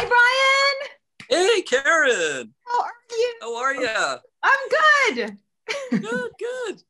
Hi, 0.00 0.06
Brian. 0.06 0.90
Hey, 1.28 1.62
Karen. 1.62 2.54
How 2.68 2.82
are 2.82 2.92
you? 3.10 3.34
How 3.40 3.56
are 3.56 3.74
you? 3.74 4.18
I'm 4.44 5.16
good. 5.16 5.38
Good, 5.90 6.30
good. 6.38 6.82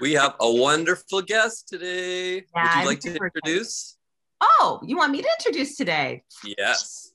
We 0.00 0.14
have 0.14 0.34
a 0.40 0.52
wonderful 0.52 1.22
guest 1.22 1.68
today. 1.68 2.38
Yeah, 2.38 2.40
Would 2.40 2.56
you 2.56 2.80
I'm 2.80 2.86
like 2.86 3.00
to 3.02 3.14
introduce? 3.14 3.98
Oh, 4.40 4.80
you 4.84 4.96
want 4.96 5.12
me 5.12 5.22
to 5.22 5.28
introduce 5.38 5.76
today? 5.76 6.24
Yes. 6.58 7.12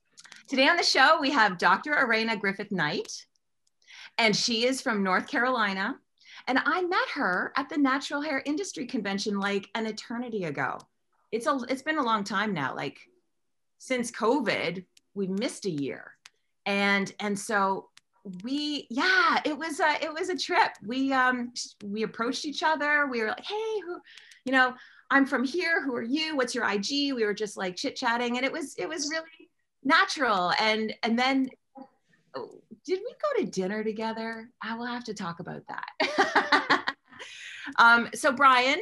Today 0.48 0.70
on 0.70 0.78
the 0.78 0.84
show, 0.84 1.18
we 1.20 1.32
have 1.32 1.58
Dr. 1.58 1.92
Arena 1.92 2.38
Griffith 2.38 2.72
Knight, 2.72 3.12
and 4.18 4.34
she 4.34 4.66
is 4.66 4.80
from 4.80 5.04
North 5.04 5.28
Carolina. 5.28 5.98
And 6.48 6.58
I 6.64 6.82
met 6.84 7.10
her 7.16 7.52
at 7.58 7.68
the 7.68 7.78
Natural 7.78 8.22
Hair 8.22 8.44
Industry 8.46 8.86
Convention 8.86 9.38
like 9.38 9.68
an 9.76 9.86
eternity 9.86 10.46
ago. 10.46 10.78
It's 11.34 11.46
a 11.46 11.60
it's 11.68 11.82
been 11.82 11.98
a 11.98 12.04
long 12.04 12.24
time 12.24 12.54
now. 12.54 12.74
Like 12.74 13.02
since 13.82 14.12
COVID, 14.12 14.86
we 15.16 15.26
missed 15.26 15.66
a 15.66 15.72
year, 15.72 16.12
and 16.68 17.12
and 17.20 17.38
so 17.38 17.90
we 18.44 18.86
yeah, 18.92 19.40
it 19.44 19.58
was 19.58 19.80
a 19.80 20.04
it 20.04 20.14
was 20.14 20.30
a 20.30 20.38
trip. 20.38 20.70
We 20.86 21.12
um 21.12 21.52
we 21.84 22.04
approached 22.04 22.46
each 22.46 22.62
other. 22.62 23.08
We 23.08 23.22
were 23.22 23.30
like, 23.30 23.44
hey, 23.44 23.80
who, 23.84 24.00
you 24.46 24.52
know, 24.52 24.76
I'm 25.10 25.26
from 25.26 25.44
here. 25.44 25.84
Who 25.84 25.96
are 25.96 26.04
you? 26.04 26.38
What's 26.38 26.54
your 26.54 26.70
IG? 26.70 27.16
We 27.16 27.26
were 27.26 27.34
just 27.34 27.58
like 27.58 27.76
chit 27.76 27.96
chatting, 27.96 28.38
and 28.38 28.46
it 28.46 28.52
was 28.52 28.76
it 28.78 28.88
was 28.88 29.10
really 29.10 29.50
natural. 29.84 30.54
And 30.60 30.94
and 31.02 31.18
then 31.18 31.50
oh, 32.36 32.62
did 32.86 33.00
we 33.00 33.16
go 33.20 33.44
to 33.44 33.50
dinner 33.50 33.84
together? 33.84 34.48
I 34.62 34.76
will 34.76 34.86
have 34.86 35.06
to 35.06 35.16
talk 35.16 35.40
about 35.40 35.64
that. 35.70 36.96
um, 37.80 38.10
so 38.14 38.32
Brian, 38.32 38.80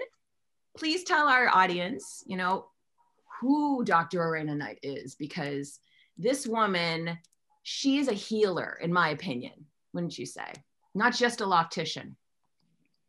please 0.77 1.05
tell 1.05 1.29
our 1.29 1.47
audience, 1.47 2.21
you 2.27 2.35
know, 2.35 2.65
who 3.39 3.83
Dr. 3.85 4.21
Arena 4.23 4.55
Knight 4.55 4.79
is, 4.83 5.15
because 5.15 5.79
this 6.17 6.45
woman, 6.45 7.17
she 7.63 7.97
is 7.97 8.07
a 8.07 8.13
healer, 8.13 8.77
in 8.81 8.91
my 8.91 9.09
opinion, 9.09 9.65
wouldn't 9.93 10.17
you 10.17 10.25
say? 10.25 10.51
Not 10.93 11.15
just 11.15 11.41
a 11.41 11.45
loctician. 11.45 12.15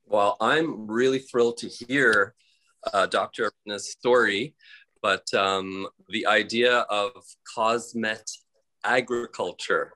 Well, 0.07 0.37
I'm 0.41 0.87
really 0.87 1.19
thrilled 1.19 1.59
to 1.59 1.69
hear 1.69 2.35
uh, 2.93 3.07
Dr. 3.07 3.51
Arena's 3.67 3.91
story, 3.91 4.55
but 5.03 5.33
um, 5.35 5.89
the 6.09 6.27
idea 6.27 6.79
of 6.91 7.11
cosmet 7.57 8.31
agriculture 8.85 9.93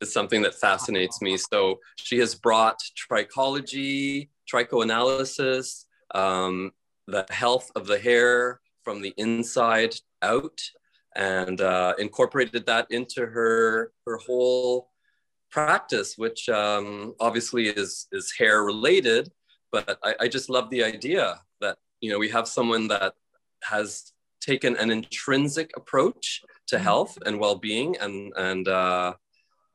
is 0.00 0.12
something 0.12 0.42
that 0.42 0.54
fascinates 0.54 1.22
me. 1.22 1.36
So 1.36 1.80
she 1.96 2.18
has 2.18 2.34
brought 2.34 2.78
trichology, 3.10 4.28
trichoanalysis, 4.52 5.84
um, 6.14 6.72
the 7.06 7.26
health 7.30 7.70
of 7.76 7.86
the 7.86 7.98
hair 7.98 8.60
from 8.82 9.02
the 9.02 9.14
inside 9.16 9.94
out, 10.22 10.60
and 11.14 11.60
uh, 11.60 11.94
incorporated 11.98 12.66
that 12.66 12.86
into 12.90 13.26
her 13.26 13.92
her 14.06 14.18
whole 14.18 14.88
practice, 15.50 16.16
which 16.16 16.48
um, 16.48 17.14
obviously 17.20 17.68
is 17.68 18.08
is 18.12 18.32
hair 18.38 18.62
related. 18.64 19.30
But 19.70 19.98
I, 20.02 20.14
I 20.20 20.28
just 20.28 20.50
love 20.50 20.70
the 20.70 20.84
idea 20.84 21.40
that 21.60 21.78
you 22.00 22.10
know 22.10 22.18
we 22.18 22.30
have 22.30 22.48
someone 22.48 22.88
that 22.88 23.14
has 23.62 24.12
taken 24.40 24.76
an 24.76 24.90
intrinsic 24.90 25.70
approach 25.76 26.42
to 26.66 26.78
health 26.78 27.16
and 27.24 27.38
well-being 27.38 27.96
and 28.00 28.32
and 28.36 28.68
uh, 28.68 29.14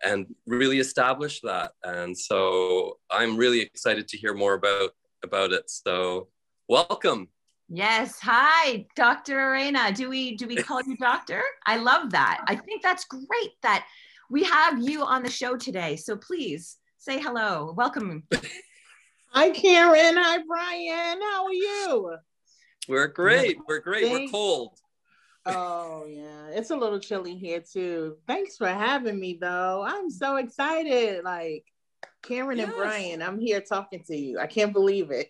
and 0.04 0.28
really 0.46 0.80
establish 0.80 1.42
that. 1.42 1.72
And 1.84 2.18
so 2.18 2.98
I'm 3.10 3.38
really 3.38 3.62
excited 3.62 4.08
to 4.10 4.18
hear 4.18 4.34
more 4.34 4.54
about 4.54 4.92
about 5.24 5.52
it. 5.52 5.70
So 5.70 6.28
welcome. 6.68 7.30
Yes. 7.70 8.18
Hi, 8.22 8.86
Dr. 8.96 9.52
Arena. 9.52 9.92
Do 9.92 10.10
we 10.10 10.38
do 10.38 10.48
we 10.48 10.56
call 10.56 10.82
you 10.84 10.96
doctor? 10.98 11.42
I 11.66 11.78
love 11.78 12.12
that. 12.12 12.44
I 12.48 12.56
think 12.56 12.82
that's 12.82 13.06
great 13.06 13.52
that 13.62 13.86
we 14.30 14.44
have 14.46 14.82
you 14.82 15.04
on 15.04 15.24
the 15.24 15.30
show 15.30 15.58
today. 15.58 15.98
So 15.98 16.16
please 16.16 16.78
say 16.98 17.20
hello. 17.20 17.74
Welcome. 17.76 18.24
Hi, 19.32 19.50
Karen. 19.50 20.16
Hi, 20.18 20.40
Brian. 20.48 21.22
How 21.22 21.46
are 21.46 21.54
you? 21.54 22.16
We're 22.88 23.08
great. 23.08 23.58
We're 23.68 23.82
great. 23.82 24.10
We're 24.10 24.30
cold. 24.30 24.80
Oh, 25.46 26.06
yeah. 26.08 26.48
It's 26.52 26.72
a 26.72 26.76
little 26.76 27.00
chilly 27.00 27.36
here, 27.36 27.62
too. 27.62 28.18
Thanks 28.28 28.58
for 28.58 28.68
having 28.68 29.20
me, 29.20 29.38
though. 29.40 29.84
I'm 29.86 30.10
so 30.10 30.38
excited. 30.38 31.24
Like, 31.24 31.66
Karen 32.24 32.60
and 32.60 32.74
Brian, 32.74 33.22
I'm 33.22 33.40
here 33.40 33.62
talking 33.62 34.04
to 34.08 34.16
you. 34.16 34.40
I 34.40 34.48
can't 34.48 34.74
believe 34.74 35.12
it. 35.12 35.30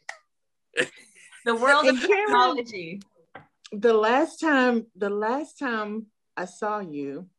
The 1.48 1.56
world 1.56 1.86
of 1.88 1.96
And 1.96 2.02
technology. 2.02 3.02
The 3.72 3.94
last 3.94 4.42
time, 4.42 4.88
the 4.98 5.10
last 5.10 5.58
time 5.58 6.08
I 6.36 6.44
saw 6.44 6.80
you, 6.80 7.30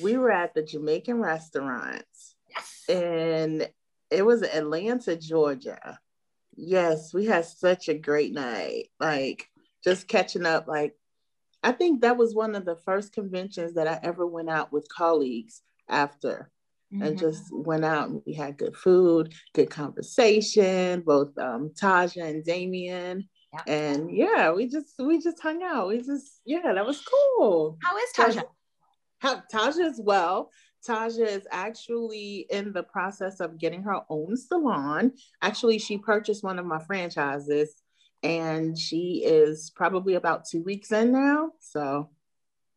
we 0.00 0.16
were 0.16 0.30
at 0.30 0.54
the 0.54 0.62
Jamaican 0.62 1.18
restaurants. 1.20 2.36
and 2.88 3.68
it 4.08 4.24
was 4.24 4.42
Atlanta, 4.44 5.16
Georgia. 5.16 5.98
Yes, 6.54 7.12
we 7.12 7.26
had 7.26 7.44
such 7.44 7.88
a 7.88 7.94
great 7.98 8.32
night. 8.32 8.90
Like 9.00 9.48
just 9.82 10.06
catching 10.06 10.46
up. 10.46 10.68
Like 10.68 10.94
I 11.64 11.72
think 11.72 12.02
that 12.02 12.16
was 12.16 12.34
one 12.36 12.54
of 12.54 12.64
the 12.64 12.76
first 12.76 13.12
conventions 13.12 13.74
that 13.74 13.88
I 13.88 13.98
ever 14.00 14.24
went 14.26 14.48
out 14.48 14.72
with 14.72 14.86
colleagues 14.88 15.62
after 15.88 16.52
and 16.92 17.16
Mhm. 17.16 17.20
just 17.20 17.44
went 17.52 17.84
out 17.84 18.10
and 18.10 18.22
we 18.26 18.32
had 18.34 18.58
good 18.58 18.76
food, 18.76 19.34
good 19.54 19.70
conversation, 19.70 21.00
both 21.02 21.36
um 21.36 21.70
Taja 21.70 22.24
and 22.24 22.44
Damien. 22.44 23.28
Yeah. 23.52 23.62
And 23.66 24.10
yeah, 24.16 24.52
we 24.52 24.68
just 24.68 24.94
we 24.98 25.20
just 25.20 25.40
hung 25.40 25.62
out. 25.62 25.88
We 25.88 26.00
just 26.02 26.40
yeah, 26.44 26.72
that 26.72 26.86
was 26.86 27.02
cool. 27.02 27.78
How 27.82 27.96
is 27.96 28.12
Tasha? 28.16 28.44
How 29.18 29.42
Taja 29.52 29.84
as 29.84 30.00
well. 30.02 30.50
Taja 30.86 31.26
is 31.26 31.46
actually 31.50 32.46
in 32.48 32.72
the 32.72 32.82
process 32.82 33.40
of 33.40 33.58
getting 33.58 33.82
her 33.82 34.00
own 34.08 34.36
salon. 34.36 35.12
Actually, 35.42 35.78
she 35.78 35.98
purchased 35.98 36.42
one 36.42 36.58
of 36.58 36.64
my 36.64 36.78
franchises 36.78 37.74
and 38.22 38.78
she 38.78 39.22
is 39.24 39.70
probably 39.74 40.14
about 40.14 40.44
two 40.48 40.62
weeks 40.62 40.92
in 40.92 41.12
now. 41.12 41.50
So 41.58 42.08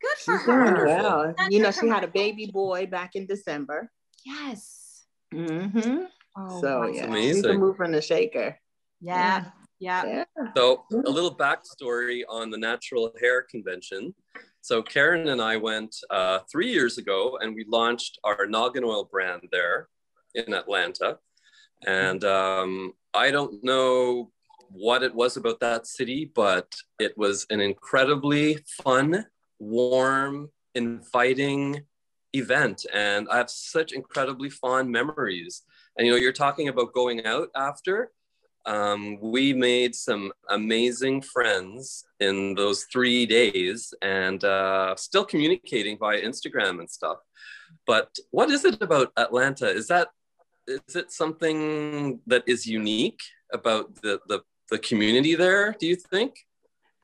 Good 0.01 0.17
for 0.17 0.37
she's 0.37 0.45
her. 0.45 0.63
Wonderful. 0.65 0.85
well. 0.85 1.33
That's 1.37 1.51
You 1.53 1.61
know, 1.61 1.71
she 1.71 1.87
had 1.87 2.03
a 2.03 2.07
baby 2.09 2.49
boy 2.51 2.87
back 2.87 3.15
in 3.15 3.25
December. 3.25 3.89
Yes. 4.25 5.05
hmm 5.31 6.03
Oh, 6.35 6.61
so 6.61 6.79
wow. 6.79 6.87
yeah, 6.87 6.93
she's 6.93 7.05
a 7.05 7.07
amazing. 7.07 7.59
mover 7.59 7.83
and 7.83 7.95
a 7.95 8.01
shaker. 8.01 8.59
Yeah. 8.99 9.43
Yeah. 9.43 9.51
Yeah. 9.83 10.23
So 10.55 10.85
a 10.91 11.09
little 11.09 11.35
backstory 11.35 12.21
on 12.29 12.49
the 12.49 12.57
Natural 12.57 13.11
Hair 13.19 13.43
Convention. 13.43 14.15
So 14.61 14.81
Karen 14.81 15.27
and 15.27 15.41
I 15.41 15.57
went 15.57 15.93
uh, 16.09 16.39
three 16.49 16.71
years 16.71 16.97
ago, 16.97 17.37
and 17.41 17.53
we 17.53 17.65
launched 17.67 18.17
our 18.23 18.45
Noggin 18.45 18.85
Oil 18.85 19.03
brand 19.03 19.49
there 19.51 19.89
in 20.35 20.53
Atlanta. 20.53 21.19
And 21.85 22.23
um, 22.23 22.93
I 23.13 23.29
don't 23.29 23.61
know 23.61 24.31
what 24.69 25.03
it 25.03 25.13
was 25.13 25.35
about 25.35 25.59
that 25.59 25.85
city, 25.85 26.31
but 26.33 26.73
it 26.97 27.17
was 27.17 27.45
an 27.49 27.59
incredibly 27.59 28.59
fun, 28.83 29.25
warm, 29.59 30.49
inviting 30.75 31.81
event, 32.33 32.85
and 32.93 33.27
I 33.29 33.37
have 33.37 33.49
such 33.49 33.91
incredibly 33.91 34.49
fond 34.49 34.89
memories. 34.89 35.63
And 35.97 36.07
you 36.07 36.13
know, 36.13 36.19
you're 36.19 36.31
talking 36.31 36.69
about 36.69 36.93
going 36.93 37.25
out 37.25 37.49
after 37.55 38.11
um, 38.65 39.19
we 39.21 39.53
made 39.53 39.95
some 39.95 40.31
amazing 40.49 41.21
friends 41.21 42.05
in 42.19 42.55
those 42.55 42.85
three 42.85 43.25
days 43.25 43.93
and 44.01 44.43
uh, 44.43 44.95
still 44.95 45.25
communicating 45.25 45.97
via 45.97 46.21
Instagram 46.21 46.79
and 46.79 46.89
stuff. 46.89 47.17
But 47.85 48.17
what 48.31 48.49
is 48.49 48.63
it 48.65 48.81
about 48.81 49.11
Atlanta? 49.17 49.67
Is 49.67 49.87
that 49.87 50.09
is 50.67 50.95
it 50.95 51.11
something 51.11 52.19
that 52.27 52.43
is 52.47 52.65
unique 52.65 53.21
about 53.51 53.95
the 54.01 54.19
the, 54.27 54.41
the 54.69 54.79
community 54.79 55.35
there? 55.35 55.75
Do 55.79 55.87
you 55.87 55.95
think? 55.95 56.35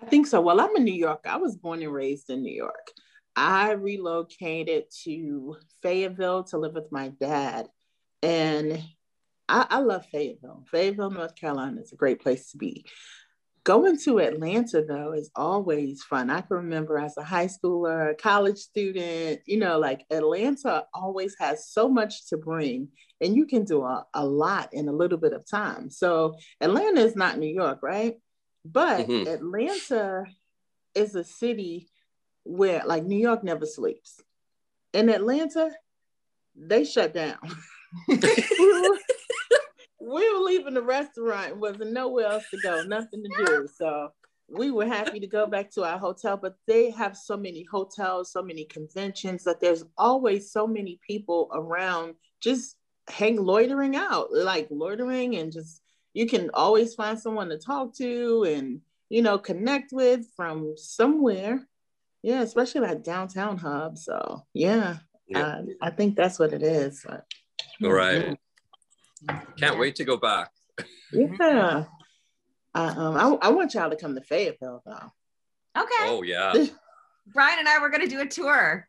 I 0.01 0.05
think 0.05 0.27
so. 0.27 0.39
Well, 0.39 0.61
I'm 0.61 0.75
in 0.77 0.85
New 0.85 0.93
York. 0.93 1.25
I 1.25 1.37
was 1.37 1.57
born 1.57 1.81
and 1.83 1.93
raised 1.93 2.29
in 2.29 2.41
New 2.41 2.53
York. 2.55 2.91
I 3.35 3.71
relocated 3.71 4.85
to 5.03 5.57
Fayetteville 5.81 6.45
to 6.45 6.57
live 6.57 6.73
with 6.73 6.91
my 6.91 7.09
dad. 7.19 7.67
And 8.23 8.81
I, 9.49 9.65
I 9.69 9.79
love 9.79 10.05
Fayetteville. 10.05 10.63
Fayetteville, 10.71 11.09
North 11.09 11.35
Carolina 11.35 11.81
is 11.81 11.91
a 11.91 11.97
great 11.97 12.21
place 12.21 12.51
to 12.51 12.57
be. 12.57 12.85
Going 13.65 13.99
to 13.99 14.19
Atlanta, 14.19 14.83
though, 14.87 15.11
is 15.11 15.29
always 15.35 16.01
fun. 16.03 16.29
I 16.29 16.41
can 16.41 16.57
remember 16.57 16.97
as 16.97 17.17
a 17.17 17.23
high 17.23 17.47
schooler, 17.47 18.11
a 18.11 18.15
college 18.15 18.57
student, 18.57 19.41
you 19.45 19.57
know, 19.57 19.77
like 19.79 20.05
Atlanta 20.09 20.85
always 20.93 21.35
has 21.39 21.67
so 21.67 21.89
much 21.89 22.27
to 22.27 22.37
bring, 22.37 22.87
and 23.19 23.35
you 23.35 23.45
can 23.45 23.65
do 23.65 23.83
a, 23.83 24.05
a 24.13 24.25
lot 24.25 24.73
in 24.73 24.87
a 24.87 24.93
little 24.93 25.17
bit 25.17 25.33
of 25.33 25.49
time. 25.49 25.89
So, 25.89 26.35
Atlanta 26.61 27.01
is 27.01 27.15
not 27.15 27.37
New 27.37 27.53
York, 27.53 27.79
right? 27.83 28.15
But 28.63 29.07
Mhm. 29.07 29.27
Atlanta 29.27 30.25
is 30.95 31.15
a 31.15 31.23
city 31.23 31.89
where, 32.43 32.83
like, 32.85 33.03
New 33.03 33.19
York 33.19 33.43
never 33.43 33.65
sleeps. 33.65 34.21
In 34.93 35.09
Atlanta, 35.09 35.71
they 36.55 36.85
shut 36.85 37.13
down. 37.13 37.39
we, 40.09 40.33
were, 40.33 40.39
leaving 40.39 40.73
the 40.73 40.81
restaurant, 40.81 41.57
wasn't 41.57 41.93
nowhere 41.93 42.27
else 42.27 42.45
to 42.51 42.59
go, 42.61 42.83
nothing 42.83 43.23
to 43.23 43.45
do. 43.45 43.67
So 43.73 44.09
we 44.49 44.71
were 44.71 44.85
happy 44.85 45.19
to 45.19 45.27
go 45.27 45.45
back 45.45 45.69
to 45.71 45.83
our 45.83 45.97
hotel, 45.97 46.37
but 46.37 46.55
they 46.67 46.89
have 46.91 47.15
so 47.15 47.37
many 47.37 47.63
hotels, 47.71 48.31
so 48.31 48.41
many 48.41 48.65
conventions 48.65 49.43
that 49.43 49.59
there's 49.59 49.83
always 49.97 50.51
so 50.51 50.65
many 50.65 50.99
people 51.05 51.49
around 51.53 52.15
just 52.41 52.75
hang 53.09 53.37
loitering 53.37 53.95
out, 53.95 54.31
like 54.31 54.67
loitering 54.71 55.35
and 55.35 55.51
just 55.51 55.81
you 56.13 56.25
can 56.25 56.49
always 56.53 56.95
find 56.95 57.19
someone 57.19 57.49
to 57.49 57.57
talk 57.57 57.93
to 57.95 58.43
and 58.43 58.81
you 59.09 59.21
know 59.21 59.37
connect 59.37 59.91
with 59.91 60.25
from 60.35 60.73
somewhere. 60.75 61.67
Yeah, 62.21 62.41
especially 62.41 62.81
that 62.81 63.03
downtown 63.03 63.57
hub. 63.57 63.97
So 63.97 64.43
yeah, 64.53 64.97
yeah. 65.27 65.39
Uh, 65.39 65.61
I 65.81 65.89
think 65.91 66.15
that's 66.15 66.39
what 66.39 66.53
it 66.53 66.63
is. 66.63 67.05
But, 67.07 67.25
All 67.83 67.93
right. 67.93 68.37
Can't 69.57 69.79
wait 69.79 69.95
to 69.95 70.05
go 70.05 70.17
back. 70.17 70.51
yeah. 71.11 71.85
Uh, 72.75 72.93
um, 72.97 73.17
I, 73.17 73.47
I 73.47 73.49
want 73.49 73.73
y'all 73.73 73.89
to 73.89 73.95
come 73.95 74.15
to 74.15 74.21
Fayetteville 74.21 74.81
though. 74.85 75.11
Okay. 75.77 76.05
Oh 76.05 76.23
yeah. 76.23 76.53
Brian 77.33 77.59
and 77.59 77.67
I 77.67 77.79
were 77.79 77.89
going 77.89 78.01
to 78.01 78.07
do 78.07 78.21
a 78.21 78.25
tour. 78.25 78.87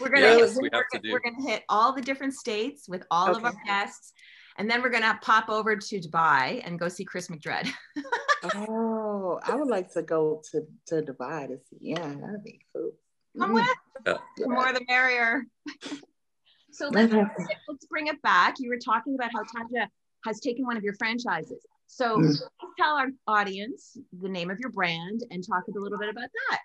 We're 0.00 0.08
gonna 0.08 0.26
yes, 0.38 0.56
we're, 0.56 0.62
we 0.62 0.70
have 0.72 0.84
to 0.92 1.12
we're 1.12 1.20
gonna 1.20 1.48
hit 1.48 1.62
all 1.68 1.92
the 1.92 2.02
different 2.02 2.34
states 2.34 2.88
with 2.88 3.04
all 3.10 3.30
okay. 3.30 3.38
of 3.38 3.44
our 3.44 3.54
guests, 3.64 4.12
and 4.56 4.68
then 4.68 4.82
we're 4.82 4.90
gonna 4.90 5.18
pop 5.22 5.48
over 5.48 5.76
to 5.76 6.00
Dubai 6.00 6.62
and 6.64 6.78
go 6.78 6.88
see 6.88 7.04
Chris 7.04 7.28
McDread. 7.28 7.68
oh, 8.56 9.38
I 9.44 9.54
would 9.54 9.68
like 9.68 9.92
to 9.92 10.02
go 10.02 10.42
to 10.50 10.62
to 10.88 11.02
Dubai 11.02 11.48
to 11.48 11.58
see. 11.68 11.78
Yeah, 11.80 12.00
that'd 12.00 12.44
be 12.44 12.60
cool. 12.74 12.92
Come 13.38 13.52
with. 13.54 13.66
Yeah. 14.06 14.18
The 14.36 14.48
more 14.48 14.72
the 14.72 14.84
merrier. 14.88 15.44
so 16.78 16.88
let's 16.90 17.12
let's 17.12 17.86
bring 17.86 18.06
it 18.06 18.22
back. 18.22 18.54
You 18.58 18.70
were 18.70 18.78
talking 18.78 19.16
about 19.16 19.30
how 19.34 19.42
Tanja 19.42 19.88
has 20.24 20.38
taken 20.38 20.64
one 20.64 20.76
of 20.76 20.84
your 20.84 20.94
franchises. 20.94 21.66
So 21.88 22.18
mm. 22.18 22.36
tell 22.78 22.96
our 22.96 23.08
audience 23.26 23.96
the 24.20 24.28
name 24.28 24.50
of 24.50 24.60
your 24.60 24.70
brand 24.70 25.22
and 25.30 25.44
talk 25.44 25.64
a 25.68 25.78
little 25.78 25.98
bit 25.98 26.08
about 26.08 26.28
that. 26.50 26.60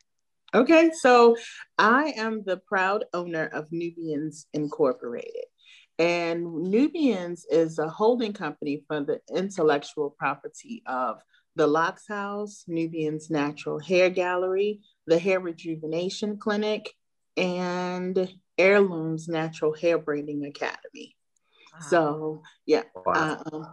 Okay, 0.55 0.91
so 0.93 1.35
I 1.79 2.13
am 2.15 2.43
the 2.45 2.57
proud 2.57 3.05
owner 3.11 3.47
of 3.47 3.71
Nubians 3.71 4.45
Incorporated. 4.53 5.45
And 5.97 6.45
Nubians 6.45 7.45
is 7.49 7.79
a 7.79 7.89
holding 7.89 8.33
company 8.33 8.83
for 8.87 9.01
the 9.01 9.19
intellectual 9.35 10.11
property 10.11 10.83
of 10.85 11.17
the 11.55 11.65
Locks 11.65 12.07
House, 12.07 12.65
Nubians 12.67 13.31
Natural 13.31 13.79
Hair 13.79 14.11
Gallery, 14.11 14.81
the 15.07 15.17
Hair 15.17 15.39
Rejuvenation 15.39 16.37
Clinic, 16.37 16.93
and 17.35 18.31
Heirlooms 18.57 19.27
Natural 19.27 19.73
Hair 19.73 19.99
Braiding 19.99 20.45
Academy. 20.45 21.15
Wow. 21.73 21.79
So, 21.89 22.41
yeah, 22.65 22.83
wow. 23.05 23.43
um, 23.51 23.67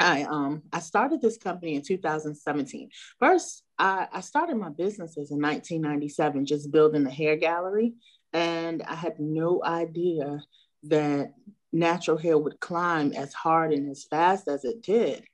I 0.00 0.22
um 0.24 0.62
I 0.72 0.80
started 0.80 1.20
this 1.20 1.38
company 1.38 1.74
in 1.74 1.82
2017. 1.82 2.90
First, 3.20 3.62
I, 3.78 4.08
I 4.12 4.20
started 4.20 4.56
my 4.56 4.70
businesses 4.70 5.30
in 5.30 5.40
1997, 5.40 6.46
just 6.46 6.72
building 6.72 7.06
a 7.06 7.10
hair 7.10 7.36
gallery, 7.36 7.94
and 8.32 8.82
I 8.82 8.94
had 8.94 9.20
no 9.20 9.62
idea 9.64 10.42
that 10.84 11.34
natural 11.72 12.16
hair 12.16 12.36
would 12.36 12.60
climb 12.60 13.12
as 13.12 13.32
hard 13.32 13.72
and 13.72 13.90
as 13.90 14.04
fast 14.04 14.48
as 14.48 14.64
it 14.64 14.82
did. 14.82 15.24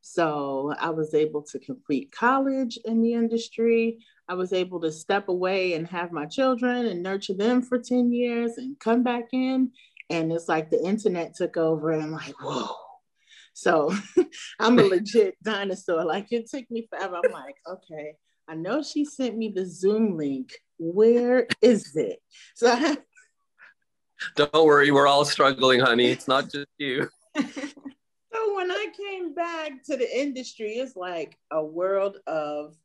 So 0.00 0.72
I 0.78 0.90
was 0.90 1.14
able 1.14 1.42
to 1.42 1.58
complete 1.58 2.12
college 2.12 2.78
in 2.84 3.02
the 3.02 3.14
industry. 3.14 4.04
I 4.28 4.34
was 4.34 4.52
able 4.52 4.80
to 4.80 4.92
step 4.92 5.28
away 5.28 5.74
and 5.74 5.86
have 5.88 6.12
my 6.12 6.26
children 6.26 6.86
and 6.86 7.02
nurture 7.02 7.34
them 7.34 7.62
for 7.62 7.78
10 7.78 8.12
years 8.12 8.58
and 8.58 8.78
come 8.78 9.02
back 9.02 9.28
in. 9.32 9.70
And 10.10 10.32
it's 10.32 10.48
like 10.48 10.70
the 10.70 10.84
internet 10.84 11.34
took 11.34 11.56
over 11.56 11.90
and 11.90 12.02
I'm 12.02 12.12
like, 12.12 12.34
whoa 12.42 12.74
so 13.56 13.90
I'm 14.60 14.78
a 14.78 14.82
legit 14.94 15.42
dinosaur. 15.42 16.04
Like 16.04 16.30
it 16.30 16.48
took 16.48 16.70
me 16.70 16.86
forever. 16.88 17.20
I'm 17.24 17.32
like, 17.32 17.56
okay, 17.66 18.14
I 18.46 18.54
know 18.54 18.82
she 18.82 19.04
sent 19.04 19.36
me 19.36 19.50
the 19.54 19.64
Zoom 19.64 20.16
link. 20.16 20.52
Where 20.78 21.48
is 21.62 21.96
it? 21.96 22.20
So 22.54 22.70
I 22.70 22.98
don't 24.36 24.52
worry, 24.52 24.90
we're 24.90 25.06
all 25.06 25.24
struggling, 25.24 25.80
honey. 25.80 26.10
It's 26.10 26.28
not 26.28 26.44
just 26.52 26.68
you. 26.78 27.08
so 27.34 28.54
when 28.54 28.70
I 28.70 28.86
came 28.94 29.34
back 29.34 29.82
to 29.86 29.96
the 29.96 30.20
industry, 30.20 30.72
it's 30.72 30.94
like 30.94 31.38
a 31.50 31.64
world 31.64 32.18
of 32.26 32.76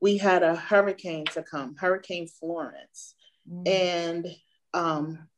we 0.00 0.18
had 0.18 0.42
a 0.42 0.54
hurricane 0.54 1.24
to 1.32 1.42
come, 1.42 1.76
Hurricane 1.78 2.28
Florence, 2.28 3.14
mm. 3.50 3.66
and 3.66 4.26
um, 4.74 5.28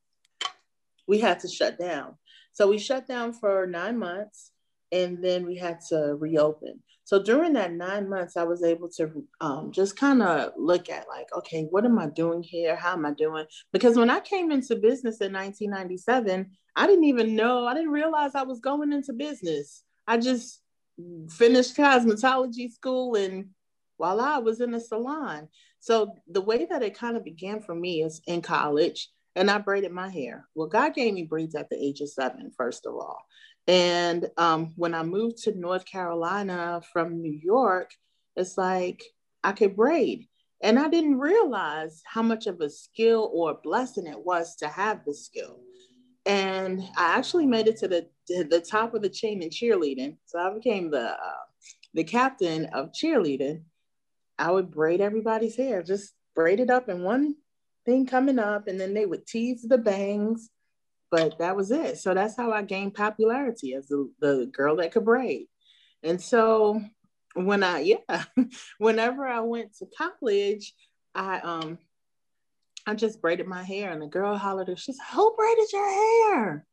we 1.06 1.20
had 1.20 1.38
to 1.40 1.48
shut 1.48 1.78
down. 1.78 2.16
So 2.52 2.68
we 2.68 2.78
shut 2.78 3.06
down 3.06 3.32
for 3.32 3.66
nine 3.66 3.98
months, 3.98 4.50
and 4.90 5.22
then 5.22 5.46
we 5.46 5.56
had 5.56 5.78
to 5.90 6.16
reopen. 6.18 6.82
So 7.06 7.22
during 7.22 7.52
that 7.52 7.72
nine 7.72 8.08
months, 8.08 8.36
I 8.36 8.42
was 8.42 8.64
able 8.64 8.88
to 8.96 9.24
um, 9.40 9.70
just 9.70 9.96
kind 9.96 10.20
of 10.22 10.54
look 10.56 10.90
at 10.90 11.06
like, 11.08 11.28
okay, 11.38 11.62
what 11.70 11.84
am 11.84 12.00
I 12.00 12.08
doing 12.08 12.42
here? 12.42 12.74
How 12.74 12.94
am 12.94 13.06
I 13.06 13.12
doing? 13.12 13.46
Because 13.72 13.96
when 13.96 14.10
I 14.10 14.18
came 14.18 14.50
into 14.50 14.74
business 14.74 15.20
in 15.20 15.32
1997, 15.32 16.50
I 16.74 16.86
didn't 16.88 17.04
even 17.04 17.36
know, 17.36 17.64
I 17.64 17.74
didn't 17.74 17.92
realize 17.92 18.34
I 18.34 18.42
was 18.42 18.58
going 18.58 18.92
into 18.92 19.12
business. 19.12 19.84
I 20.08 20.16
just 20.16 20.60
finished 21.30 21.76
cosmetology 21.76 22.72
school 22.72 23.14
and 23.14 23.50
while 23.98 24.20
I 24.20 24.38
was 24.38 24.60
in 24.60 24.72
the 24.72 24.80
salon. 24.80 25.46
So 25.78 26.12
the 26.26 26.40
way 26.40 26.66
that 26.68 26.82
it 26.82 26.98
kind 26.98 27.16
of 27.16 27.22
began 27.22 27.60
for 27.60 27.76
me 27.76 28.02
is 28.02 28.20
in 28.26 28.42
college, 28.42 29.10
and 29.36 29.48
I 29.48 29.58
braided 29.58 29.92
my 29.92 30.08
hair. 30.08 30.48
Well, 30.56 30.66
God 30.66 30.92
gave 30.92 31.14
me 31.14 31.22
braids 31.22 31.54
at 31.54 31.70
the 31.70 31.76
age 31.80 32.00
of 32.00 32.08
seven, 32.08 32.50
first 32.56 32.84
of 32.84 32.94
all. 32.94 33.18
And 33.68 34.28
um, 34.36 34.72
when 34.76 34.94
I 34.94 35.02
moved 35.02 35.38
to 35.44 35.58
North 35.58 35.84
Carolina 35.84 36.80
from 36.92 37.20
New 37.20 37.38
York, 37.42 37.90
it's 38.36 38.56
like 38.56 39.02
I 39.42 39.52
could 39.52 39.76
braid. 39.76 40.28
And 40.62 40.78
I 40.78 40.88
didn't 40.88 41.18
realize 41.18 42.02
how 42.06 42.22
much 42.22 42.46
of 42.46 42.60
a 42.60 42.70
skill 42.70 43.30
or 43.34 43.50
a 43.50 43.60
blessing 43.62 44.06
it 44.06 44.24
was 44.24 44.56
to 44.56 44.68
have 44.68 45.04
the 45.04 45.14
skill. 45.14 45.60
And 46.24 46.82
I 46.96 47.16
actually 47.16 47.46
made 47.46 47.68
it 47.68 47.76
to 47.78 47.88
the, 47.88 48.08
to 48.28 48.44
the 48.44 48.60
top 48.60 48.94
of 48.94 49.02
the 49.02 49.08
chain 49.08 49.42
in 49.42 49.50
cheerleading. 49.50 50.16
So 50.26 50.38
I 50.38 50.52
became 50.52 50.90
the, 50.90 51.10
uh, 51.10 51.44
the 51.94 52.04
captain 52.04 52.66
of 52.66 52.92
cheerleading. 52.92 53.62
I 54.38 54.50
would 54.50 54.70
braid 54.70 55.00
everybody's 55.00 55.56
hair, 55.56 55.82
just 55.82 56.12
braid 56.34 56.60
it 56.60 56.70
up 56.70 56.88
in 56.88 57.02
one 57.02 57.36
thing 57.84 58.06
coming 58.06 58.38
up, 58.38 58.68
and 58.68 58.78
then 58.80 58.92
they 58.92 59.06
would 59.06 59.26
tease 59.26 59.62
the 59.62 59.78
bangs. 59.78 60.50
But 61.10 61.38
that 61.38 61.56
was 61.56 61.70
it. 61.70 61.98
So 61.98 62.14
that's 62.14 62.36
how 62.36 62.52
I 62.52 62.62
gained 62.62 62.94
popularity 62.94 63.74
as 63.74 63.86
the, 63.86 64.10
the 64.20 64.50
girl 64.52 64.76
that 64.76 64.92
could 64.92 65.04
braid. 65.04 65.46
And 66.02 66.20
so 66.20 66.80
when 67.34 67.62
I, 67.62 67.80
yeah, 67.80 68.24
whenever 68.78 69.26
I 69.26 69.40
went 69.40 69.76
to 69.78 69.86
college, 69.96 70.74
I 71.14 71.40
um 71.40 71.78
I 72.86 72.94
just 72.94 73.20
braided 73.20 73.46
my 73.46 73.64
hair 73.64 73.90
and 73.90 74.00
the 74.00 74.06
girl 74.06 74.36
hollered 74.36 74.68
at 74.68 74.78
she 74.78 74.92
said, 74.92 75.06
Who 75.12 75.34
braided 75.36 75.72
your 75.72 75.88
hair? 75.88 76.66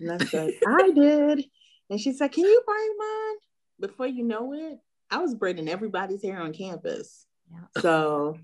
And 0.00 0.12
I 0.12 0.24
said, 0.24 0.50
I 0.66 0.90
did. 0.90 1.44
And 1.88 2.00
she 2.00 2.12
said, 2.12 2.32
Can 2.32 2.44
you 2.44 2.62
braid 2.66 2.90
mine? 2.98 3.36
Before 3.80 4.06
you 4.06 4.24
know 4.24 4.52
it, 4.52 4.78
I 5.10 5.18
was 5.18 5.34
braiding 5.34 5.68
everybody's 5.68 6.22
hair 6.22 6.40
on 6.40 6.52
campus. 6.52 7.26
Yeah. 7.50 7.82
So, 7.82 8.38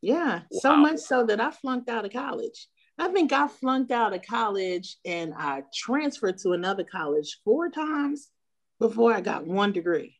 yeah, 0.00 0.40
wow. 0.50 0.60
so 0.60 0.76
much 0.76 0.98
so 0.98 1.24
that 1.26 1.40
I 1.40 1.50
flunked 1.50 1.88
out 1.88 2.04
of 2.04 2.12
college. 2.12 2.68
I 2.98 3.08
think 3.08 3.32
I 3.32 3.48
flunked 3.48 3.90
out 3.90 4.14
of 4.14 4.22
college 4.22 4.96
and 5.04 5.34
I 5.36 5.64
transferred 5.74 6.38
to 6.38 6.52
another 6.52 6.84
college 6.84 7.40
four 7.44 7.68
times 7.70 8.28
before 8.78 9.12
I 9.12 9.20
got 9.20 9.46
one 9.46 9.72
degree. 9.72 10.16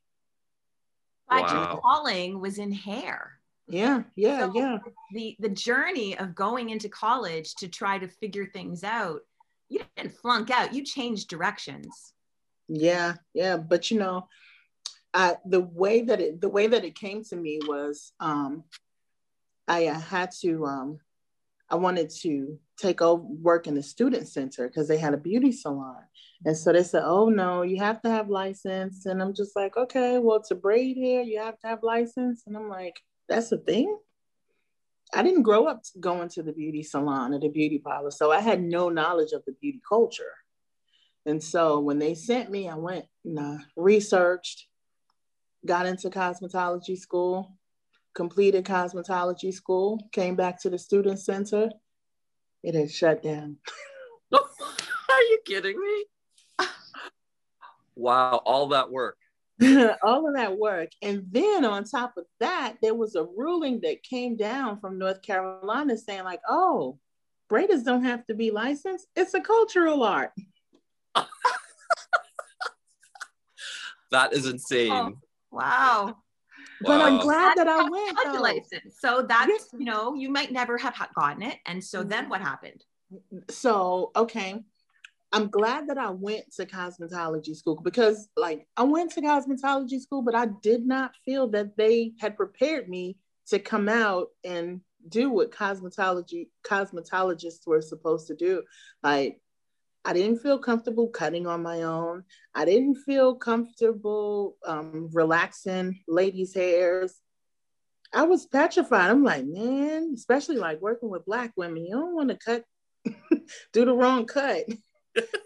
But 1.29 1.43
wow. 1.43 1.71
your 1.71 1.81
calling 1.81 2.41
was 2.41 2.59
in 2.59 2.73
hair. 2.73 3.39
Yeah, 3.67 4.03
yeah, 4.15 4.41
so 4.41 4.53
yeah. 4.55 4.79
The 5.13 5.37
the 5.41 5.49
journey 5.49 6.19
of 6.19 6.35
going 6.35 6.69
into 6.69 6.89
college 6.91 7.55
to 7.57 7.69
try 7.69 7.99
to 7.99 8.09
figure 8.09 8.47
things 8.47 8.85
out, 8.85 9.21
you 9.71 9.81
didn't 9.97 10.13
flunk 10.13 10.51
out. 10.51 10.75
You 10.75 10.85
changed 10.85 11.29
directions. 11.29 12.13
Yeah, 12.69 13.15
yeah. 13.33 13.57
But 13.57 13.91
you 13.91 13.99
know, 13.99 14.29
I, 15.15 15.37
the 15.47 15.63
way 15.63 16.03
that 16.03 16.21
it 16.21 16.41
the 16.43 16.49
way 16.51 16.67
that 16.67 16.85
it 16.85 16.95
came 16.95 17.25
to 17.25 17.37
me 17.37 17.59
was 17.67 18.13
um, 18.21 18.65
I 19.67 19.87
uh, 19.87 19.99
had 19.99 20.33
to 20.43 20.67
um, 20.67 20.99
I 21.71 21.77
wanted 21.77 22.11
to 22.21 22.59
take 22.77 23.01
over 23.01 23.23
work 23.23 23.67
in 23.67 23.75
the 23.75 23.83
student 23.83 24.29
center 24.29 24.69
because 24.69 24.89
they 24.89 24.99
had 24.99 25.15
a 25.15 25.19
beauty 25.19 25.53
salon. 25.53 26.03
And 26.45 26.57
so 26.57 26.73
they 26.73 26.83
said, 26.83 27.03
oh 27.05 27.29
no, 27.29 27.63
you 27.63 27.79
have 27.79 28.03
to 28.03 28.11
have 28.11 28.29
license. 28.29 29.07
And 29.07 29.23
I'm 29.23 29.35
just 29.35 29.57
like, 29.57 29.77
okay, 29.77 30.19
well, 30.19 30.43
to 30.49 30.55
braid 30.55 30.97
hair, 30.97 31.23
you 31.23 31.41
have 31.41 31.59
to 31.61 31.69
have 31.69 31.83
license. 31.83 32.43
And 32.47 32.57
I'm 32.57 32.69
like, 32.69 33.01
that's 33.29 33.53
a 33.53 33.59
thing. 33.59 33.97
I 35.13 35.23
didn't 35.23 35.43
grow 35.43 35.67
up 35.67 35.83
going 36.01 36.29
to 36.31 36.43
the 36.43 36.53
beauty 36.53 36.83
salon 36.83 37.33
or 37.35 37.41
the 37.41 37.49
beauty 37.49 37.79
parlor. 37.79 38.11
So 38.11 38.33
I 38.33 38.41
had 38.41 38.63
no 38.63 38.89
knowledge 38.89 39.33
of 39.33 39.45
the 39.47 39.53
beauty 39.53 39.81
culture. 39.89 40.33
And 41.27 41.43
so 41.43 41.81
when 41.81 41.99
they 41.99 42.15
sent 42.15 42.51
me, 42.51 42.69
I 42.69 42.75
went 42.75 43.07
and 43.25 43.39
uh, 43.39 43.57
researched, 43.77 44.67
got 45.65 45.87
into 45.87 46.11
cosmetology 46.11 46.99
school, 46.99 47.57
completed 48.15 48.65
cosmetology 48.65 49.53
school, 49.53 50.09
came 50.13 50.37
back 50.37 50.61
to 50.63 50.71
the 50.71 50.79
student 50.79 51.19
center, 51.21 51.71
it 52.65 52.75
had 52.75 52.91
shut 52.91 53.23
down. 53.23 53.59
Are 54.33 55.23
you 55.31 55.39
kidding 55.45 55.79
me? 55.79 56.07
wow, 57.95 58.43
all 58.45 58.69
that 58.69 58.91
work. 58.91 59.19
all 60.03 60.27
of 60.27 60.35
that 60.35 60.59
work. 60.59 60.89
And 61.03 61.27
then 61.31 61.65
on 61.65 61.85
top 61.85 62.17
of 62.17 62.25
that, 62.41 62.77
there 62.83 62.95
was 62.95 63.15
a 63.15 63.23
ruling 63.23 63.81
that 63.83 64.03
came 64.03 64.37
down 64.37 64.81
from 64.81 64.99
North 64.99 65.23
Carolina 65.23 65.97
saying, 65.97 66.25
like, 66.25 66.41
oh, 66.49 66.99
braiders 67.51 67.85
don't 67.85 68.05
have 68.05 68.27
to 68.27 68.35
be 68.35 68.51
licensed. 68.51 69.07
It's 69.15 69.35
a 69.35 69.41
cultural 69.41 70.03
art. 70.03 70.33
that 74.11 74.33
is 74.33 74.47
insane. 74.47 74.91
Oh, 74.91 75.13
wow. 75.53 76.17
But. 76.85 77.01
I'm 77.01 77.19
glad 77.19 77.57
that 77.57 77.69
I 77.69 77.89
went. 77.89 78.41
License. 78.41 78.97
So 78.99 79.23
that's, 79.29 79.69
you 79.79 79.85
know, 79.85 80.15
you 80.15 80.29
might 80.29 80.53
never 80.53 80.77
have 80.79 80.95
gotten 81.15 81.43
it. 81.43 81.59
And 81.67 81.83
so 81.83 82.03
then 82.03 82.25
mm-hmm. 82.25 82.31
what 82.31 82.41
happened? 82.41 82.85
So, 83.51 84.11
okay. 84.17 84.63
I'm 85.33 85.49
glad 85.49 85.89
that 85.89 85.99
I 85.99 86.11
went 86.11 86.53
to 86.57 86.67
cosmetology 86.67 87.57
school 87.57 87.81
because, 87.83 88.29
like, 88.37 88.69
I 88.77 88.85
went 88.85 89.13
to 89.13 89.21
cosmetology 89.21 90.01
school, 90.01 90.23
but 90.23 90.35
I 90.35 90.47
did 90.47 90.87
not 90.87 91.13
feel 91.25 91.49
that 91.49 91.77
they 91.77 92.13
had 92.21 92.37
prepared 92.37 92.89
me 92.89 93.17
to 93.49 93.59
come 93.59 93.89
out 93.89 94.29
and 94.45 94.81
do 95.09 95.31
what 95.31 95.51
cosmetology 95.51 96.49
cosmetologists 96.65 97.67
were 97.67 97.83
supposed 97.83 98.29
to 98.29 98.37
do. 98.37 98.63
Like, 99.03 99.41
I 100.05 100.13
didn't 100.13 100.41
feel 100.41 100.59
comfortable 100.59 101.09
cutting 101.09 101.47
on 101.47 101.63
my 101.63 101.83
own. 101.83 102.25
I 102.55 102.65
didn't 102.65 102.97
feel 102.97 103.35
comfortable 103.35 104.57
um, 104.67 105.09
relaxing 105.13 106.01
ladies' 106.07 106.55
hairs. 106.55 107.15
I 108.13 108.23
was 108.23 108.47
petrified. 108.47 109.11
I'm 109.11 109.25
like, 109.25 109.45
man, 109.45 110.13
especially 110.15 110.57
like 110.57 110.81
working 110.81 111.11
with 111.11 111.25
black 111.25 111.53
women, 111.57 111.85
you 111.85 111.93
don't 111.93 112.15
want 112.15 112.29
to 112.31 112.37
cut, 112.37 112.65
do 113.73 113.85
the 113.85 113.95
wrong 113.95 114.27
cut 114.27 114.65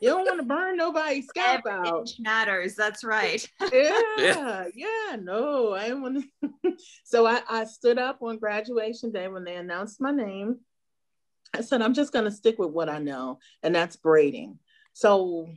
you 0.01 0.09
don't 0.09 0.25
want 0.25 0.41
to 0.41 0.47
burn 0.47 0.77
nobody's 0.77 1.27
scalp 1.29 1.63
Every 1.67 1.89
out. 1.89 2.11
matters. 2.19 2.75
That's 2.75 3.05
right. 3.05 3.47
yeah, 3.73 4.65
yeah, 4.75 5.17
no, 5.21 5.73
I 5.73 5.93
want 5.93 6.25
to. 6.43 6.77
so 7.05 7.27
I, 7.27 7.43
I 7.49 7.65
stood 7.65 7.99
up 7.99 8.23
on 8.23 8.39
graduation 8.39 9.13
day 9.13 9.29
when 9.29 9.45
they 9.45 9.57
announced 9.57 10.01
my 10.01 10.11
name. 10.11 10.61
I 11.55 11.61
said, 11.63 11.83
I'm 11.83 11.95
just 11.95 12.13
going 12.13 12.25
to 12.25 12.31
stick 12.31 12.59
with 12.59 12.71
what 12.71 12.89
I 12.89 12.99
know, 12.99 13.39
and 13.63 13.75
that's 13.75 13.97
braiding. 13.97 14.59
So 14.93 15.49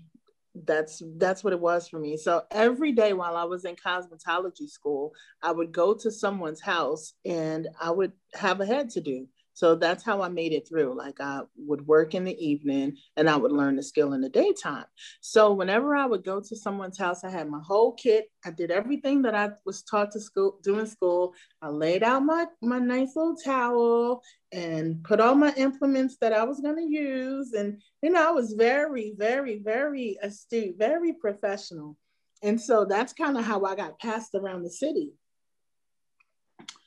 that's 0.53 1.01
that's 1.17 1.43
what 1.43 1.53
it 1.53 1.59
was 1.59 1.87
for 1.87 1.99
me. 1.99 2.17
So 2.17 2.43
every 2.51 2.91
day 2.91 3.13
while 3.13 3.37
I 3.37 3.43
was 3.45 3.65
in 3.65 3.75
cosmetology 3.75 4.69
school, 4.69 5.13
I 5.41 5.51
would 5.51 5.71
go 5.71 5.93
to 5.93 6.11
someone's 6.11 6.61
house 6.61 7.13
and 7.25 7.69
I 7.79 7.91
would 7.91 8.11
have 8.33 8.59
a 8.59 8.65
head 8.65 8.89
to 8.91 9.01
do. 9.01 9.27
So 9.53 9.75
that's 9.75 10.03
how 10.03 10.21
I 10.21 10.29
made 10.29 10.53
it 10.53 10.67
through. 10.67 10.95
Like 10.95 11.19
I 11.19 11.41
would 11.57 11.85
work 11.85 12.15
in 12.15 12.23
the 12.23 12.45
evening 12.45 12.97
and 13.17 13.29
I 13.29 13.35
would 13.35 13.51
learn 13.51 13.75
the 13.75 13.83
skill 13.83 14.13
in 14.13 14.21
the 14.21 14.29
daytime. 14.29 14.85
So 15.19 15.53
whenever 15.53 15.95
I 15.95 16.05
would 16.05 16.23
go 16.23 16.39
to 16.39 16.55
someone's 16.55 16.97
house, 16.97 17.23
I 17.23 17.29
had 17.29 17.49
my 17.49 17.61
whole 17.63 17.93
kit. 17.93 18.31
I 18.45 18.51
did 18.51 18.71
everything 18.71 19.21
that 19.23 19.35
I 19.35 19.51
was 19.65 19.83
taught 19.83 20.11
to 20.11 20.19
school 20.19 20.59
do 20.63 20.79
in 20.79 20.87
school. 20.87 21.33
I 21.61 21.69
laid 21.69 22.03
out 22.03 22.23
my, 22.23 22.47
my 22.61 22.79
nice 22.79 23.15
little 23.15 23.35
towel 23.35 24.23
and 24.51 25.03
put 25.03 25.19
all 25.19 25.35
my 25.35 25.53
implements 25.55 26.17
that 26.21 26.33
I 26.33 26.43
was 26.43 26.59
going 26.59 26.77
to 26.77 26.89
use. 26.89 27.53
And, 27.53 27.81
you 28.01 28.09
know, 28.09 28.27
I 28.27 28.31
was 28.31 28.53
very, 28.53 29.13
very, 29.17 29.59
very 29.59 30.17
astute, 30.21 30.75
very 30.77 31.13
professional. 31.13 31.97
And 32.43 32.59
so 32.59 32.85
that's 32.85 33.13
kind 33.13 33.37
of 33.37 33.45
how 33.45 33.63
I 33.65 33.75
got 33.75 33.99
passed 33.99 34.33
around 34.33 34.63
the 34.63 34.71
city. 34.71 35.11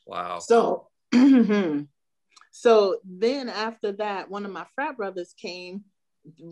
Wow. 0.06 0.40
So 0.40 0.88
mm-hmm. 1.14 1.82
So 2.56 3.00
then 3.04 3.48
after 3.48 3.90
that, 3.94 4.30
one 4.30 4.44
of 4.44 4.52
my 4.52 4.64
frat 4.76 4.96
brothers 4.96 5.34
came 5.36 5.82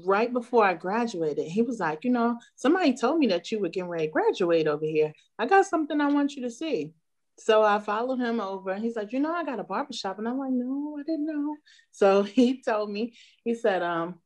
right 0.05 0.33
before 0.33 0.65
I 0.65 0.75
graduated. 0.75 1.47
He 1.47 1.63
was 1.63 1.79
like, 1.79 2.03
you 2.03 2.11
know, 2.11 2.41
somebody 2.57 2.97
told 2.97 3.21
me 3.21 3.29
that 3.29 3.53
you 3.53 3.61
were 3.61 3.69
getting 3.69 3.89
ready 3.89 4.07
to 4.07 4.13
graduate 4.13 4.67
over 4.67 4.85
here. 4.85 5.13
I 5.39 5.47
got 5.47 5.67
something 5.67 6.01
I 6.01 6.09
want 6.11 6.35
you 6.35 6.43
to 6.43 6.51
see. 6.51 6.93
So 7.39 7.63
I 7.63 7.79
followed 7.79 8.19
him 8.19 8.41
over. 8.41 8.71
and 8.71 8.83
He's 8.83 8.97
like, 8.97 9.13
you 9.13 9.21
know, 9.21 9.33
I 9.33 9.45
got 9.45 9.61
a 9.61 9.65
barbershop. 9.65 10.19
And 10.19 10.27
I'm 10.27 10.41
like, 10.41 10.51
no, 10.51 10.99
I 10.99 11.05
didn't 11.05 11.27
know. 11.27 11.55
So 11.93 12.23
he 12.25 12.61
told 12.61 12.91
me, 12.91 13.15
he 13.45 13.55
said, 13.55 13.85
um, 13.85 14.17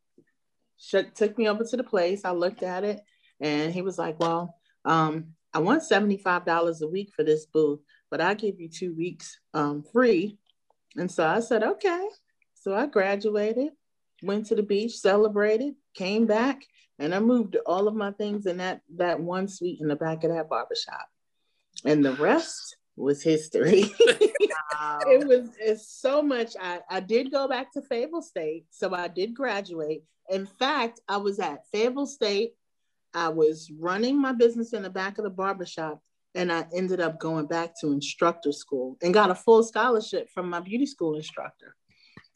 took 1.14 1.36
me 1.36 1.46
over 1.46 1.62
to 1.62 1.76
the 1.76 1.84
place. 1.84 2.24
I 2.24 2.30
looked 2.30 2.62
at 2.62 2.84
it 2.84 3.02
and 3.38 3.70
he 3.70 3.82
was 3.82 3.98
like, 3.98 4.18
well, 4.18 4.54
um, 4.86 5.34
I 5.52 5.58
want 5.58 5.82
$75 5.82 6.80
a 6.80 6.88
week 6.88 7.12
for 7.14 7.22
this 7.22 7.44
booth, 7.44 7.80
but 8.10 8.22
I'll 8.22 8.34
give 8.34 8.60
you 8.60 8.70
two 8.70 8.94
weeks 8.94 9.38
um, 9.52 9.84
free 9.92 10.38
and 10.96 11.10
so 11.10 11.26
I 11.26 11.40
said, 11.40 11.62
okay. 11.62 12.08
So 12.54 12.74
I 12.74 12.86
graduated, 12.86 13.70
went 14.22 14.46
to 14.46 14.54
the 14.54 14.62
beach, 14.62 14.96
celebrated, 14.96 15.74
came 15.94 16.26
back, 16.26 16.62
and 16.98 17.14
I 17.14 17.20
moved 17.20 17.56
all 17.66 17.86
of 17.86 17.94
my 17.94 18.10
things 18.12 18.46
in 18.46 18.56
that 18.58 18.80
that 18.96 19.20
one 19.20 19.48
suite 19.48 19.80
in 19.80 19.88
the 19.88 19.96
back 19.96 20.24
of 20.24 20.30
that 20.30 20.48
barbershop. 20.48 21.06
And 21.84 22.04
the 22.04 22.14
rest 22.14 22.76
was 22.96 23.22
history. 23.22 23.92
Wow. 24.78 24.98
it 25.06 25.26
was 25.26 25.50
it's 25.58 25.88
so 25.88 26.20
much. 26.20 26.54
I, 26.60 26.80
I 26.90 27.00
did 27.00 27.30
go 27.30 27.48
back 27.48 27.72
to 27.72 27.82
Fayetteville 27.82 28.20
State. 28.20 28.66
So 28.70 28.94
I 28.94 29.08
did 29.08 29.34
graduate. 29.34 30.02
In 30.28 30.44
fact, 30.44 31.00
I 31.08 31.16
was 31.16 31.38
at 31.38 31.66
Fayetteville 31.72 32.06
State. 32.06 32.52
I 33.14 33.28
was 33.30 33.70
running 33.78 34.20
my 34.20 34.32
business 34.32 34.72
in 34.74 34.82
the 34.82 34.90
back 34.90 35.18
of 35.18 35.24
the 35.24 35.30
barbershop 35.30 36.02
and 36.36 36.52
I 36.52 36.66
ended 36.74 37.00
up 37.00 37.18
going 37.18 37.46
back 37.46 37.72
to 37.80 37.92
instructor 37.92 38.52
school 38.52 38.96
and 39.02 39.14
got 39.14 39.30
a 39.30 39.34
full 39.34 39.62
scholarship 39.62 40.28
from 40.30 40.48
my 40.50 40.60
beauty 40.60 40.86
school 40.86 41.16
instructor. 41.16 41.74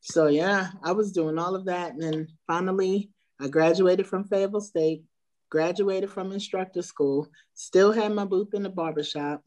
So 0.00 0.26
yeah, 0.26 0.68
I 0.82 0.92
was 0.92 1.12
doing 1.12 1.38
all 1.38 1.54
of 1.54 1.66
that, 1.66 1.92
and 1.92 2.02
then 2.02 2.28
finally 2.46 3.10
I 3.38 3.48
graduated 3.48 4.06
from 4.06 4.24
Fayetteville 4.24 4.62
State, 4.62 5.04
graduated 5.50 6.10
from 6.10 6.32
instructor 6.32 6.82
school, 6.82 7.28
still 7.54 7.92
had 7.92 8.12
my 8.12 8.24
booth 8.24 8.54
in 8.54 8.62
the 8.62 8.70
barbershop, 8.70 9.42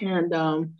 and 0.00 0.34
um, 0.34 0.74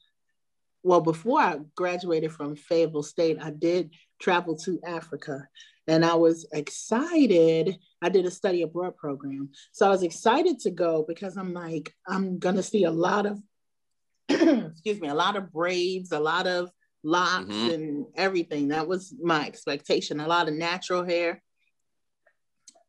well, 0.83 1.01
before 1.01 1.41
I 1.41 1.59
graduated 1.75 2.33
from 2.33 2.55
Fayetteville 2.55 3.03
State, 3.03 3.39
I 3.41 3.51
did 3.51 3.91
travel 4.21 4.57
to 4.59 4.79
Africa 4.87 5.49
and 5.87 6.05
I 6.05 6.15
was 6.15 6.47
excited. 6.53 7.79
I 8.03 8.09
did 8.09 8.27
a 8.27 8.31
study 8.31 8.63
abroad 8.63 8.97
program. 8.97 9.51
So 9.73 9.87
I 9.87 9.91
was 9.91 10.03
excited 10.03 10.61
to 10.61 10.71
go 10.71 11.05
because 11.07 11.37
I'm 11.37 11.53
like, 11.53 11.95
I'm 12.07 12.39
going 12.39 12.57
to 12.57 12.63
see 12.63 12.85
a 12.85 12.91
lot 12.91 13.27
of, 13.27 13.41
excuse 14.29 15.01
me, 15.01 15.09
a 15.09 15.15
lot 15.15 15.37
of 15.37 15.53
braids, 15.53 16.13
a 16.13 16.21
lot 16.21 16.47
of 16.47 16.71
locks 17.03 17.47
mm-hmm. 17.47 17.71
and 17.71 18.07
everything. 18.17 18.69
That 18.69 18.89
was 18.89 19.15
my 19.23 19.47
expectation, 19.47 20.21
a 20.21 20.27
lot 20.27 20.49
of 20.49 20.55
natural 20.55 21.05
hair. 21.05 21.43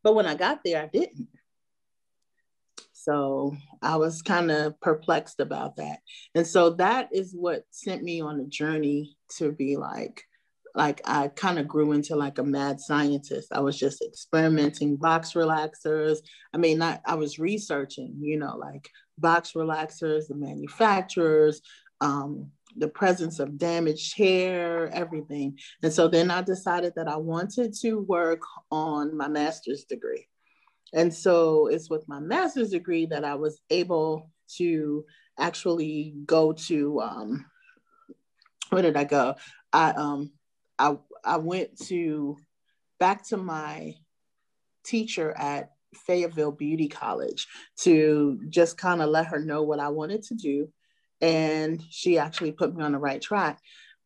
But 0.04 0.16
when 0.16 0.26
I 0.26 0.36
got 0.36 0.64
there, 0.64 0.82
I 0.82 0.88
didn't. 0.88 1.28
So 2.94 3.56
I 3.82 3.96
was 3.96 4.22
kind 4.22 4.52
of 4.52 4.80
perplexed 4.82 5.40
about 5.40 5.78
that. 5.78 6.00
And 6.36 6.46
so 6.46 6.72
that 6.72 7.10
is 7.14 7.34
what 7.34 7.64
sent 7.72 8.04
me 8.04 8.22
on 8.22 8.40
a 8.40 8.46
journey 8.46 9.16
to 9.38 9.52
be 9.52 9.78
like, 9.78 10.24
like 10.76 11.02
I 11.06 11.30
kind 11.30 11.60
of 11.60 11.68
grew 11.68 11.92
into 11.92 12.16
like 12.16 12.38
a 12.38 12.44
mad 12.44 12.80
scientist. 12.80 13.50
I 13.52 13.60
was 13.62 13.78
just 13.78 14.02
experimenting 14.02 14.96
box 14.96 15.34
relaxers. 15.34 16.20
I 16.54 16.58
mean, 16.58 16.80
not, 16.80 17.02
I 17.06 17.16
was 17.16 17.40
researching, 17.40 18.16
you 18.20 18.38
know, 18.38 18.56
like 18.58 18.90
box 19.18 19.54
relaxers, 19.54 20.28
the 20.28 20.36
manufacturers, 20.36 21.62
um, 22.02 22.52
the 22.76 22.88
presence 22.88 23.40
of 23.40 23.58
damaged 23.58 24.16
hair, 24.18 24.90
everything. 24.94 25.58
And 25.82 25.92
so 25.92 26.08
then 26.08 26.30
I 26.30 26.42
decided 26.42 26.94
that 26.96 27.08
I 27.08 27.18
wanted 27.18 27.74
to 27.82 28.00
work 28.02 28.42
on 28.72 29.18
my 29.18 29.28
master's 29.28 29.86
degree. 29.86 30.28
And 30.94 31.14
so 31.14 31.68
it's 31.68 31.90
with 31.90 32.08
my 32.08 32.20
master's 32.20 32.70
degree 32.70 33.08
that 33.08 33.26
I 33.26 33.36
was 33.36 33.60
able 33.70 34.32
to 34.58 35.06
actually 35.40 36.14
go 36.26 36.54
to 36.54 37.02
um, 37.02 37.46
where 38.70 38.82
did 38.82 38.98
I 38.98 39.04
go? 39.04 39.36
I 39.74 39.92
um 39.92 40.32
I 40.80 40.98
I 41.24 41.38
went 41.38 41.78
to 41.88 42.38
back 43.00 43.28
to 43.28 43.38
my 43.38 43.96
teacher 44.84 45.32
at 45.38 45.72
Fayetteville 45.96 46.52
Beauty 46.52 46.88
College 46.88 47.48
to 47.82 48.40
just 48.50 48.78
kind 48.78 49.02
of 49.02 49.10
let 49.10 49.28
her 49.28 49.40
know 49.40 49.64
what 49.64 49.80
I 49.80 49.90
wanted 49.90 50.24
to 50.24 50.36
do. 50.36 50.70
And 51.22 51.82
she 51.90 52.18
actually 52.18 52.52
put 52.52 52.76
me 52.76 52.84
on 52.84 52.92
the 52.92 53.00
right 53.00 53.22
track. 53.22 53.60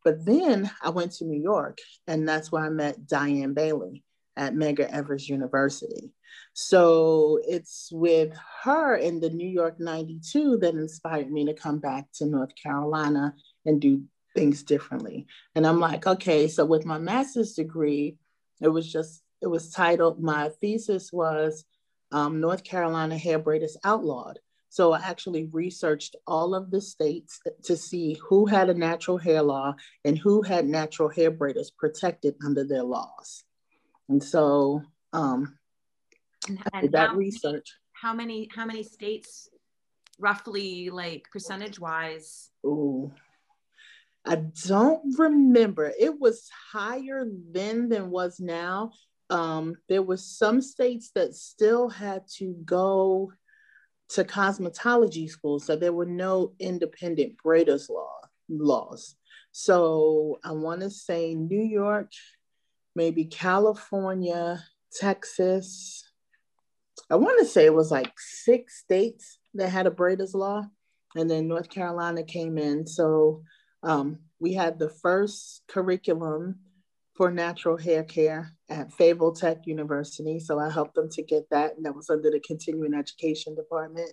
But 0.04 0.24
then 0.24 0.70
I 0.82 0.90
went 0.90 1.12
to 1.12 1.24
New 1.24 1.40
York, 1.40 1.78
and 2.06 2.28
that's 2.28 2.50
where 2.50 2.64
I 2.64 2.70
met 2.70 3.06
Diane 3.06 3.54
Bailey 3.54 4.02
at 4.36 4.54
Medgar 4.54 4.90
Evers 4.90 5.28
University. 5.28 6.12
So 6.54 7.38
it's 7.46 7.88
with 7.92 8.34
her 8.62 8.96
in 8.96 9.20
the 9.20 9.30
New 9.30 9.48
York 9.48 9.78
92 9.78 10.58
that 10.58 10.74
inspired 10.74 11.30
me 11.30 11.46
to 11.46 11.54
come 11.54 11.78
back 11.78 12.06
to 12.14 12.26
North 12.26 12.52
Carolina 12.60 13.34
and 13.64 13.80
do 13.80 14.02
things 14.34 14.62
differently. 14.62 15.26
And 15.54 15.66
I'm 15.66 15.80
like, 15.80 16.06
okay, 16.06 16.48
so 16.48 16.64
with 16.64 16.84
my 16.84 16.98
master's 16.98 17.54
degree, 17.54 18.16
it 18.60 18.68
was 18.68 18.90
just, 18.90 19.22
it 19.40 19.46
was 19.46 19.70
titled, 19.70 20.22
my 20.22 20.50
thesis 20.60 21.12
was 21.12 21.64
um, 22.12 22.40
North 22.40 22.64
Carolina 22.64 23.18
Hair 23.18 23.40
Braiders 23.40 23.76
Outlawed. 23.84 24.38
So 24.68 24.92
I 24.92 25.00
actually 25.00 25.50
researched 25.52 26.16
all 26.26 26.54
of 26.54 26.70
the 26.70 26.80
states 26.80 27.40
to 27.64 27.76
see 27.76 28.18
who 28.26 28.46
had 28.46 28.70
a 28.70 28.74
natural 28.74 29.18
hair 29.18 29.42
law 29.42 29.74
and 30.04 30.16
who 30.16 30.40
had 30.40 30.66
natural 30.66 31.10
hair 31.10 31.30
braiders 31.30 31.68
protected 31.76 32.36
under 32.44 32.64
their 32.64 32.82
laws. 32.82 33.44
And 34.08 34.22
so 34.22 34.82
um, 35.12 35.58
And, 36.48 36.58
did 36.80 36.92
that 36.92 37.10
how, 37.10 37.16
research. 37.16 37.68
how 37.92 38.14
many 38.14 38.48
how 38.54 38.64
many 38.64 38.82
states, 38.82 39.48
roughly, 40.18 40.90
like 40.90 41.28
percentage 41.30 41.78
wise? 41.78 42.50
Ooh. 42.64 43.12
I 44.24 44.36
don't 44.36 45.18
remember. 45.18 45.92
It 45.98 46.20
was 46.20 46.48
higher 46.72 47.26
then 47.50 47.88
than 47.88 48.10
was 48.10 48.38
now. 48.38 48.92
Um, 49.30 49.76
there 49.88 50.02
was 50.02 50.24
some 50.24 50.60
states 50.60 51.10
that 51.14 51.34
still 51.34 51.88
had 51.88 52.22
to 52.36 52.54
go 52.64 53.32
to 54.10 54.24
cosmetology 54.24 55.28
school, 55.28 55.58
so 55.58 55.74
there 55.74 55.92
were 55.92 56.06
no 56.06 56.52
independent 56.58 57.36
braiders 57.44 57.88
law 57.88 58.18
laws. 58.48 59.16
So 59.52 60.38
I 60.44 60.52
want 60.52 60.80
to 60.82 60.90
say 60.90 61.34
New 61.34 61.62
York, 61.62 62.10
maybe 62.94 63.24
California, 63.24 64.62
Texas. 64.92 66.04
I 67.10 67.16
want 67.16 67.38
to 67.40 67.46
say 67.46 67.66
it 67.66 67.74
was 67.74 67.90
like 67.90 68.12
six 68.18 68.78
states 68.78 69.38
that 69.54 69.68
had 69.68 69.86
a 69.86 69.90
braiders 69.90 70.34
law, 70.34 70.64
and 71.16 71.30
then 71.30 71.48
North 71.48 71.68
Carolina 71.68 72.22
came 72.22 72.58
in. 72.58 72.86
So 72.86 73.42
um, 73.82 74.18
we 74.40 74.54
had 74.54 74.78
the 74.78 74.88
first 74.88 75.62
curriculum 75.68 76.60
for 77.14 77.30
natural 77.30 77.76
hair 77.76 78.02
care 78.02 78.52
at 78.68 78.92
Fayetteville 78.92 79.32
Tech 79.32 79.66
University. 79.66 80.40
So 80.40 80.58
I 80.58 80.70
helped 80.70 80.94
them 80.94 81.10
to 81.10 81.22
get 81.22 81.48
that, 81.50 81.76
and 81.76 81.84
that 81.84 81.94
was 81.94 82.10
under 82.10 82.30
the 82.30 82.40
continuing 82.40 82.94
education 82.94 83.54
department. 83.54 84.10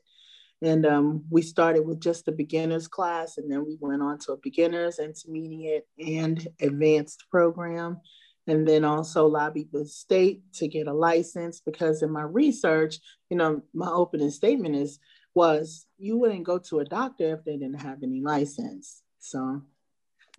And 0.61 0.85
um, 0.85 1.23
we 1.29 1.41
started 1.41 1.85
with 1.85 2.01
just 2.01 2.25
the 2.25 2.33
beginners 2.33 2.87
class, 2.87 3.37
and 3.37 3.49
then 3.49 3.65
we 3.65 3.77
went 3.79 4.01
on 4.01 4.19
to 4.19 4.33
a 4.33 4.37
beginners, 4.37 4.99
intermediate, 4.99 5.87
and 5.97 6.45
advanced 6.61 7.23
program. 7.31 8.01
And 8.47 8.67
then 8.67 8.83
also 8.83 9.27
lobbied 9.27 9.69
the 9.71 9.85
state 9.85 10.41
to 10.53 10.67
get 10.67 10.87
a 10.87 10.93
license 10.93 11.61
because 11.63 12.01
in 12.01 12.11
my 12.11 12.23
research, 12.23 12.97
you 13.29 13.37
know, 13.37 13.61
my 13.75 13.89
opening 13.89 14.31
statement 14.31 14.75
is 14.75 14.99
was 15.35 15.85
you 15.99 16.17
wouldn't 16.17 16.45
go 16.45 16.57
to 16.57 16.79
a 16.79 16.85
doctor 16.85 17.35
if 17.35 17.45
they 17.45 17.57
didn't 17.57 17.81
have 17.81 18.01
any 18.01 18.21
license. 18.21 19.03
So, 19.19 19.61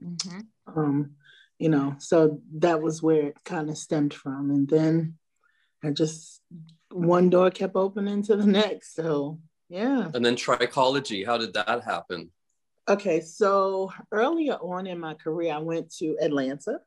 Mhm. 0.02 0.46
um, 0.66 1.16
you 1.58 1.68
know, 1.68 1.96
so 1.98 2.40
that 2.54 2.80
was 2.80 3.02
where 3.02 3.28
it 3.28 3.44
kind 3.44 3.68
of 3.70 3.76
stemmed 3.76 4.14
from. 4.14 4.50
And 4.50 4.68
then 4.68 5.18
I 5.84 5.90
just, 5.90 6.40
one 6.90 7.30
door 7.30 7.50
kept 7.50 7.76
opening 7.76 8.22
to 8.24 8.36
the 8.36 8.46
next. 8.46 8.94
So, 8.94 9.40
yeah. 9.68 10.10
And 10.14 10.24
then 10.24 10.36
trichology, 10.36 11.24
how 11.24 11.38
did 11.38 11.52
that 11.54 11.84
happen? 11.84 12.32
Okay. 12.88 13.20
So 13.20 13.92
earlier 14.10 14.54
on 14.54 14.86
in 14.86 14.98
my 14.98 15.14
career, 15.14 15.54
I 15.54 15.58
went 15.58 15.94
to 15.96 16.16
Atlanta. 16.20 16.80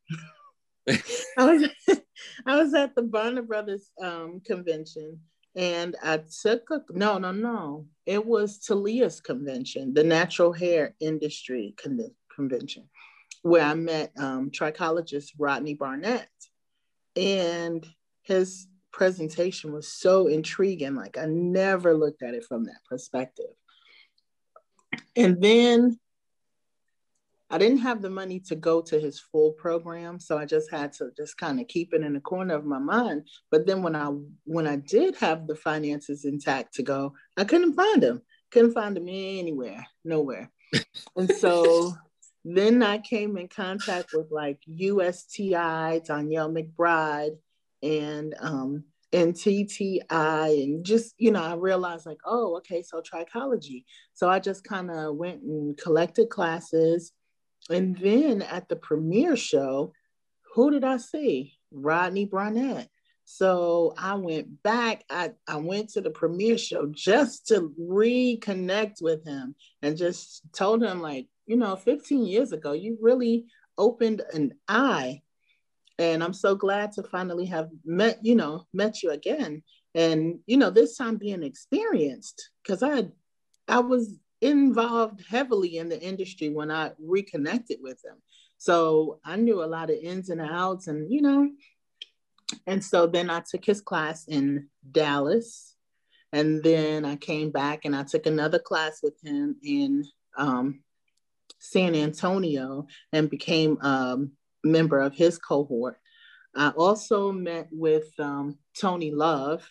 I 0.89 0.97
was, 1.37 1.69
I 2.45 2.57
was 2.57 2.73
at 2.73 2.95
the 2.95 3.03
Bronner 3.03 3.43
Brothers 3.43 3.89
um, 4.01 4.41
convention 4.43 5.21
and 5.55 5.95
I 6.03 6.17
took 6.41 6.69
a, 6.71 6.81
no, 6.89 7.17
no, 7.17 7.31
no. 7.31 7.85
It 8.05 8.25
was 8.25 8.59
Taliah's 8.59 9.21
convention, 9.21 9.93
the 9.93 10.03
natural 10.03 10.51
hair 10.51 10.95
industry 10.99 11.75
con- 11.81 12.11
convention, 12.35 12.89
where 13.43 13.63
I 13.63 13.73
met 13.75 14.11
um, 14.17 14.49
trichologist 14.49 15.31
Rodney 15.37 15.75
Barnett. 15.75 16.29
And 17.15 17.85
his 18.23 18.67
presentation 18.91 19.71
was 19.71 19.87
so 19.87 20.27
intriguing. 20.27 20.95
Like 20.95 21.17
I 21.17 21.25
never 21.25 21.95
looked 21.95 22.23
at 22.23 22.33
it 22.33 22.45
from 22.45 22.65
that 22.65 22.83
perspective. 22.89 23.53
And 25.15 25.41
then 25.41 25.99
I 27.53 27.59
didn't 27.59 27.81
have 27.81 28.01
the 28.01 28.09
money 28.09 28.39
to 28.47 28.55
go 28.55 28.81
to 28.81 28.99
his 28.99 29.19
full 29.19 29.51
program, 29.51 30.19
so 30.19 30.39
I 30.39 30.45
just 30.45 30.71
had 30.71 30.91
to 30.93 31.11
just 31.15 31.37
kind 31.37 31.59
of 31.59 31.67
keep 31.67 31.93
it 31.93 32.01
in 32.01 32.13
the 32.13 32.19
corner 32.19 32.55
of 32.55 32.65
my 32.65 32.79
mind. 32.79 33.27
But 33.51 33.67
then 33.67 33.83
when 33.83 33.95
I 33.95 34.07
when 34.45 34.65
I 34.65 34.77
did 34.77 35.15
have 35.17 35.45
the 35.45 35.55
finances 35.55 36.25
intact 36.25 36.73
to 36.73 36.81
go, 36.81 37.13
I 37.37 37.43
couldn't 37.43 37.75
find 37.75 38.03
him. 38.03 38.23
Couldn't 38.49 38.73
find 38.73 38.97
him 38.97 39.07
anywhere, 39.07 39.85
nowhere. 40.03 40.49
and 41.15 41.29
so 41.31 41.93
then 42.43 42.81
I 42.81 42.97
came 42.97 43.37
in 43.37 43.49
contact 43.49 44.13
with 44.13 44.31
like 44.31 44.57
USTI, 44.65 46.03
Danielle 46.07 46.51
McBride, 46.51 47.37
and 47.83 48.33
um, 48.39 48.83
and 49.11 49.35
TTI, 49.35 50.63
and 50.63 50.83
just 50.83 51.13
you 51.19 51.29
know, 51.29 51.43
I 51.43 51.53
realized 51.53 52.07
like, 52.07 52.21
oh, 52.25 52.57
okay, 52.57 52.81
so 52.81 52.99
trichology. 52.99 53.83
So 54.13 54.27
I 54.27 54.39
just 54.39 54.63
kind 54.63 54.89
of 54.89 55.17
went 55.17 55.43
and 55.43 55.77
collected 55.77 56.29
classes 56.29 57.11
and 57.69 57.97
then 57.97 58.41
at 58.41 58.69
the 58.69 58.75
premiere 58.75 59.35
show, 59.35 59.93
who 60.53 60.71
did 60.71 60.83
I 60.83 60.97
see? 60.97 61.57
Rodney 61.71 62.25
Barnett. 62.25 62.89
So 63.25 63.93
I 63.97 64.15
went 64.15 64.61
back. 64.63 65.05
I, 65.09 65.31
I 65.47 65.57
went 65.57 65.89
to 65.89 66.01
the 66.01 66.09
premiere 66.09 66.57
show 66.57 66.87
just 66.87 67.47
to 67.47 67.73
reconnect 67.79 69.01
with 69.01 69.25
him 69.25 69.55
and 69.81 69.97
just 69.97 70.41
told 70.53 70.83
him, 70.83 71.01
like, 71.01 71.27
you 71.45 71.55
know, 71.55 71.75
15 71.75 72.25
years 72.25 72.51
ago, 72.51 72.73
you 72.73 72.97
really 73.01 73.45
opened 73.77 74.21
an 74.33 74.53
eye. 74.67 75.21
And 75.97 76.23
I'm 76.23 76.33
so 76.33 76.55
glad 76.55 76.91
to 76.93 77.03
finally 77.03 77.45
have 77.45 77.69
met, 77.85 78.19
you 78.23 78.35
know, 78.35 78.67
met 78.73 79.03
you 79.03 79.11
again. 79.11 79.63
And, 79.95 80.39
you 80.45 80.57
know, 80.57 80.69
this 80.69 80.97
time 80.97 81.17
being 81.17 81.43
experienced, 81.43 82.49
because 82.61 82.83
I 82.83 83.09
I 83.67 83.79
was 83.79 84.13
involved 84.43 85.23
heavily 85.27 85.77
in 85.77 85.89
the 85.89 85.99
industry 86.01 86.49
when 86.49 86.69
I 86.69 86.91
reconnected 86.99 87.79
with 87.81 88.03
him. 88.03 88.17
So 88.57 89.19
I 89.23 89.37
knew 89.37 89.63
a 89.63 89.65
lot 89.65 89.89
of 89.89 89.97
ins 89.97 90.29
and 90.29 90.41
outs, 90.41 90.87
and 90.87 91.11
you 91.11 91.21
know, 91.21 91.49
and 92.67 92.83
so 92.83 93.07
then 93.07 93.29
I 93.29 93.41
took 93.41 93.65
his 93.65 93.81
class 93.81 94.25
in 94.27 94.67
Dallas, 94.91 95.75
and 96.31 96.63
then 96.63 97.05
I 97.05 97.15
came 97.15 97.51
back 97.51 97.85
and 97.85 97.95
I 97.95 98.03
took 98.03 98.25
another 98.25 98.59
class 98.59 98.99
with 99.01 99.15
him 99.23 99.55
in 99.63 100.05
um, 100.37 100.83
San 101.59 101.95
Antonio 101.95 102.87
and 103.11 103.29
became 103.29 103.77
a 103.81 104.17
member 104.63 104.99
of 104.99 105.13
his 105.13 105.37
cohort. 105.37 105.97
I 106.55 106.69
also 106.69 107.31
met 107.31 107.67
with 107.71 108.11
um, 108.19 108.57
Tony 108.79 109.11
Love. 109.11 109.69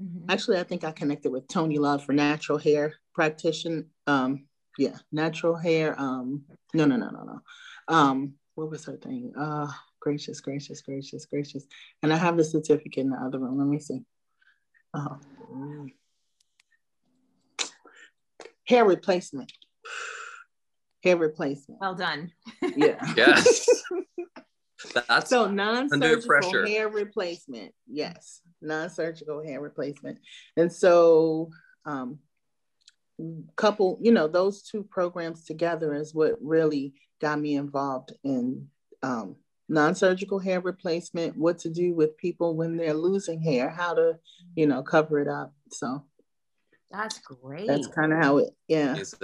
Mhm. 0.00 0.24
Actually, 0.28 0.58
I 0.58 0.64
think 0.64 0.84
I 0.84 0.92
connected 0.92 1.30
with 1.30 1.48
Tony 1.48 1.78
Love 1.78 2.04
for 2.04 2.12
natural 2.12 2.58
hair 2.58 2.94
practitioner. 3.14 3.84
Um, 4.06 4.46
yeah, 4.78 4.96
natural 5.10 5.54
hair. 5.56 5.94
Um, 6.00 6.44
no, 6.74 6.84
no, 6.86 6.96
no, 6.96 7.10
no, 7.10 7.22
no. 7.24 7.40
Um, 7.88 8.34
what 8.54 8.70
was 8.70 8.84
her 8.86 8.96
thing? 8.96 9.32
Uh, 9.38 9.68
gracious, 10.00 10.40
gracious, 10.40 10.80
gracious, 10.82 11.26
gracious. 11.26 11.64
And 12.02 12.12
I 12.12 12.16
have 12.16 12.36
the 12.36 12.44
certificate 12.44 13.04
in 13.04 13.10
the 13.10 13.16
other 13.18 13.38
room. 13.38 13.58
Let 13.58 13.66
me 13.66 13.78
see. 13.78 14.02
Oh. 14.94 15.18
mm. 15.52 15.92
Hair 18.66 18.84
replacement. 18.86 19.52
Hair 21.02 21.16
replacement. 21.16 21.80
Well 21.80 21.94
done. 21.94 22.32
Yeah. 22.76 23.00
Yes. 23.16 23.66
That's 25.08 25.30
So 25.30 25.48
non-surgical 25.48 26.26
pressure. 26.26 26.66
hair 26.66 26.88
replacement. 26.88 27.72
Yes, 27.86 28.40
non-surgical 28.60 29.42
hair 29.44 29.60
replacement. 29.60 30.18
And 30.56 30.72
so 30.72 31.50
um 31.84 32.18
couple, 33.56 33.98
you 34.00 34.12
know, 34.12 34.28
those 34.28 34.62
two 34.62 34.82
programs 34.82 35.44
together 35.44 35.94
is 35.94 36.14
what 36.14 36.36
really 36.40 36.94
got 37.20 37.38
me 37.40 37.54
involved 37.54 38.12
in 38.24 38.68
um 39.02 39.36
non-surgical 39.68 40.38
hair 40.38 40.60
replacement, 40.60 41.36
what 41.36 41.58
to 41.58 41.70
do 41.70 41.94
with 41.94 42.16
people 42.18 42.56
when 42.56 42.76
they're 42.76 42.92
losing 42.94 43.40
hair, 43.40 43.70
how 43.70 43.94
to, 43.94 44.18
you 44.54 44.66
know, 44.66 44.82
cover 44.82 45.18
it 45.20 45.28
up. 45.28 45.54
So 45.70 46.04
That's 46.90 47.18
great. 47.20 47.66
that's 47.66 47.86
kind 47.86 48.12
of 48.12 48.22
how 48.22 48.38
it, 48.38 48.50
yeah. 48.68 48.94
It's 48.96 49.14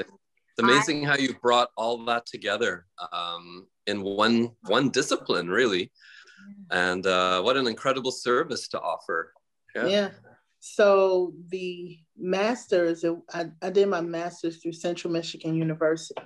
amazing 0.58 1.04
how 1.04 1.16
you 1.16 1.34
brought 1.42 1.70
all 1.76 2.04
that 2.06 2.24
together 2.26 2.86
um, 3.12 3.66
in 3.86 4.02
one 4.02 4.52
one 4.62 4.88
discipline, 4.88 5.48
really. 5.48 5.92
And 6.70 7.06
uh, 7.06 7.42
what 7.42 7.56
an 7.56 7.66
incredible 7.66 8.10
service 8.10 8.68
to 8.68 8.80
offer. 8.80 9.34
Yeah. 9.74 10.10
So 10.60 11.34
the 11.48 11.98
master's, 12.16 13.04
I, 13.32 13.46
I 13.62 13.70
did 13.70 13.88
my 13.88 14.00
master's 14.00 14.58
through 14.58 14.72
Central 14.72 15.12
Michigan 15.12 15.54
University, 15.54 16.20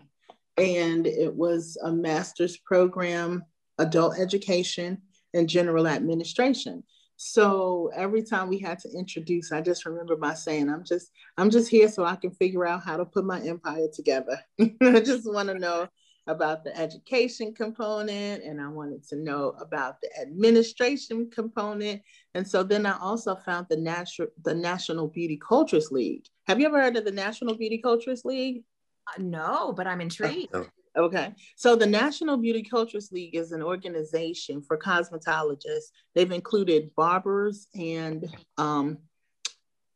and 0.56 1.06
it 1.06 1.34
was 1.34 1.78
a 1.82 1.92
master's 1.92 2.56
program, 2.56 3.44
adult 3.78 4.18
education 4.18 5.02
and 5.34 5.48
general 5.48 5.86
administration. 5.86 6.82
So 7.16 7.90
every 7.94 8.22
time 8.22 8.48
we 8.48 8.58
had 8.58 8.78
to 8.80 8.90
introduce, 8.90 9.52
I 9.52 9.60
just 9.60 9.86
remember 9.86 10.16
my 10.16 10.34
saying, 10.34 10.68
"I'm 10.68 10.82
just, 10.84 11.10
I'm 11.36 11.50
just 11.50 11.68
here 11.68 11.88
so 11.88 12.04
I 12.04 12.16
can 12.16 12.32
figure 12.32 12.66
out 12.66 12.82
how 12.82 12.96
to 12.96 13.04
put 13.04 13.24
my 13.24 13.40
empire 13.40 13.86
together." 13.92 14.40
I 14.60 15.00
just 15.00 15.30
want 15.32 15.48
to 15.48 15.58
know 15.58 15.88
about 16.26 16.62
the 16.62 16.76
education 16.78 17.52
component 17.52 18.44
and 18.44 18.60
I 18.60 18.68
wanted 18.68 19.06
to 19.08 19.16
know 19.16 19.54
about 19.60 20.00
the 20.00 20.08
administration 20.20 21.28
component. 21.30 22.02
And 22.34 22.46
so 22.46 22.62
then 22.62 22.86
I 22.86 22.96
also 22.98 23.34
found 23.34 23.66
the 23.68 23.76
natural 23.76 24.28
the 24.44 24.54
National 24.54 25.08
Beauty 25.08 25.36
Cultures 25.36 25.90
League. 25.90 26.26
Have 26.46 26.60
you 26.60 26.66
ever 26.66 26.80
heard 26.80 26.96
of 26.96 27.04
the 27.04 27.12
National 27.12 27.56
Beauty 27.56 27.78
Cultures 27.78 28.24
League? 28.24 28.62
Uh, 29.08 29.20
no, 29.22 29.72
but 29.72 29.86
I'm 29.86 30.00
intrigued. 30.00 30.54
Oh, 30.54 30.66
okay. 30.96 31.34
So 31.56 31.74
the 31.74 31.86
National 31.86 32.36
Beauty 32.36 32.62
Cultures 32.62 33.10
League 33.10 33.34
is 33.34 33.50
an 33.50 33.62
organization 33.62 34.62
for 34.62 34.78
cosmetologists. 34.78 35.90
They've 36.14 36.30
included 36.30 36.94
barbers 36.94 37.66
and 37.74 38.32
um, 38.58 38.98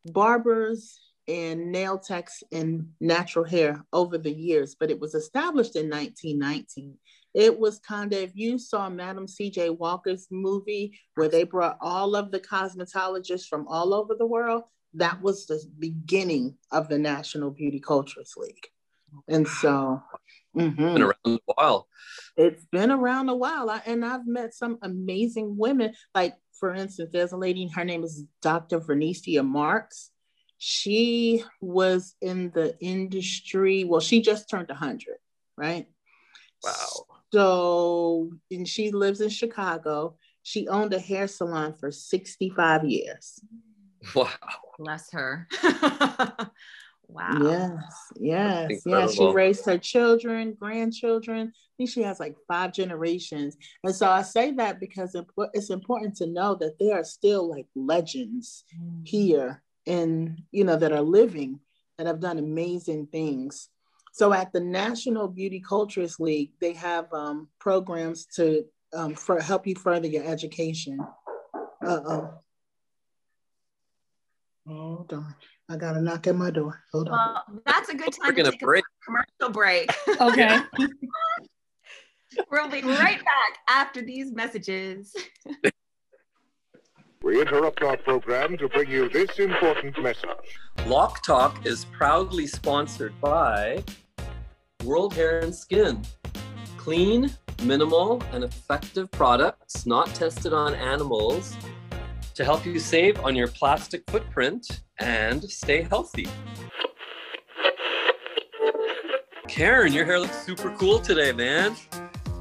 barbers 0.05 0.99
and 1.27 1.71
nail 1.71 1.97
techs 1.97 2.43
and 2.51 2.89
natural 2.99 3.45
hair 3.45 3.83
over 3.91 4.17
the 4.17 4.31
years, 4.31 4.75
but 4.79 4.89
it 4.89 4.99
was 4.99 5.13
established 5.13 5.75
in 5.75 5.89
1919. 5.89 6.97
It 7.33 7.59
was 7.59 7.79
kind 7.79 8.13
of, 8.13 8.19
if 8.19 8.31
you 8.33 8.57
saw 8.57 8.89
Madam 8.89 9.27
C.J. 9.27 9.71
Walker's 9.71 10.27
movie 10.31 10.99
where 11.15 11.27
they 11.27 11.43
brought 11.43 11.77
all 11.81 12.15
of 12.15 12.31
the 12.31 12.39
cosmetologists 12.39 13.47
from 13.47 13.67
all 13.67 13.93
over 13.93 14.15
the 14.15 14.25
world, 14.25 14.63
that 14.93 15.21
was 15.21 15.45
the 15.45 15.61
beginning 15.77 16.55
of 16.71 16.87
the 16.87 16.97
National 16.97 17.51
Beauty 17.51 17.79
Cultures 17.79 18.33
League. 18.37 18.67
And 19.27 19.47
so, 19.47 20.01
mm-hmm. 20.55 20.93
been 20.93 21.01
around 21.03 21.15
a 21.25 21.39
while. 21.45 21.87
It's 22.35 22.65
been 22.71 22.91
around 22.91 23.29
a 23.29 23.35
while. 23.35 23.69
I, 23.69 23.81
and 23.85 24.03
I've 24.05 24.25
met 24.25 24.53
some 24.53 24.79
amazing 24.81 25.57
women. 25.57 25.93
Like, 26.15 26.35
for 26.59 26.73
instance, 26.73 27.11
there's 27.11 27.33
a 27.33 27.37
lady, 27.37 27.69
her 27.75 27.85
name 27.85 28.03
is 28.03 28.23
Dr. 28.41 28.79
Vernicia 28.79 29.45
Marks 29.45 30.11
she 30.57 31.43
was 31.61 32.15
in 32.21 32.51
the 32.51 32.77
industry. 32.79 33.83
Well, 33.83 34.01
she 34.01 34.21
just 34.21 34.49
turned 34.49 34.69
100, 34.69 35.17
right? 35.55 35.87
Wow. 36.63 37.05
So, 37.33 38.31
and 38.49 38.67
she 38.67 38.91
lives 38.91 39.21
in 39.21 39.29
Chicago. 39.29 40.17
She 40.43 40.67
owned 40.67 40.93
a 40.93 40.99
hair 40.99 41.27
salon 41.27 41.73
for 41.73 41.91
65 41.91 42.85
years. 42.85 43.39
Wow. 44.15 44.29
Bless 44.79 45.11
her. 45.11 45.47
wow. 47.07 47.39
Yes, 47.41 48.11
yes, 48.15 48.81
yes. 48.85 49.13
She 49.13 49.27
raised 49.27 49.65
her 49.65 49.77
children, 49.77 50.55
grandchildren. 50.59 51.51
I 51.53 51.71
think 51.77 51.89
she 51.89 52.01
has 52.03 52.19
like 52.19 52.35
five 52.47 52.73
generations. 52.73 53.57
And 53.83 53.93
so 53.93 54.09
I 54.09 54.21
say 54.21 54.51
that 54.53 54.79
because 54.79 55.15
it's 55.53 55.69
important 55.69 56.15
to 56.17 56.27
know 56.27 56.55
that 56.55 56.79
there 56.79 56.95
are 56.99 57.03
still 57.03 57.49
like 57.49 57.67
legends 57.75 58.63
mm. 58.79 59.05
here 59.05 59.61
and 59.87 60.43
you 60.51 60.63
know 60.63 60.75
that 60.75 60.91
are 60.91 61.01
living 61.01 61.59
that 61.97 62.07
have 62.07 62.19
done 62.19 62.37
amazing 62.37 63.07
things. 63.07 63.69
So 64.13 64.33
at 64.33 64.51
the 64.51 64.59
national 64.59 65.27
beauty 65.27 65.59
cultures 65.59 66.19
league 66.19 66.51
they 66.59 66.73
have 66.73 67.11
um, 67.13 67.47
programs 67.59 68.25
to 68.35 68.65
um, 68.93 69.15
for 69.15 69.39
help 69.39 69.67
you 69.67 69.75
further 69.75 70.07
your 70.07 70.23
education. 70.23 70.99
Uh-oh. 71.85 72.33
Hold 74.67 75.13
on. 75.13 75.35
I 75.69 75.77
gotta 75.77 76.01
knock 76.01 76.27
at 76.27 76.35
my 76.35 76.49
door. 76.49 76.81
Hold 76.91 77.09
well, 77.09 77.43
on 77.47 77.61
that's 77.65 77.89
a 77.89 77.95
good 77.95 78.11
time 78.13 78.35
We're 78.35 78.43
to 78.43 78.51
take 78.51 78.59
break. 78.59 78.83
a 78.83 79.05
commercial 79.05 79.53
break. 79.53 79.91
Okay. 80.21 80.59
We'll 82.51 82.69
be 82.69 82.81
right 82.81 83.17
back 83.17 83.57
after 83.69 84.01
these 84.01 84.31
messages 84.31 85.15
we 87.21 87.41
interrupt 87.41 87.81
our 87.83 87.97
program 87.97 88.57
to 88.57 88.69
bring 88.69 88.89
you 88.89 89.09
this 89.09 89.39
important 89.39 90.01
message. 90.01 90.29
Lock 90.85 91.23
Talk 91.23 91.65
is 91.65 91.85
proudly 91.85 92.47
sponsored 92.47 93.13
by 93.19 93.83
World 94.83 95.13
Hair 95.13 95.39
and 95.39 95.53
Skin. 95.53 96.01
Clean, 96.77 97.29
minimal, 97.63 98.21
and 98.31 98.43
effective 98.43 99.09
products 99.11 99.85
not 99.85 100.07
tested 100.13 100.53
on 100.53 100.73
animals 100.75 101.55
to 102.35 102.45
help 102.45 102.65
you 102.65 102.79
save 102.79 103.19
on 103.21 103.35
your 103.35 103.47
plastic 103.47 104.09
footprint 104.09 104.81
and 104.99 105.43
stay 105.43 105.81
healthy. 105.81 106.27
Karen, 109.47 109.91
your 109.91 110.05
hair 110.05 110.19
looks 110.19 110.45
super 110.45 110.69
cool 110.77 110.99
today, 110.99 111.31
man. 111.31 111.75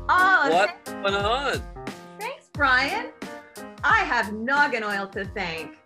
Oh, 0.09 0.49
what's 0.51 0.91
going 0.91 1.15
on? 1.15 1.63
Thanks, 2.19 2.51
Brian. 2.53 3.13
I 3.89 4.01
have 4.01 4.33
noggin 4.33 4.83
oil 4.83 5.07
to 5.11 5.25
thank. 5.27 5.79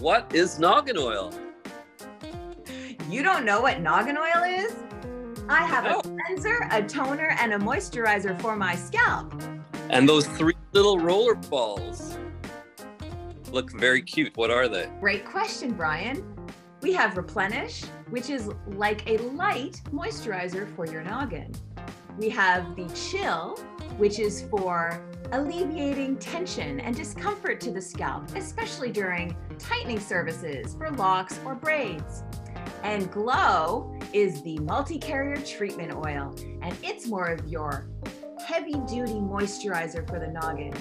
What 0.00 0.34
is 0.34 0.58
noggin 0.58 0.98
oil? 0.98 1.32
You 3.08 3.22
don't 3.22 3.44
know 3.44 3.60
what 3.60 3.80
noggin 3.80 4.18
oil 4.18 4.42
is? 4.42 4.74
I 5.48 5.60
have 5.66 5.84
a 5.84 6.02
cleanser, 6.02 6.66
a 6.72 6.82
toner, 6.82 7.36
and 7.38 7.52
a 7.52 7.58
moisturizer 7.58 8.40
for 8.40 8.56
my 8.56 8.74
scalp. 8.74 9.40
And 9.88 10.08
those 10.08 10.26
three 10.26 10.56
little 10.72 10.98
roller 10.98 11.36
balls 11.36 12.18
look 13.52 13.70
very 13.70 14.02
cute. 14.02 14.36
What 14.36 14.50
are 14.50 14.66
they? 14.66 14.90
Great 14.98 15.24
question, 15.24 15.74
Brian. 15.74 16.24
We 16.82 16.92
have 16.94 17.16
Replenish, 17.16 17.84
which 18.08 18.30
is 18.30 18.50
like 18.66 19.08
a 19.08 19.18
light 19.18 19.80
moisturizer 19.92 20.74
for 20.74 20.86
your 20.86 21.04
noggin. 21.04 21.54
We 22.18 22.30
have 22.30 22.74
the 22.74 22.88
Chill, 22.88 23.56
which 23.98 24.18
is 24.18 24.42
for 24.42 25.02
alleviating 25.32 26.16
tension 26.16 26.80
and 26.80 26.96
discomfort 26.96 27.60
to 27.60 27.70
the 27.70 27.80
scalp, 27.80 28.34
especially 28.34 28.90
during 28.90 29.36
tightening 29.58 30.00
services 30.00 30.74
for 30.74 30.90
locks 30.92 31.38
or 31.44 31.54
braids. 31.54 32.22
And 32.82 33.10
Glow 33.10 33.96
is 34.12 34.42
the 34.42 34.58
multi 34.60 34.98
carrier 34.98 35.36
treatment 35.36 35.92
oil, 35.92 36.34
and 36.62 36.76
it's 36.82 37.06
more 37.06 37.26
of 37.26 37.46
your 37.46 37.86
heavy 38.44 38.74
duty 38.88 39.14
moisturizer 39.14 40.08
for 40.08 40.18
the 40.18 40.28
noggin. 40.28 40.74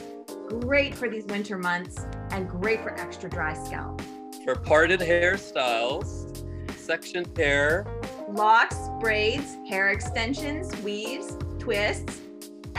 Great 0.61 0.95
for 0.95 1.09
these 1.09 1.25
winter 1.25 1.57
months 1.57 2.05
and 2.31 2.49
great 2.49 2.81
for 2.81 2.99
extra 2.99 3.29
dry 3.29 3.53
scalp. 3.53 4.01
For 4.43 4.55
parted 4.55 4.99
hairstyles, 4.99 6.43
sectioned 6.75 7.37
hair, 7.37 7.85
locks, 8.29 8.77
braids, 8.99 9.57
hair 9.67 9.89
extensions, 9.89 10.75
weaves, 10.81 11.37
twists, 11.59 12.21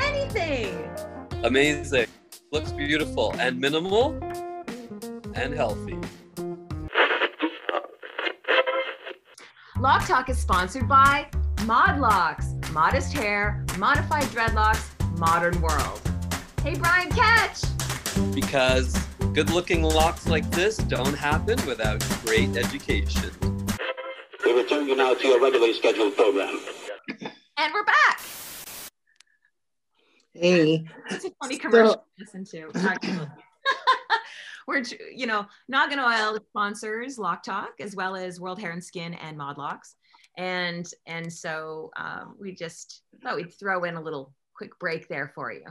anything. 0.03 0.77
Amazing. 1.45 2.07
Looks 2.53 2.73
beautiful 2.73 3.35
and 3.39 3.61
minimal 3.61 4.19
and 5.35 5.55
healthy. 5.55 5.99
Lock 9.79 10.07
Talk 10.07 10.29
is 10.29 10.39
sponsored 10.39 10.87
by 10.87 11.29
Mod 11.65 11.99
Locks, 11.99 12.55
modest 12.73 13.15
hair, 13.15 13.65
modified 13.79 14.25
dreadlocks, 14.25 14.91
modern 15.19 15.61
world. 15.63 16.01
Hey, 16.63 16.75
Brian, 16.77 17.11
catch! 17.11 17.63
Because 18.35 18.95
good 19.33 19.49
looking 19.51 19.83
locks 19.83 20.27
like 20.27 20.51
this 20.51 20.77
don't 20.77 21.15
happen 21.15 21.59
without 21.67 22.05
great 22.25 22.57
education. 22.57 23.31
We 24.45 24.53
return 24.53 24.87
you 24.87 24.97
now 24.97 25.15
to 25.15 25.27
your 25.27 25.41
regularly 25.41 25.73
scheduled 25.73 26.17
program. 26.17 26.61
And 27.57 27.73
we're 27.73 27.85
back. 27.85 28.21
Hey, 30.35 30.85
it's 31.11 31.25
a 31.25 31.31
funny 31.43 31.59
commercial 31.59 31.93
so, 31.93 31.97
to 31.97 32.03
listen 32.19 32.45
to. 32.45 33.31
We're, 34.69 34.85
you 35.12 35.27
know, 35.27 35.47
Noggin 35.69 35.99
Oil 35.99 36.38
sponsors 36.51 37.19
Lock 37.19 37.43
Talk 37.43 37.73
as 37.81 37.97
well 37.97 38.14
as 38.14 38.38
World 38.38 38.61
Hair 38.61 38.71
and 38.71 38.85
Skin 38.85 39.14
and 39.14 39.37
Mod 39.37 39.59
Locks, 39.59 39.97
and 40.37 40.88
and 41.07 41.33
so 41.33 41.90
um, 41.97 42.37
we 42.38 42.55
just 42.55 43.03
thought 43.23 43.37
we'd 43.37 43.53
throw 43.59 43.83
in 43.85 43.97
a 43.97 44.01
little 44.01 44.33
quick 44.55 44.79
break 44.79 45.09
there 45.09 45.33
for 45.35 45.53
you. 45.53 45.64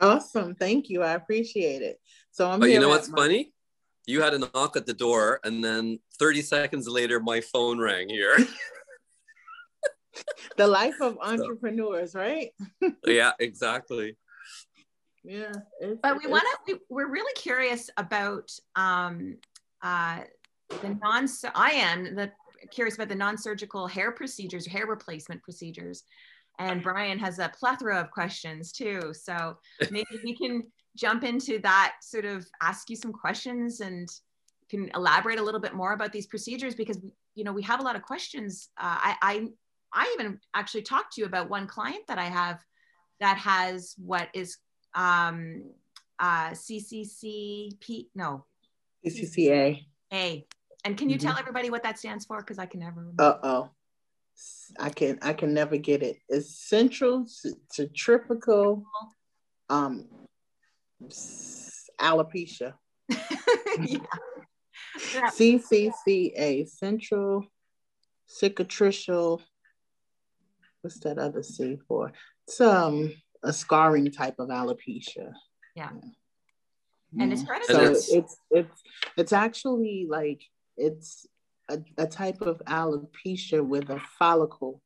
Awesome, 0.00 0.56
thank 0.56 0.90
you. 0.90 1.02
I 1.04 1.12
appreciate 1.12 1.82
it. 1.82 2.00
So 2.32 2.50
I'm. 2.50 2.58
But 2.58 2.70
you 2.70 2.80
know 2.80 2.88
what's 2.88 3.08
my- 3.08 3.18
funny? 3.18 3.52
You 4.04 4.20
had 4.20 4.34
a 4.34 4.38
knock 4.38 4.76
at 4.76 4.84
the 4.84 4.94
door, 4.94 5.38
and 5.44 5.62
then 5.62 6.00
30 6.18 6.42
seconds 6.42 6.88
later, 6.88 7.20
my 7.20 7.40
phone 7.40 7.78
rang 7.78 8.08
here. 8.08 8.36
the 10.56 10.66
life 10.66 11.00
of 11.00 11.18
entrepreneurs, 11.20 12.12
so, 12.12 12.20
right? 12.20 12.50
yeah, 13.06 13.32
exactly. 13.38 14.16
Yeah. 15.24 15.52
but 16.02 16.18
we 16.18 16.26
want 16.26 16.44
to, 16.66 16.74
we, 16.74 16.78
we're 16.90 17.10
really 17.10 17.32
curious 17.34 17.88
about 17.96 18.50
um, 18.74 19.36
uh, 19.82 20.20
the 20.80 20.98
non, 21.00 21.28
I 21.54 21.70
am 21.72 22.16
the 22.16 22.32
curious 22.70 22.94
about 22.94 23.08
the 23.08 23.14
non-surgical 23.14 23.86
hair 23.86 24.12
procedures, 24.12 24.66
hair 24.66 24.86
replacement 24.86 25.42
procedures. 25.42 26.04
And 26.58 26.82
Brian 26.82 27.18
has 27.18 27.38
a 27.38 27.50
plethora 27.58 28.00
of 28.00 28.10
questions 28.10 28.72
too. 28.72 29.12
So 29.14 29.58
maybe 29.90 30.20
we 30.24 30.36
can 30.36 30.64
jump 30.96 31.24
into 31.24 31.58
that, 31.60 31.94
sort 32.02 32.24
of 32.24 32.46
ask 32.60 32.90
you 32.90 32.96
some 32.96 33.12
questions 33.12 33.80
and 33.80 34.08
can 34.68 34.90
elaborate 34.94 35.38
a 35.38 35.42
little 35.42 35.60
bit 35.60 35.74
more 35.74 35.92
about 35.92 36.12
these 36.12 36.26
procedures 36.26 36.74
because 36.74 36.98
you 37.34 37.44
know 37.44 37.52
we 37.52 37.62
have 37.62 37.80
a 37.80 37.82
lot 37.82 37.96
of 37.96 38.02
questions. 38.02 38.68
Uh, 38.78 39.14
I, 39.22 39.48
I 39.92 40.14
even 40.18 40.40
actually 40.54 40.82
talked 40.82 41.14
to 41.14 41.20
you 41.20 41.26
about 41.26 41.50
one 41.50 41.66
client 41.66 42.04
that 42.08 42.18
I 42.18 42.24
have 42.24 42.60
that 43.20 43.36
has 43.38 43.94
what 43.98 44.28
is 44.34 44.58
um, 44.94 45.64
uh, 46.18 46.50
CCCP, 46.50 48.06
no. 48.14 48.44
CCCA. 49.06 49.84
A. 50.12 50.46
And 50.84 50.96
can 50.96 51.08
you 51.08 51.16
mm-hmm. 51.16 51.28
tell 51.28 51.38
everybody 51.38 51.70
what 51.70 51.82
that 51.84 51.98
stands 51.98 52.24
for? 52.24 52.38
Because 52.38 52.58
I 52.58 52.66
can 52.66 52.80
never 52.80 53.00
remember. 53.00 53.22
Uh 53.22 53.38
oh. 53.42 53.70
I 54.78 54.90
can 54.90 55.18
I 55.22 55.34
can 55.34 55.52
never 55.52 55.76
get 55.76 56.02
it. 56.02 56.16
It's 56.28 56.56
central 56.68 57.26
to 57.74 57.88
um 59.68 60.08
alopecia. 62.00 62.74
yeah. 63.08 63.98
CCCA, 65.30 66.68
central 66.68 67.44
cicatricial. 68.28 69.40
What's 70.82 71.00
that 71.00 71.18
other 71.18 71.42
C 71.42 71.78
for? 71.88 72.12
It's 72.46 72.60
um 72.60 73.12
a 73.42 73.52
scarring 73.52 74.10
type 74.10 74.36
of 74.38 74.48
alopecia. 74.48 75.32
Yeah. 75.74 75.90
yeah. 77.12 77.22
And 77.22 77.32
it's 77.32 77.42
hereditary. 77.42 77.94
So 77.94 78.18
it's 78.18 78.36
it's 78.50 78.82
it's 79.16 79.32
actually 79.32 80.06
like 80.08 80.42
it's 80.76 81.26
a, 81.68 81.78
a 81.98 82.06
type 82.06 82.42
of 82.42 82.60
alopecia 82.66 83.64
with 83.64 83.90
a 83.90 84.00
follicle 84.18 84.80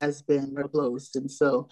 has 0.00 0.22
been 0.22 0.56
closed. 0.72 1.16
And 1.16 1.30
so 1.30 1.68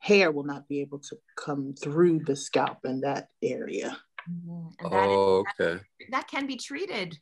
hair 0.00 0.30
will 0.30 0.44
not 0.44 0.68
be 0.68 0.80
able 0.80 0.98
to 0.98 1.16
come 1.36 1.74
through 1.74 2.20
the 2.20 2.36
scalp 2.36 2.78
in 2.84 3.00
that 3.02 3.28
area. 3.42 3.96
Mm-hmm. 4.30 4.84
And 4.84 4.92
that 4.92 5.08
oh, 5.08 5.40
is, 5.40 5.46
okay. 5.60 5.80
That, 6.00 6.10
that 6.10 6.28
can 6.28 6.46
be 6.46 6.56
treated 6.56 7.18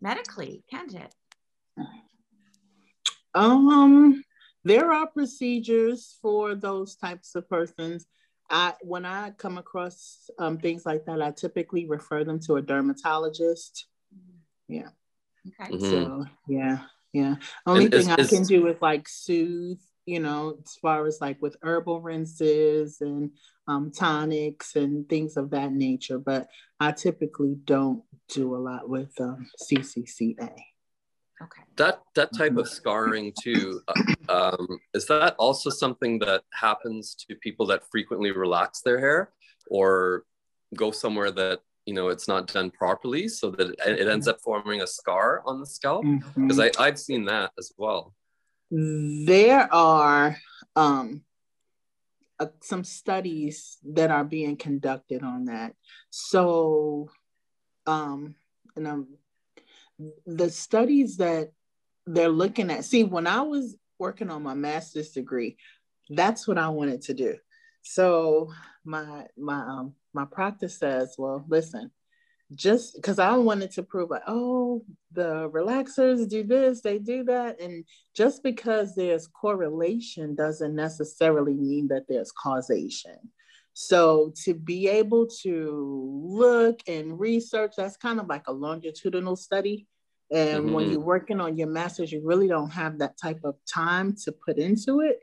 medically, 0.00 0.64
can't 0.70 0.94
it? 0.94 1.14
Um, 3.36 4.24
there 4.64 4.92
are 4.92 5.06
procedures 5.06 6.16
for 6.22 6.54
those 6.54 6.96
types 6.96 7.34
of 7.34 7.48
persons. 7.48 8.06
I, 8.50 8.74
when 8.80 9.04
I 9.04 9.30
come 9.30 9.58
across 9.58 10.30
um, 10.38 10.58
things 10.58 10.86
like 10.86 11.04
that, 11.06 11.20
I 11.20 11.32
typically 11.32 11.86
refer 11.86 12.24
them 12.24 12.40
to 12.46 12.56
a 12.56 12.62
dermatologist. 12.62 13.86
Yeah. 14.68 14.88
Okay. 15.60 15.72
Mm-hmm. 15.72 15.90
So 15.90 16.24
yeah, 16.48 16.78
yeah. 17.12 17.36
Only 17.66 17.84
and 17.84 17.94
thing 17.94 18.10
I 18.10 18.24
can 18.24 18.44
do 18.44 18.66
is 18.68 18.80
like 18.80 19.08
soothe, 19.08 19.80
you 20.06 20.20
know, 20.20 20.58
as 20.64 20.74
far 20.76 21.06
as 21.06 21.20
like 21.20 21.40
with 21.42 21.56
herbal 21.62 22.00
rinses 22.00 23.00
and 23.00 23.30
um, 23.68 23.92
tonics 23.92 24.74
and 24.76 25.08
things 25.08 25.36
of 25.36 25.50
that 25.50 25.72
nature. 25.72 26.18
But 26.18 26.48
I 26.80 26.92
typically 26.92 27.56
don't 27.64 28.02
do 28.28 28.54
a 28.54 28.58
lot 28.58 28.88
with 28.88 29.12
um, 29.20 29.48
CCCA. 29.62 30.54
Okay. 31.42 31.62
That 31.76 32.02
that 32.14 32.34
type 32.34 32.56
of 32.56 32.68
scarring 32.68 33.32
too, 33.38 33.82
uh, 33.88 34.56
um, 34.56 34.78
is 34.94 35.06
that 35.06 35.34
also 35.38 35.68
something 35.68 36.18
that 36.20 36.42
happens 36.52 37.14
to 37.28 37.34
people 37.36 37.66
that 37.66 37.82
frequently 37.90 38.30
relax 38.30 38.80
their 38.80 38.98
hair, 38.98 39.32
or 39.68 40.24
go 40.74 40.90
somewhere 40.90 41.30
that 41.32 41.60
you 41.84 41.92
know 41.92 42.08
it's 42.08 42.26
not 42.26 42.46
done 42.46 42.70
properly, 42.70 43.28
so 43.28 43.50
that 43.50 43.68
it, 43.86 44.00
it 44.00 44.08
ends 44.08 44.28
up 44.28 44.40
forming 44.40 44.80
a 44.80 44.86
scar 44.86 45.42
on 45.44 45.60
the 45.60 45.66
scalp? 45.66 46.04
Because 46.04 46.58
mm-hmm. 46.58 46.80
I 46.80 46.86
I've 46.86 46.98
seen 46.98 47.26
that 47.26 47.52
as 47.58 47.70
well. 47.76 48.14
There 48.70 49.72
are 49.72 50.36
um, 50.74 51.22
uh, 52.38 52.46
some 52.62 52.84
studies 52.84 53.78
that 53.84 54.10
are 54.10 54.24
being 54.24 54.56
conducted 54.56 55.22
on 55.22 55.46
that. 55.46 55.74
So, 56.10 57.08
um, 57.86 58.34
and 58.74 58.86
um, 58.86 59.08
the 60.26 60.50
studies 60.50 61.16
that 61.18 61.50
they're 62.06 62.28
looking 62.28 62.70
at. 62.70 62.84
See, 62.84 63.04
when 63.04 63.26
I 63.26 63.42
was 63.42 63.76
working 63.98 64.30
on 64.30 64.42
my 64.42 64.54
master's 64.54 65.10
degree, 65.10 65.56
that's 66.10 66.46
what 66.46 66.58
I 66.58 66.68
wanted 66.68 67.02
to 67.02 67.14
do. 67.14 67.36
So 67.82 68.52
my 68.84 69.26
my 69.36 69.58
um 69.58 69.94
my 70.12 70.24
practice 70.24 70.78
says, 70.78 71.14
well, 71.18 71.44
listen, 71.48 71.90
just 72.54 72.96
because 72.96 73.18
I 73.18 73.36
wanted 73.36 73.72
to 73.72 73.82
prove 73.82 74.10
like, 74.10 74.22
oh, 74.26 74.84
the 75.12 75.50
relaxers 75.50 76.28
do 76.28 76.44
this, 76.44 76.80
they 76.80 76.98
do 76.98 77.24
that. 77.24 77.60
And 77.60 77.84
just 78.14 78.42
because 78.42 78.94
there's 78.94 79.26
correlation 79.26 80.34
doesn't 80.34 80.74
necessarily 80.74 81.54
mean 81.54 81.88
that 81.88 82.04
there's 82.08 82.32
causation. 82.32 83.16
So 83.78 84.32
to 84.44 84.54
be 84.54 84.88
able 84.88 85.26
to 85.42 86.22
look 86.24 86.80
and 86.86 87.20
research, 87.20 87.72
that's 87.76 87.98
kind 87.98 88.18
of 88.18 88.26
like 88.26 88.48
a 88.48 88.52
longitudinal 88.52 89.36
study. 89.36 89.86
And 90.32 90.64
mm-hmm. 90.64 90.72
when 90.72 90.90
you're 90.90 91.00
working 91.00 91.40
on 91.40 91.58
your 91.58 91.68
master's, 91.68 92.10
you 92.10 92.22
really 92.24 92.48
don't 92.48 92.70
have 92.70 92.98
that 93.00 93.18
type 93.20 93.40
of 93.44 93.56
time 93.70 94.16
to 94.24 94.32
put 94.32 94.56
into 94.56 95.00
it. 95.00 95.20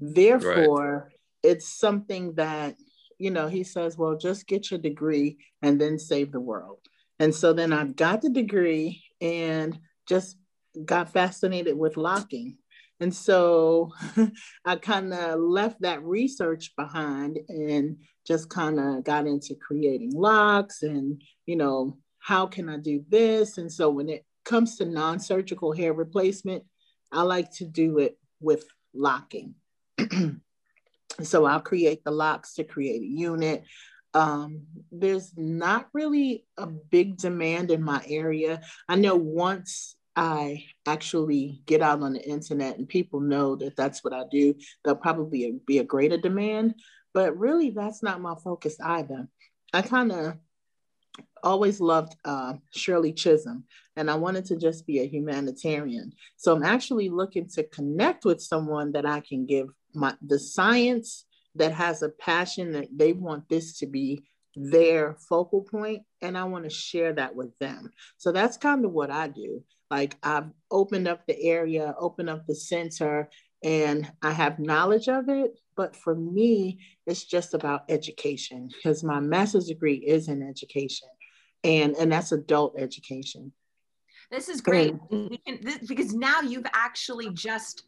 Therefore, 0.00 1.08
right. 1.08 1.18
it's 1.42 1.68
something 1.68 2.34
that 2.34 2.76
you 3.18 3.30
know, 3.30 3.48
he 3.48 3.64
says, 3.64 3.96
well, 3.96 4.16
just 4.16 4.46
get 4.46 4.70
your 4.70 4.80
degree 4.80 5.38
and 5.62 5.80
then 5.80 5.98
save 5.98 6.32
the 6.32 6.40
world. 6.40 6.78
And 7.18 7.34
so 7.34 7.52
then 7.52 7.72
I've 7.72 7.96
got 7.96 8.22
the 8.22 8.30
degree 8.30 9.02
and 9.20 9.78
just 10.06 10.36
got 10.84 11.12
fascinated 11.12 11.76
with 11.76 11.96
locking. 11.96 12.58
And 13.00 13.14
so 13.14 13.92
I 14.64 14.76
kind 14.76 15.12
of 15.12 15.40
left 15.40 15.82
that 15.82 16.02
research 16.02 16.74
behind 16.76 17.38
and 17.48 17.98
just 18.26 18.48
kind 18.48 18.80
of 18.80 19.04
got 19.04 19.26
into 19.26 19.54
creating 19.54 20.12
locks 20.12 20.82
and, 20.82 21.22
you 21.44 21.56
know, 21.56 21.98
how 22.18 22.46
can 22.46 22.68
I 22.68 22.78
do 22.78 23.04
this? 23.08 23.58
And 23.58 23.70
so 23.70 23.90
when 23.90 24.08
it 24.08 24.24
comes 24.44 24.76
to 24.76 24.84
non 24.84 25.20
surgical 25.20 25.72
hair 25.72 25.92
replacement, 25.92 26.64
I 27.12 27.22
like 27.22 27.52
to 27.56 27.64
do 27.64 27.98
it 27.98 28.18
with 28.40 28.64
locking. 28.94 29.54
So 31.22 31.46
I'll 31.46 31.60
create 31.60 32.04
the 32.04 32.10
locks 32.10 32.54
to 32.54 32.64
create 32.64 33.02
a 33.02 33.06
unit. 33.06 33.64
Um, 34.12 34.62
there's 34.92 35.32
not 35.36 35.88
really 35.92 36.44
a 36.56 36.66
big 36.66 37.16
demand 37.16 37.70
in 37.70 37.82
my 37.82 38.02
area. 38.06 38.60
I 38.88 38.96
know 38.96 39.16
once 39.16 39.96
I 40.16 40.64
actually 40.86 41.62
get 41.66 41.82
out 41.82 42.02
on 42.02 42.14
the 42.14 42.26
internet 42.26 42.78
and 42.78 42.88
people 42.88 43.20
know 43.20 43.54
that 43.56 43.76
that's 43.76 44.02
what 44.02 44.14
I 44.14 44.24
do, 44.30 44.54
there'll 44.82 44.98
probably 44.98 45.60
be 45.66 45.78
a 45.78 45.84
greater 45.84 46.16
demand. 46.16 46.74
But 47.12 47.38
really, 47.38 47.70
that's 47.70 48.02
not 48.02 48.20
my 48.20 48.34
focus 48.42 48.76
either. 48.82 49.28
I 49.72 49.82
kind 49.82 50.12
of 50.12 50.34
always 51.42 51.80
loved 51.80 52.14
uh, 52.24 52.54
Shirley 52.74 53.12
Chisholm, 53.12 53.64
and 53.96 54.10
I 54.10 54.16
wanted 54.16 54.44
to 54.46 54.56
just 54.56 54.86
be 54.86 55.00
a 55.00 55.06
humanitarian. 55.06 56.12
So 56.36 56.54
I'm 56.54 56.62
actually 56.62 57.08
looking 57.08 57.48
to 57.50 57.62
connect 57.64 58.24
with 58.24 58.42
someone 58.42 58.92
that 58.92 59.06
I 59.06 59.20
can 59.20 59.46
give 59.46 59.68
my 59.94 60.14
the 60.20 60.38
science 60.38 61.24
that 61.54 61.72
has 61.72 62.02
a 62.02 62.10
passion 62.10 62.72
that 62.72 62.88
they 62.94 63.12
want 63.12 63.48
this 63.48 63.78
to 63.78 63.86
be 63.86 64.24
their 64.54 65.16
focal 65.28 65.62
point 65.62 66.02
and 66.22 66.36
I 66.36 66.44
want 66.44 66.64
to 66.64 66.70
share 66.70 67.12
that 67.14 67.34
with 67.34 67.56
them. 67.58 67.90
So 68.16 68.32
that's 68.32 68.56
kind 68.56 68.84
of 68.84 68.92
what 68.92 69.10
I 69.10 69.28
do. 69.28 69.62
Like 69.90 70.16
I've 70.22 70.50
opened 70.70 71.08
up 71.08 71.26
the 71.26 71.40
area, 71.40 71.94
opened 71.98 72.30
up 72.30 72.46
the 72.46 72.54
center 72.54 73.28
and 73.62 74.10
I 74.22 74.32
have 74.32 74.58
knowledge 74.58 75.08
of 75.08 75.28
it, 75.28 75.58
but 75.76 75.96
for 75.96 76.14
me 76.14 76.80
it's 77.06 77.24
just 77.24 77.54
about 77.54 77.84
education 77.88 78.68
because 78.68 79.04
my 79.04 79.20
master's 79.20 79.68
degree 79.68 79.96
is 79.96 80.28
in 80.28 80.42
education 80.42 81.08
and 81.64 81.96
and 81.96 82.12
that's 82.12 82.32
adult 82.32 82.74
education. 82.78 83.52
This 84.30 84.48
is 84.48 84.60
great. 84.60 84.94
And, 85.10 85.38
this, 85.62 85.78
because 85.86 86.12
now 86.12 86.40
you've 86.40 86.66
actually 86.72 87.30
just 87.30 87.84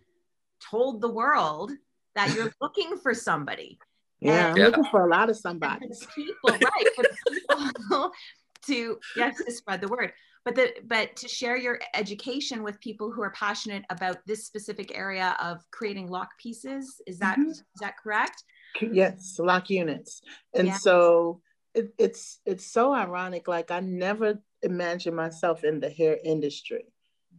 told 0.61 1.00
the 1.00 1.08
world 1.08 1.72
that 2.14 2.34
you're 2.34 2.52
looking 2.61 2.96
for 2.96 3.14
somebody. 3.14 3.78
Yeah, 4.20 4.50
and, 4.50 4.58
I'm 4.58 4.64
looking 4.64 4.90
for 4.90 5.06
a 5.06 5.11
lot 5.11 5.30
of 5.30 5.37
somebody. 5.37 5.88
People, 6.14 6.50
right? 6.50 6.88
For 6.96 7.04
people 7.30 8.12
to 8.66 8.98
yes, 9.16 9.42
to 9.44 9.52
spread 9.52 9.80
the 9.80 9.88
word, 9.88 10.12
but 10.48 10.54
the 10.54 10.72
but 10.87 11.14
to 11.16 11.28
share 11.28 11.58
your 11.58 11.78
education 11.94 12.62
with 12.62 12.80
people 12.80 13.11
who 13.11 13.22
are 13.22 13.32
passionate 13.32 13.84
about 13.90 14.18
this 14.26 14.46
specific 14.46 14.96
area 14.96 15.37
of 15.42 15.58
creating 15.70 16.08
lock 16.08 16.30
pieces. 16.38 17.02
Is 17.06 17.18
that 17.18 17.38
mm-hmm. 17.38 17.50
is 17.50 17.62
that 17.80 17.98
correct? 18.02 18.42
Yes, 18.80 19.38
lock 19.38 19.68
units, 19.68 20.22
and 20.54 20.68
yeah. 20.68 20.76
so 20.76 21.42
it, 21.74 21.92
it's 21.98 22.40
it's 22.46 22.66
so 22.66 22.94
ironic. 22.94 23.46
Like 23.46 23.70
I 23.70 23.80
never 23.80 24.38
imagined 24.62 25.16
myself 25.16 25.64
in 25.64 25.80
the 25.80 25.90
hair 25.90 26.18
industry, 26.24 26.84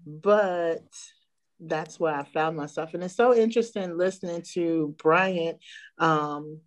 but 0.05 0.85
that's 1.59 1.99
where 1.99 2.13
I 2.13 2.23
found 2.25 2.57
myself. 2.57 2.93
And 2.93 3.03
it's 3.03 3.15
so 3.15 3.35
interesting 3.35 3.97
listening 3.97 4.43
to 4.53 4.95
Bryant 4.97 5.57
um, 5.97 6.61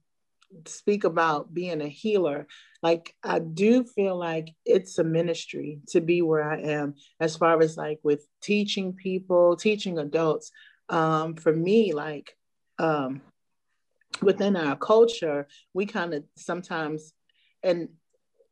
speak 0.67 1.05
about 1.05 1.55
being 1.55 1.81
a 1.81 1.89
healer. 1.89 2.47
Like, 2.83 3.15
I 3.23 3.39
do 3.39 3.85
feel 3.85 4.17
like 4.17 4.55
it's 4.65 4.99
a 4.99 5.05
ministry 5.05 5.79
to 5.89 6.01
be 6.01 6.21
where 6.21 6.43
I 6.43 6.59
am, 6.59 6.95
as 7.21 7.37
far 7.37 7.61
as 7.63 7.77
like 7.77 8.01
with 8.03 8.27
teaching 8.43 8.93
people, 8.93 9.57
teaching 9.57 9.99
adults. 9.99 10.51
Um, 10.89 11.37
for 11.37 11.53
me, 11.55 11.95
like, 11.95 12.37
um, 12.79 13.23
within 14.21 14.57
our 14.57 14.77
culture, 14.77 15.47
we 15.73 15.87
kind 15.87 16.13
of 16.13 16.25
sometimes, 16.37 17.13
and 17.63 17.89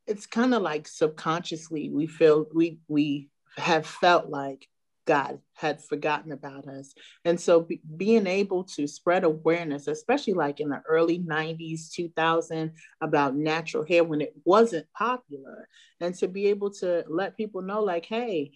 it's 0.07 0.27
kind 0.27 0.55
of 0.55 0.63
like 0.63 0.87
subconsciously, 0.87 1.91
we 1.91 2.07
feel 2.07 2.47
we 2.55 2.79
we 2.89 3.29
have 3.57 3.85
felt 3.85 4.31
like 4.31 4.67
God 5.11 5.41
had 5.55 5.83
forgotten 5.83 6.31
about 6.31 6.69
us. 6.69 6.95
And 7.25 7.41
so 7.41 7.63
be, 7.63 7.81
being 7.97 8.29
able 8.29 8.63
to 8.77 8.87
spread 8.87 9.25
awareness, 9.25 9.89
especially 9.89 10.35
like 10.35 10.61
in 10.61 10.69
the 10.69 10.83
early 10.89 11.19
90s, 11.19 11.91
2000, 11.91 12.71
about 13.01 13.35
natural 13.35 13.85
hair 13.85 14.05
when 14.05 14.21
it 14.21 14.35
wasn't 14.45 14.87
popular, 14.97 15.67
and 16.01 16.15
to 16.15 16.29
be 16.29 16.47
able 16.47 16.71
to 16.75 17.05
let 17.09 17.37
people 17.37 17.61
know, 17.61 17.83
like, 17.83 18.07
hey, 18.07 18.53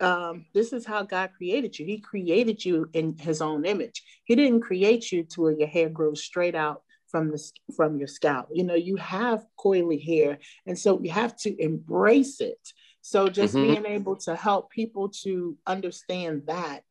um, 0.00 0.46
this 0.54 0.72
is 0.72 0.86
how 0.86 1.02
God 1.02 1.30
created 1.36 1.76
you. 1.76 1.84
He 1.84 1.98
created 1.98 2.64
you 2.64 2.88
in 2.92 3.18
His 3.18 3.42
own 3.42 3.66
image. 3.66 4.00
He 4.22 4.36
didn't 4.36 4.60
create 4.60 5.10
you 5.10 5.24
to 5.24 5.40
where 5.40 5.58
your 5.58 5.66
hair 5.66 5.88
grows 5.88 6.22
straight 6.22 6.54
out 6.54 6.82
from 7.08 7.32
the 7.32 7.52
from 7.76 7.98
your 7.98 8.06
scalp. 8.06 8.46
You 8.52 8.62
know, 8.62 8.76
you 8.76 8.94
have 8.94 9.44
coily 9.58 10.00
hair, 10.00 10.38
and 10.66 10.78
so 10.78 11.00
you 11.02 11.10
have 11.10 11.36
to 11.38 11.60
embrace 11.60 12.40
it. 12.40 12.60
So 13.02 13.28
just 13.28 13.54
mm-hmm. 13.54 13.82
being 13.82 13.86
able 13.86 14.16
to 14.16 14.36
help 14.36 14.70
people 14.70 15.08
to 15.22 15.56
understand 15.66 16.44
that, 16.46 16.82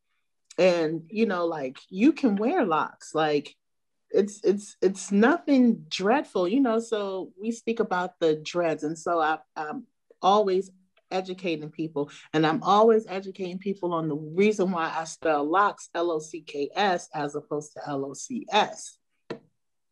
and 0.57 1.03
you 1.09 1.25
know, 1.25 1.45
like 1.45 1.77
you 1.89 2.11
can 2.13 2.35
wear 2.35 2.65
locks, 2.65 3.13
like 3.13 3.55
it's 4.09 4.41
it's 4.43 4.75
it's 4.81 5.11
nothing 5.11 5.85
dreadful, 5.89 6.47
you 6.47 6.61
know. 6.61 6.79
So 6.79 7.31
we 7.39 7.51
speak 7.51 7.79
about 7.79 8.19
the 8.19 8.35
dreads, 8.35 8.83
and 8.83 8.97
so 8.97 9.19
I, 9.19 9.37
I'm 9.55 9.85
always 10.21 10.71
educating 11.11 11.69
people. 11.69 12.11
And 12.33 12.45
I'm 12.45 12.63
always 12.63 13.05
educating 13.07 13.59
people 13.59 13.93
on 13.93 14.07
the 14.07 14.15
reason 14.15 14.71
why 14.71 14.93
I 14.95 15.03
spell 15.05 15.43
locks 15.43 15.89
L 15.95 16.11
O 16.11 16.19
C 16.19 16.41
K 16.41 16.69
S 16.75 17.09
as 17.13 17.35
opposed 17.35 17.73
to 17.73 17.81
L 17.87 18.05
O 18.05 18.13
C 18.13 18.45
S. 18.51 18.97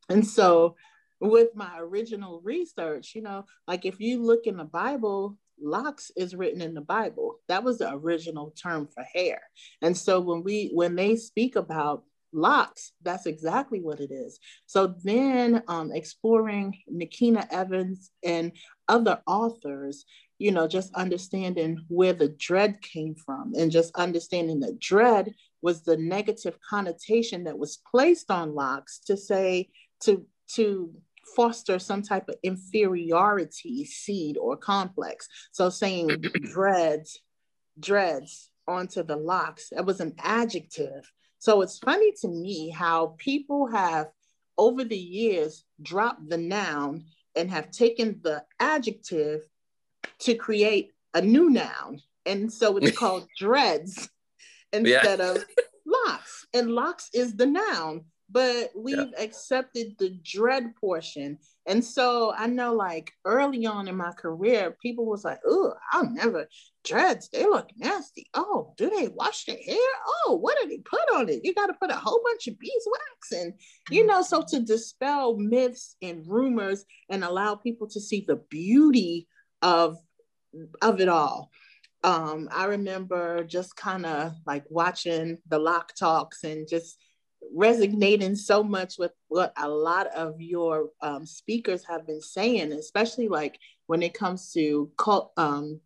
And 0.09 0.25
so, 0.25 0.75
with 1.19 1.55
my 1.55 1.79
original 1.79 2.41
research, 2.41 3.15
you 3.15 3.21
know, 3.21 3.45
like 3.67 3.85
if 3.85 3.99
you 3.99 4.23
look 4.23 4.45
in 4.45 4.57
the 4.57 4.63
Bible, 4.63 5.37
locks 5.61 6.11
is 6.15 6.35
written 6.35 6.61
in 6.61 6.73
the 6.73 6.81
Bible. 6.81 7.39
That 7.47 7.63
was 7.63 7.79
the 7.79 7.91
original 7.91 8.53
term 8.61 8.87
for 8.87 9.03
hair. 9.03 9.41
And 9.81 9.95
so 9.95 10.19
when 10.19 10.43
we 10.43 10.71
when 10.73 10.95
they 10.95 11.15
speak 11.15 11.55
about 11.55 12.03
locks, 12.33 12.91
that's 13.03 13.25
exactly 13.25 13.81
what 13.81 13.99
it 13.99 14.11
is. 14.11 14.39
So 14.65 14.95
then 15.03 15.63
um, 15.67 15.91
exploring 15.91 16.77
Nekhena 16.91 17.47
Evans 17.51 18.11
and 18.23 18.51
other 18.87 19.21
authors, 19.27 20.05
you 20.37 20.51
know, 20.51 20.67
just 20.67 20.93
understanding 20.93 21.83
where 21.87 22.13
the 22.13 22.29
dread 22.29 22.81
came 22.81 23.15
from 23.15 23.53
and 23.57 23.71
just 23.71 23.95
understanding 23.95 24.59
that 24.61 24.79
dread 24.79 25.33
was 25.61 25.83
the 25.83 25.97
negative 25.97 26.57
connotation 26.67 27.45
that 27.45 27.57
was 27.57 27.79
placed 27.89 28.29
on 28.29 28.53
locks 28.53 28.99
to 29.07 29.17
say, 29.17 29.69
to, 30.01 30.25
to 30.53 30.93
foster 31.35 31.79
some 31.79 32.01
type 32.01 32.29
of 32.29 32.35
inferiority 32.43 33.85
seed 33.85 34.37
or 34.37 34.57
complex. 34.57 35.27
So 35.51 35.69
saying 35.69 36.09
dreads, 36.51 37.19
dreads 37.79 38.49
onto 38.67 39.03
the 39.03 39.15
locks, 39.15 39.71
it 39.71 39.85
was 39.85 39.99
an 39.99 40.15
adjective. 40.19 41.11
So 41.39 41.61
it's 41.61 41.77
funny 41.79 42.11
to 42.21 42.27
me 42.27 42.69
how 42.69 43.15
people 43.17 43.67
have 43.67 44.07
over 44.57 44.83
the 44.83 44.97
years 44.97 45.63
dropped 45.81 46.29
the 46.29 46.37
noun 46.37 47.05
and 47.35 47.49
have 47.51 47.71
taken 47.71 48.19
the 48.23 48.43
adjective 48.59 49.41
to 50.19 50.35
create 50.35 50.93
a 51.13 51.21
new 51.21 51.49
noun. 51.49 52.01
And 52.25 52.51
so 52.51 52.77
it's 52.77 52.97
called 52.97 53.27
dreads 53.37 54.09
instead 54.73 55.19
yeah. 55.19 55.31
of 55.31 55.45
locks. 55.85 56.47
And 56.53 56.71
locks 56.71 57.09
is 57.13 57.35
the 57.35 57.45
noun, 57.45 58.05
but 58.29 58.71
we've 58.75 58.97
yeah. 58.97 59.23
accepted 59.23 59.95
the 59.97 60.09
dread 60.23 60.75
portion. 60.75 61.37
And 61.65 61.83
so 61.83 62.33
I 62.35 62.47
know 62.47 62.73
like 62.73 63.11
early 63.23 63.65
on 63.65 63.87
in 63.87 63.95
my 63.95 64.11
career, 64.11 64.75
people 64.81 65.05
was 65.05 65.23
like, 65.23 65.39
oh, 65.45 65.73
I'll 65.91 66.09
never 66.09 66.47
dreads. 66.83 67.29
They 67.29 67.43
look 67.43 67.69
nasty. 67.77 68.29
Oh, 68.33 68.73
do 68.77 68.89
they 68.89 69.07
wash 69.07 69.45
their 69.45 69.57
hair? 69.57 69.77
Oh, 70.25 70.37
what 70.41 70.57
do 70.61 70.67
they 70.67 70.79
put 70.79 71.15
on 71.15 71.29
it? 71.29 71.41
You 71.43 71.53
got 71.53 71.67
to 71.67 71.73
put 71.73 71.91
a 71.91 71.95
whole 71.95 72.21
bunch 72.23 72.47
of 72.47 72.59
beeswax 72.59 73.31
and 73.31 73.53
you 73.89 74.05
know, 74.05 74.21
so 74.21 74.43
to 74.49 74.59
dispel 74.59 75.37
myths 75.37 75.95
and 76.01 76.25
rumors 76.27 76.83
and 77.09 77.23
allow 77.23 77.55
people 77.55 77.87
to 77.87 78.01
see 78.01 78.25
the 78.27 78.41
beauty 78.49 79.27
of 79.61 79.97
of 80.81 80.99
it 80.99 81.09
all. 81.09 81.49
Um, 82.03 82.47
I 82.51 82.65
remember 82.65 83.43
just 83.43 83.75
kind 83.75 84.05
of 84.05 84.33
like 84.45 84.65
watching 84.69 85.39
the 85.47 85.59
lock 85.59 85.93
talks 85.95 86.43
and 86.43 86.67
just 86.67 86.97
resonating 87.53 88.35
so 88.35 88.63
much 88.63 88.97
with 88.97 89.11
what 89.27 89.53
a 89.57 89.67
lot 89.67 90.07
of 90.07 90.39
your 90.39 90.89
um, 91.01 91.25
speakers 91.25 91.83
have 91.85 92.05
been 92.07 92.21
saying, 92.21 92.71
especially 92.71 93.27
like 93.27 93.59
when 93.87 94.03
it 94.03 94.13
comes 94.13 94.51
to 94.53 94.91
cult, 94.97 95.31
um, 95.37 95.79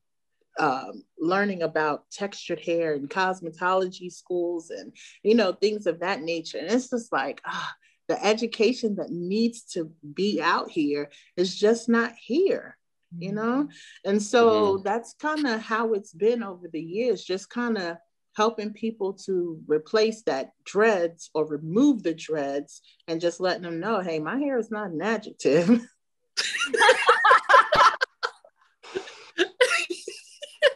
um, 0.59 1.03
learning 1.17 1.63
about 1.63 2.09
textured 2.11 2.59
hair 2.59 2.93
and 2.93 3.09
cosmetology 3.09 4.11
schools 4.11 4.69
and 4.69 4.93
you 5.23 5.33
know 5.35 5.53
things 5.53 5.87
of 5.87 5.99
that 6.01 6.21
nature. 6.21 6.57
And 6.57 6.69
it's 6.69 6.89
just 6.89 7.11
like 7.11 7.41
ah, 7.45 7.73
the 8.07 8.23
education 8.25 8.95
that 8.95 9.09
needs 9.09 9.63
to 9.73 9.91
be 10.13 10.41
out 10.41 10.69
here 10.69 11.09
is 11.37 11.57
just 11.57 11.87
not 11.87 12.13
here 12.19 12.77
you 13.17 13.31
mm-hmm. 13.31 13.35
know 13.35 13.69
and 14.05 14.21
so 14.21 14.75
mm-hmm. 14.75 14.83
that's 14.83 15.15
kind 15.19 15.45
of 15.45 15.59
how 15.61 15.93
it's 15.93 16.13
been 16.13 16.43
over 16.43 16.67
the 16.71 16.81
years 16.81 17.23
just 17.23 17.49
kind 17.49 17.77
of 17.77 17.97
helping 18.35 18.73
people 18.73 19.13
to 19.13 19.59
replace 19.67 20.23
that 20.23 20.51
dreads 20.63 21.29
or 21.33 21.45
remove 21.45 22.03
the 22.03 22.13
dreads 22.13 22.81
and 23.07 23.21
just 23.21 23.39
letting 23.39 23.63
them 23.63 23.79
know 23.79 23.99
hey 23.99 24.19
my 24.19 24.37
hair 24.37 24.57
is 24.57 24.71
not 24.71 24.91
an 24.91 25.01
adjective. 25.01 25.85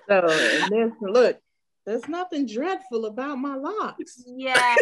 So 0.08 0.28
and 0.28 0.72
then 0.72 0.96
look 1.02 1.40
there's 1.86 2.08
nothing 2.08 2.48
dreadful 2.48 3.06
about 3.06 3.38
my 3.38 3.56
locks. 3.56 4.24
Yeah 4.26 4.54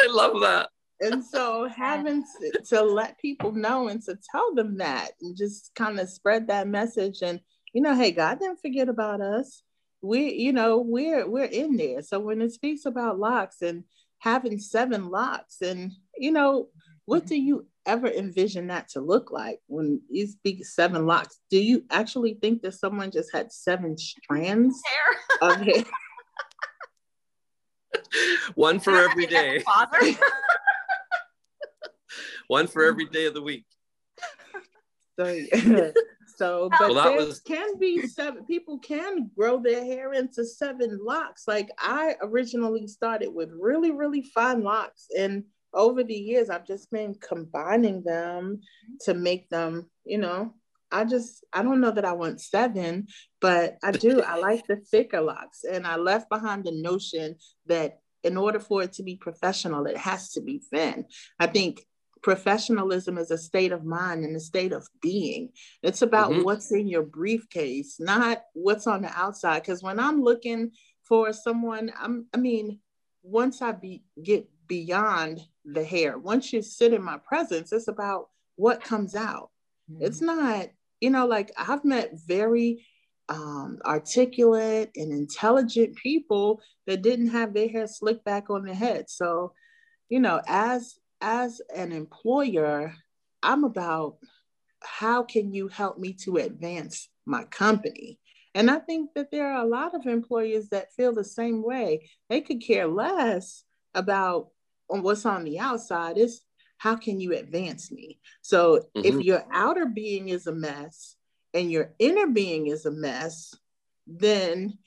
i 0.00 0.06
love 0.08 0.40
that. 0.40 0.68
And 1.00 1.24
so 1.24 1.68
having 1.68 2.24
to, 2.24 2.62
to, 2.70 2.82
let 2.82 3.20
people 3.20 3.52
know 3.52 3.86
and 3.86 4.02
to 4.02 4.18
tell 4.32 4.52
them 4.54 4.78
that 4.78 5.12
and 5.20 5.36
just 5.36 5.72
kind 5.76 6.00
of 6.00 6.08
spread 6.08 6.48
that 6.48 6.66
message 6.66 7.18
and 7.22 7.40
you 7.72 7.80
know 7.82 7.94
hey 7.94 8.10
god 8.10 8.40
didn't 8.40 8.60
forget 8.60 8.88
about 8.88 9.20
us 9.20 9.62
we 10.02 10.32
you 10.32 10.52
know 10.52 10.78
we're 10.78 11.28
we're 11.28 11.44
in 11.44 11.76
there. 11.76 12.02
So 12.02 12.20
when 12.20 12.40
it 12.42 12.52
speaks 12.52 12.86
about 12.86 13.18
locks 13.18 13.62
and 13.62 13.84
having 14.18 14.58
seven 14.58 15.10
locks 15.10 15.60
and 15.62 15.92
you 16.16 16.32
know 16.32 16.68
what 17.04 17.24
do 17.24 17.36
you 17.36 17.66
ever 17.86 18.06
envision 18.06 18.66
that 18.66 18.88
to 18.90 19.00
look 19.00 19.30
like 19.30 19.60
when 19.66 20.02
you 20.10 20.26
speak 20.26 20.64
seven 20.66 21.06
locks? 21.06 21.40
Do 21.50 21.58
you 21.58 21.84
actually 21.90 22.34
think 22.34 22.60
that 22.60 22.74
someone 22.74 23.10
just 23.10 23.30
had 23.32 23.50
seven 23.50 23.96
strands 23.96 24.78
hair. 25.40 25.50
of 25.50 25.60
hair? 25.62 25.84
One 28.54 28.78
for 28.78 28.94
every 28.94 29.24
day. 29.24 29.64
one 32.48 32.66
for 32.66 32.84
every 32.84 33.06
day 33.06 33.24
of 33.24 33.32
the 33.32 33.42
week. 33.42 33.64
So, 35.18 35.94
so 36.38 36.70
but 36.78 36.94
well, 36.94 37.04
there 37.04 37.26
was... 37.26 37.40
can 37.40 37.78
be 37.78 38.06
seven 38.06 38.44
people 38.44 38.78
can 38.78 39.28
grow 39.36 39.60
their 39.60 39.84
hair 39.84 40.12
into 40.12 40.44
seven 40.44 41.00
locks. 41.02 41.48
Like 41.48 41.68
I 41.78 42.14
originally 42.22 42.86
started 42.86 43.34
with 43.34 43.50
really, 43.58 43.90
really 43.90 44.22
fine 44.22 44.62
locks. 44.62 45.08
And 45.18 45.44
over 45.74 46.04
the 46.04 46.14
years, 46.14 46.48
I've 46.48 46.66
just 46.66 46.92
been 46.92 47.14
combining 47.14 48.04
them 48.04 48.60
to 49.00 49.14
make 49.14 49.48
them, 49.50 49.90
you 50.04 50.18
know, 50.18 50.54
I 50.92 51.04
just 51.04 51.44
I 51.52 51.64
don't 51.64 51.80
know 51.80 51.90
that 51.90 52.04
I 52.04 52.12
want 52.12 52.40
seven, 52.40 53.08
but 53.40 53.76
I 53.82 53.90
do. 53.90 54.22
I 54.22 54.38
like 54.38 54.64
the 54.66 54.76
thicker 54.76 55.20
locks. 55.20 55.64
And 55.64 55.88
I 55.88 55.96
left 55.96 56.30
behind 56.30 56.64
the 56.64 56.72
notion 56.72 57.34
that 57.66 57.98
in 58.22 58.36
order 58.36 58.60
for 58.60 58.84
it 58.84 58.92
to 58.94 59.02
be 59.02 59.16
professional, 59.16 59.86
it 59.86 59.96
has 59.96 60.30
to 60.34 60.40
be 60.40 60.62
thin. 60.70 61.04
I 61.40 61.48
think 61.48 61.84
professionalism 62.22 63.18
is 63.18 63.30
a 63.30 63.38
state 63.38 63.72
of 63.72 63.84
mind 63.84 64.24
and 64.24 64.36
a 64.36 64.40
state 64.40 64.72
of 64.72 64.86
being. 65.00 65.50
It's 65.82 66.02
about 66.02 66.30
mm-hmm. 66.30 66.42
what's 66.42 66.72
in 66.72 66.88
your 66.88 67.02
briefcase, 67.02 67.96
not 67.98 68.42
what's 68.54 68.86
on 68.86 69.02
the 69.02 69.10
outside. 69.14 69.62
Because 69.62 69.82
when 69.82 69.98
I'm 69.98 70.22
looking 70.22 70.72
for 71.04 71.32
someone, 71.32 71.92
I'm, 71.98 72.26
I 72.34 72.38
mean, 72.38 72.80
once 73.22 73.62
I 73.62 73.72
be, 73.72 74.04
get 74.22 74.48
beyond 74.66 75.40
the 75.64 75.84
hair, 75.84 76.18
once 76.18 76.52
you 76.52 76.62
sit 76.62 76.92
in 76.92 77.02
my 77.02 77.18
presence, 77.18 77.72
it's 77.72 77.88
about 77.88 78.28
what 78.56 78.82
comes 78.82 79.14
out. 79.14 79.50
Mm-hmm. 79.90 80.04
It's 80.04 80.20
not, 80.20 80.68
you 81.00 81.10
know, 81.10 81.26
like 81.26 81.52
I've 81.56 81.84
met 81.84 82.12
very 82.26 82.86
um, 83.28 83.78
articulate 83.84 84.90
and 84.96 85.12
intelligent 85.12 85.96
people 85.96 86.60
that 86.86 87.02
didn't 87.02 87.28
have 87.28 87.52
their 87.52 87.68
hair 87.68 87.86
slicked 87.86 88.24
back 88.24 88.50
on 88.50 88.64
their 88.64 88.74
head. 88.74 89.10
So, 89.10 89.52
you 90.08 90.20
know, 90.20 90.40
as 90.46 90.98
as 91.20 91.60
an 91.74 91.92
employer, 91.92 92.94
I'm 93.42 93.64
about 93.64 94.16
how 94.82 95.22
can 95.22 95.52
you 95.52 95.68
help 95.68 95.98
me 95.98 96.12
to 96.24 96.36
advance 96.36 97.08
my 97.26 97.44
company? 97.44 98.18
And 98.54 98.70
I 98.70 98.78
think 98.78 99.10
that 99.14 99.30
there 99.30 99.52
are 99.52 99.62
a 99.62 99.68
lot 99.68 99.94
of 99.94 100.06
employers 100.06 100.68
that 100.70 100.92
feel 100.94 101.12
the 101.12 101.24
same 101.24 101.62
way. 101.62 102.10
They 102.28 102.40
could 102.40 102.62
care 102.62 102.86
less 102.86 103.64
about 103.94 104.48
what's 104.88 105.26
on 105.26 105.44
the 105.44 105.58
outside. 105.58 106.18
It's 106.18 106.40
how 106.78 106.96
can 106.96 107.20
you 107.20 107.34
advance 107.34 107.90
me? 107.92 108.20
So 108.42 108.86
mm-hmm. 108.96 109.04
if 109.04 109.24
your 109.24 109.44
outer 109.52 109.86
being 109.86 110.28
is 110.28 110.46
a 110.46 110.52
mess 110.52 111.16
and 111.52 111.70
your 111.70 111.92
inner 111.98 112.28
being 112.28 112.68
is 112.68 112.86
a 112.86 112.90
mess, 112.90 113.54
then 114.06 114.78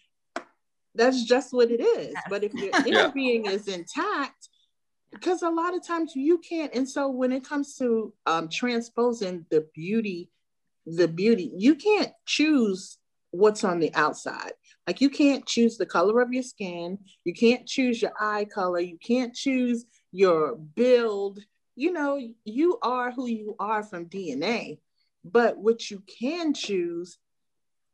that's 0.95 1.23
just 1.23 1.53
what 1.53 1.69
it 1.71 1.82
is. 1.82 2.15
But 2.29 2.43
if 2.43 2.53
your 2.53 2.71
inner 2.86 3.03
yeah. 3.03 3.11
being 3.13 3.45
is 3.45 3.67
intact, 3.67 4.49
because 5.12 5.41
a 5.41 5.49
lot 5.49 5.76
of 5.76 5.86
times 5.86 6.14
you 6.16 6.38
can't 6.38 6.74
and 6.74 6.88
so 6.89 7.09
when 7.09 7.32
it 7.32 7.43
comes 7.43 7.76
to 7.78 8.14
um, 8.26 8.49
transposing 8.49 9.45
the 9.51 9.68
beauty 9.74 10.30
the 10.86 11.07
beauty 11.07 11.51
you 11.55 11.76
can't 11.76 12.12
choose 12.26 12.97
what's 13.32 13.64
on 13.64 13.80
the 13.80 13.93
outside. 13.95 14.51
Like 14.86 15.01
you 15.01 15.09
can't 15.09 15.45
choose 15.45 15.78
the 15.78 15.86
color 15.86 16.22
of 16.22 16.32
your 16.32 16.43
skin, 16.43 16.99
you 17.24 17.34
can't 17.34 17.66
choose 17.66 18.01
your 18.01 18.12
eye 18.20 18.45
color, 18.45 18.80
you 18.80 18.97
can't 18.97 19.34
choose 19.34 19.86
your 20.12 20.55
build. 20.55 21.39
You 21.76 21.93
know, 21.93 22.20
you 22.43 22.78
are 22.84 23.12
who 23.12 23.28
you 23.28 23.55
are 23.59 23.84
from 23.84 24.09
DNA. 24.09 24.80
But 25.24 25.57
what 25.57 25.89
you 25.89 26.03
can 26.20 26.53
choose 26.53 27.18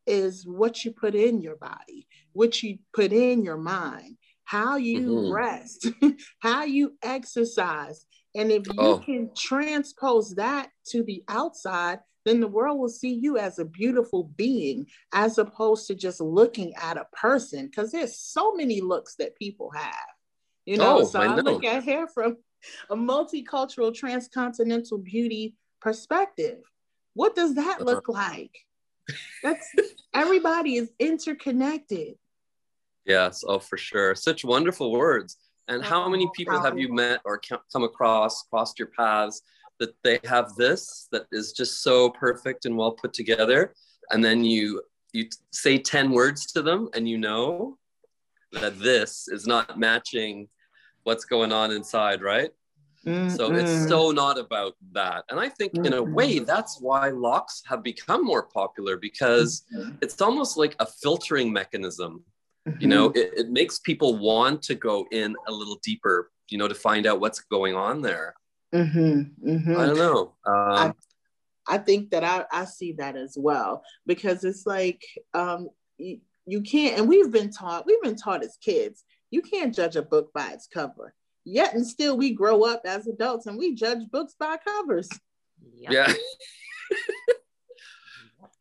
is 0.07 0.47
what 0.47 0.83
you 0.83 0.91
put 0.91 1.13
in 1.13 1.41
your 1.41 1.57
body, 1.57 2.07
what 2.33 2.63
you 2.63 2.79
put 2.93 3.11
in 3.11 3.43
your 3.43 3.57
mind, 3.57 4.17
how 4.47 4.77
you 4.77 5.01
mm-hmm. 5.01 5.33
rest, 5.33 5.87
how 6.39 6.63
you 6.63 6.93
exercise. 7.03 8.05
And 8.33 8.49
if 8.49 8.65
you 8.67 8.73
oh. 8.77 8.99
can 8.99 9.31
transpose 9.35 10.35
that 10.35 10.69
to 10.87 11.03
the 11.03 11.21
outside, 11.27 11.99
then 12.23 12.39
the 12.39 12.47
world 12.47 12.79
will 12.79 12.89
see 12.89 13.13
you 13.13 13.37
as 13.37 13.59
a 13.59 13.65
beautiful 13.65 14.31
being 14.35 14.87
as 15.13 15.37
opposed 15.37 15.87
to 15.87 15.95
just 15.95 16.21
looking 16.21 16.73
at 16.75 16.97
a 16.97 17.07
person 17.13 17.65
because 17.65 17.91
there's 17.91 18.17
so 18.17 18.53
many 18.53 18.79
looks 18.79 19.15
that 19.15 19.37
people 19.37 19.71
have 19.71 19.93
you 20.65 20.75
know 20.75 20.99
oh, 20.99 21.03
so 21.05 21.21
i, 21.21 21.25
I 21.25 21.35
look 21.35 21.63
at 21.63 21.85
hair 21.85 22.05
from 22.05 22.35
a 22.89 22.97
multicultural 22.97 23.95
transcontinental 23.95 24.97
beauty 24.97 25.55
perspective 25.79 26.57
what 27.13 27.33
does 27.33 27.55
that 27.55 27.77
uh-huh. 27.81 27.85
look 27.85 28.09
like 28.09 28.51
that's 29.41 29.73
everybody 30.13 30.75
is 30.75 30.91
interconnected 30.99 32.15
yes 33.07 33.43
oh 33.47 33.59
for 33.59 33.77
sure 33.77 34.13
such 34.13 34.43
wonderful 34.43 34.91
words 34.91 35.37
and 35.67 35.83
how 35.83 36.07
many 36.07 36.29
people 36.35 36.59
have 36.59 36.77
you 36.77 36.93
met 36.93 37.19
or 37.25 37.39
come 37.71 37.83
across 37.83 38.43
crossed 38.43 38.77
your 38.77 38.89
paths 38.97 39.41
that 39.79 39.93
they 40.03 40.19
have 40.23 40.55
this 40.55 41.07
that 41.11 41.25
is 41.31 41.53
just 41.53 41.83
so 41.83 42.09
perfect 42.09 42.65
and 42.65 42.75
well 42.75 42.91
put 42.91 43.13
together 43.13 43.73
and 44.11 44.23
then 44.23 44.43
you 44.43 44.81
you 45.13 45.27
say 45.51 45.77
10 45.77 46.11
words 46.11 46.51
to 46.51 46.61
them 46.61 46.89
and 46.93 47.07
you 47.07 47.17
know 47.17 47.77
that 48.51 48.79
this 48.79 49.27
is 49.27 49.47
not 49.47 49.79
matching 49.79 50.47
what's 51.03 51.25
going 51.25 51.51
on 51.51 51.71
inside 51.71 52.21
right 52.21 52.51
mm-hmm. 53.05 53.29
so 53.29 53.53
it's 53.53 53.87
so 53.87 54.11
not 54.11 54.37
about 54.37 54.73
that 54.91 55.23
and 55.29 55.39
i 55.39 55.47
think 55.47 55.73
mm-hmm. 55.73 55.85
in 55.85 55.93
a 55.93 56.03
way 56.03 56.39
that's 56.39 56.79
why 56.81 57.09
locks 57.09 57.61
have 57.65 57.83
become 57.83 58.23
more 58.23 58.43
popular 58.43 58.97
because 58.97 59.63
mm-hmm. 59.75 59.91
it's 60.01 60.21
almost 60.21 60.57
like 60.57 60.75
a 60.79 60.85
filtering 60.85 61.51
mechanism 61.51 62.23
you 62.79 62.87
know 62.87 63.09
mm-hmm. 63.09 63.17
it, 63.17 63.33
it 63.37 63.49
makes 63.49 63.79
people 63.79 64.17
want 64.17 64.61
to 64.61 64.75
go 64.75 65.07
in 65.11 65.35
a 65.47 65.51
little 65.51 65.79
deeper 65.83 66.31
you 66.49 66.57
know 66.57 66.67
to 66.67 66.75
find 66.75 67.05
out 67.05 67.19
what's 67.19 67.39
going 67.41 67.75
on 67.75 68.01
there 68.01 68.33
Mm-hmm, 68.73 69.49
mm-hmm. 69.49 69.77
I 69.77 69.85
don't 69.85 69.97
know. 69.97 70.33
Um, 70.45 70.53
I, 70.55 70.93
I, 71.67 71.77
think 71.77 72.11
that 72.11 72.23
I, 72.23 72.45
I 72.51 72.65
see 72.65 72.93
that 72.93 73.15
as 73.15 73.35
well 73.37 73.83
because 74.05 74.43
it's 74.43 74.65
like 74.65 75.03
um, 75.33 75.69
you, 75.97 76.19
you 76.45 76.61
can't, 76.61 76.99
and 76.99 77.07
we've 77.07 77.31
been 77.31 77.51
taught, 77.51 77.85
we've 77.85 78.01
been 78.01 78.17
taught 78.17 78.43
as 78.43 78.57
kids, 78.61 79.03
you 79.31 79.41
can't 79.41 79.73
judge 79.73 79.95
a 79.95 80.01
book 80.01 80.31
by 80.33 80.51
its 80.51 80.67
cover. 80.67 81.13
Yet 81.45 81.73
and 81.73 81.87
still, 81.87 82.17
we 82.17 82.33
grow 82.33 82.63
up 82.63 82.81
as 82.85 83.07
adults 83.07 83.45
and 83.45 83.57
we 83.57 83.73
judge 83.73 84.09
books 84.11 84.35
by 84.37 84.57
covers. 84.57 85.09
Yep. 85.75 85.91
Yeah. 85.91 86.13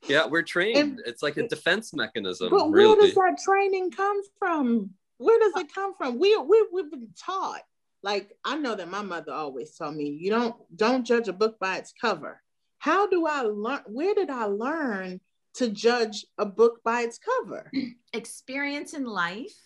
yeah, 0.09 0.27
we're 0.27 0.43
trained. 0.43 0.79
And, 0.79 1.01
it's 1.07 1.23
like 1.23 1.37
a 1.37 1.49
defense 1.49 1.95
mechanism. 1.95 2.51
But 2.51 2.71
really. 2.71 2.97
where 2.97 3.07
does 3.07 3.15
that 3.15 3.39
training 3.45 3.91
come 3.91 4.21
from? 4.39 4.91
Where 5.19 5.39
does 5.39 5.53
it 5.57 5.73
come 5.75 5.95
from? 5.95 6.19
We, 6.19 6.37
we, 6.37 6.67
we've 6.73 6.91
been 6.91 7.09
taught 7.19 7.63
like 8.07 8.37
I 8.45 8.57
know 8.57 8.77
that 8.77 8.89
my 8.89 9.03
mother 9.03 9.33
always 9.33 9.75
told 9.75 9.97
me, 9.97 10.11
you 10.11 10.31
don't 10.31 10.55
don't 10.77 11.05
judge 11.05 11.27
a 11.27 11.33
book 11.33 11.59
by 11.59 11.79
its 11.79 11.93
cover. 12.01 12.41
How 12.79 13.09
do 13.09 13.27
I 13.27 13.41
learn? 13.43 13.81
Where 13.87 14.15
did 14.15 14.31
I 14.31 14.45
learn 14.45 15.21
to 15.55 15.69
judge 15.69 16.25
a 16.39 16.47
book 16.47 16.81
by 16.85 17.01
its 17.03 17.19
cover? 17.19 17.71
Experience 18.13 18.95
in 18.95 19.05
life. 19.05 19.57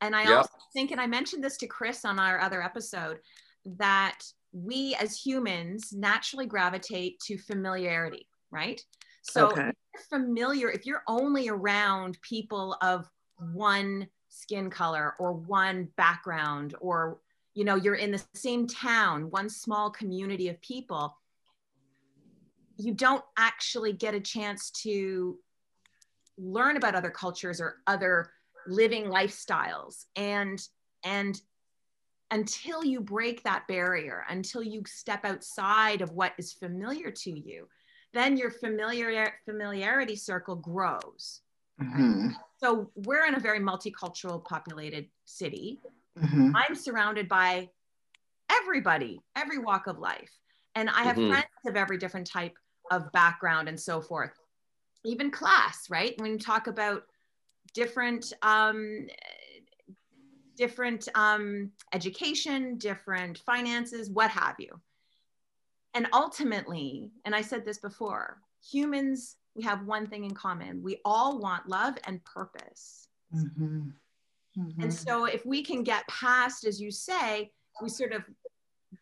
And 0.00 0.16
I 0.16 0.22
yep. 0.22 0.36
also 0.38 0.50
think, 0.72 0.90
and 0.90 1.00
I 1.00 1.06
mentioned 1.06 1.44
this 1.44 1.58
to 1.58 1.66
Chris 1.66 2.06
on 2.06 2.18
our 2.18 2.40
other 2.40 2.62
episode, 2.62 3.18
that 3.64 4.20
we 4.52 4.96
as 4.98 5.18
humans 5.18 5.92
naturally 5.92 6.46
gravitate 6.46 7.20
to 7.26 7.36
familiarity, 7.36 8.26
right? 8.50 8.80
So 9.28 9.48
okay. 9.50 9.72
if 9.94 10.00
familiar, 10.02 10.70
if 10.70 10.86
you're 10.86 11.02
only 11.08 11.48
around 11.48 12.18
people 12.22 12.76
of 12.80 13.10
one 13.38 14.08
skin 14.28 14.70
color 14.70 15.14
or 15.18 15.32
one 15.32 15.88
background 15.96 16.74
or 16.80 17.18
you 17.54 17.64
know 17.64 17.76
you're 17.76 17.94
in 17.94 18.10
the 18.10 18.22
same 18.34 18.66
town 18.66 19.30
one 19.30 19.48
small 19.48 19.90
community 19.90 20.48
of 20.48 20.60
people 20.60 21.16
you 22.76 22.92
don't 22.92 23.24
actually 23.38 23.92
get 23.92 24.14
a 24.14 24.20
chance 24.20 24.70
to 24.70 25.38
learn 26.36 26.76
about 26.76 26.94
other 26.94 27.10
cultures 27.10 27.60
or 27.60 27.76
other 27.86 28.30
living 28.66 29.04
lifestyles 29.04 30.04
and 30.16 30.68
and 31.04 31.40
until 32.30 32.84
you 32.84 33.00
break 33.00 33.42
that 33.44 33.66
barrier 33.68 34.24
until 34.28 34.62
you 34.62 34.82
step 34.84 35.24
outside 35.24 36.02
of 36.02 36.10
what 36.10 36.32
is 36.36 36.52
familiar 36.52 37.10
to 37.10 37.30
you 37.30 37.68
then 38.16 38.36
your 38.36 38.50
familiar 38.50 39.34
familiarity 39.44 40.16
circle 40.16 40.56
grows 40.56 41.42
mm-hmm. 41.80 42.28
so 42.56 42.90
we're 42.94 43.26
in 43.26 43.34
a 43.34 43.40
very 43.40 43.60
multicultural 43.60 44.42
populated 44.44 45.06
city 45.24 45.78
Mm-hmm. 46.18 46.52
I'm 46.54 46.74
surrounded 46.74 47.28
by 47.28 47.68
everybody, 48.50 49.20
every 49.36 49.58
walk 49.58 49.86
of 49.86 49.98
life. 49.98 50.30
And 50.74 50.88
I 50.90 51.02
have 51.04 51.16
mm-hmm. 51.16 51.30
friends 51.30 51.46
of 51.66 51.76
every 51.76 51.98
different 51.98 52.26
type 52.26 52.56
of 52.90 53.10
background 53.12 53.68
and 53.68 53.78
so 53.78 54.00
forth. 54.00 54.32
Even 55.04 55.30
class, 55.30 55.88
right? 55.90 56.14
When 56.18 56.32
you 56.32 56.38
talk 56.38 56.66
about 56.66 57.02
different 57.74 58.32
um, 58.42 59.06
different 60.56 61.06
um, 61.14 61.70
education, 61.92 62.78
different 62.78 63.38
finances, 63.38 64.10
what 64.10 64.30
have 64.30 64.56
you. 64.58 64.80
And 65.96 66.06
ultimately, 66.12 67.10
and 67.24 67.34
I 67.34 67.40
said 67.40 67.64
this 67.64 67.78
before, 67.78 68.42
humans, 68.62 69.36
we 69.54 69.62
have 69.64 69.86
one 69.86 70.06
thing 70.06 70.24
in 70.24 70.34
common. 70.34 70.82
We 70.82 71.00
all 71.06 71.38
want 71.38 71.70
love 71.70 71.94
and 72.06 72.22
purpose. 72.22 73.08
Mm-hmm. 73.34 73.88
Mm-hmm. 74.58 74.82
And 74.82 74.92
so 74.92 75.24
if 75.24 75.46
we 75.46 75.62
can 75.62 75.82
get 75.82 76.06
past, 76.06 76.66
as 76.66 76.82
you 76.82 76.90
say, 76.90 77.50
we 77.80 77.88
sort 77.88 78.12
of 78.12 78.24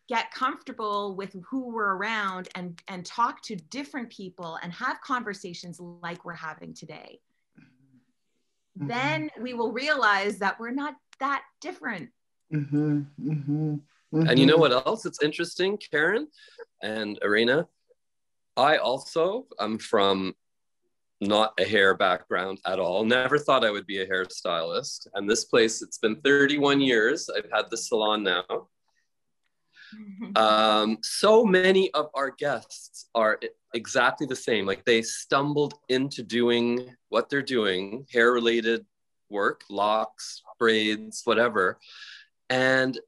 get 0.07 0.31
comfortable 0.31 1.17
with 1.17 1.35
who 1.45 1.69
we're 1.69 1.95
around 1.95 2.47
and 2.55 2.81
and 2.87 3.05
talk 3.05 3.41
to 3.43 3.57
different 3.57 4.09
people 4.09 4.57
and 4.63 4.71
have 4.71 5.01
conversations 5.01 5.79
like 5.79 6.25
we're 6.25 6.33
having 6.33 6.73
today 6.73 7.19
mm-hmm. 7.57 8.87
then 8.87 9.29
we 9.39 9.53
will 9.53 9.71
realize 9.71 10.37
that 10.39 10.59
we're 10.59 10.71
not 10.71 10.95
that 11.19 11.43
different 11.61 12.09
mm-hmm. 12.53 13.01
Mm-hmm. 13.21 13.75
And 14.11 14.39
you 14.39 14.45
know 14.45 14.57
what 14.57 14.71
else 14.71 15.05
it's 15.05 15.21
interesting 15.23 15.77
karen 15.77 16.27
and 16.81 17.19
arena 17.21 17.67
i 18.57 18.77
also 18.77 19.45
am 19.59 19.77
from 19.77 20.33
not 21.21 21.53
a 21.59 21.65
hair 21.65 21.95
background 21.95 22.59
at 22.65 22.79
all. 22.79 23.05
Never 23.05 23.37
thought 23.37 23.65
I 23.65 23.71
would 23.71 23.85
be 23.85 24.01
a 24.01 24.07
hairstylist. 24.07 25.07
And 25.13 25.29
this 25.29 25.45
place, 25.45 25.81
it's 25.81 25.97
been 25.97 26.17
31 26.21 26.81
years. 26.81 27.29
I've 27.29 27.49
had 27.51 27.69
the 27.69 27.77
salon 27.77 28.23
now. 28.23 28.67
Um, 30.35 30.97
so 31.01 31.45
many 31.45 31.91
of 31.93 32.09
our 32.13 32.31
guests 32.31 33.07
are 33.15 33.39
exactly 33.73 34.27
the 34.27 34.35
same. 34.35 34.65
Like 34.65 34.83
they 34.83 35.01
stumbled 35.01 35.75
into 35.89 36.23
doing 36.23 36.89
what 37.09 37.29
they're 37.29 37.41
doing, 37.41 38.05
hair 38.11 38.31
related 38.33 38.85
work, 39.29 39.61
locks, 39.69 40.41
braids, 40.59 41.21
whatever. 41.23 41.79
And 42.49 42.99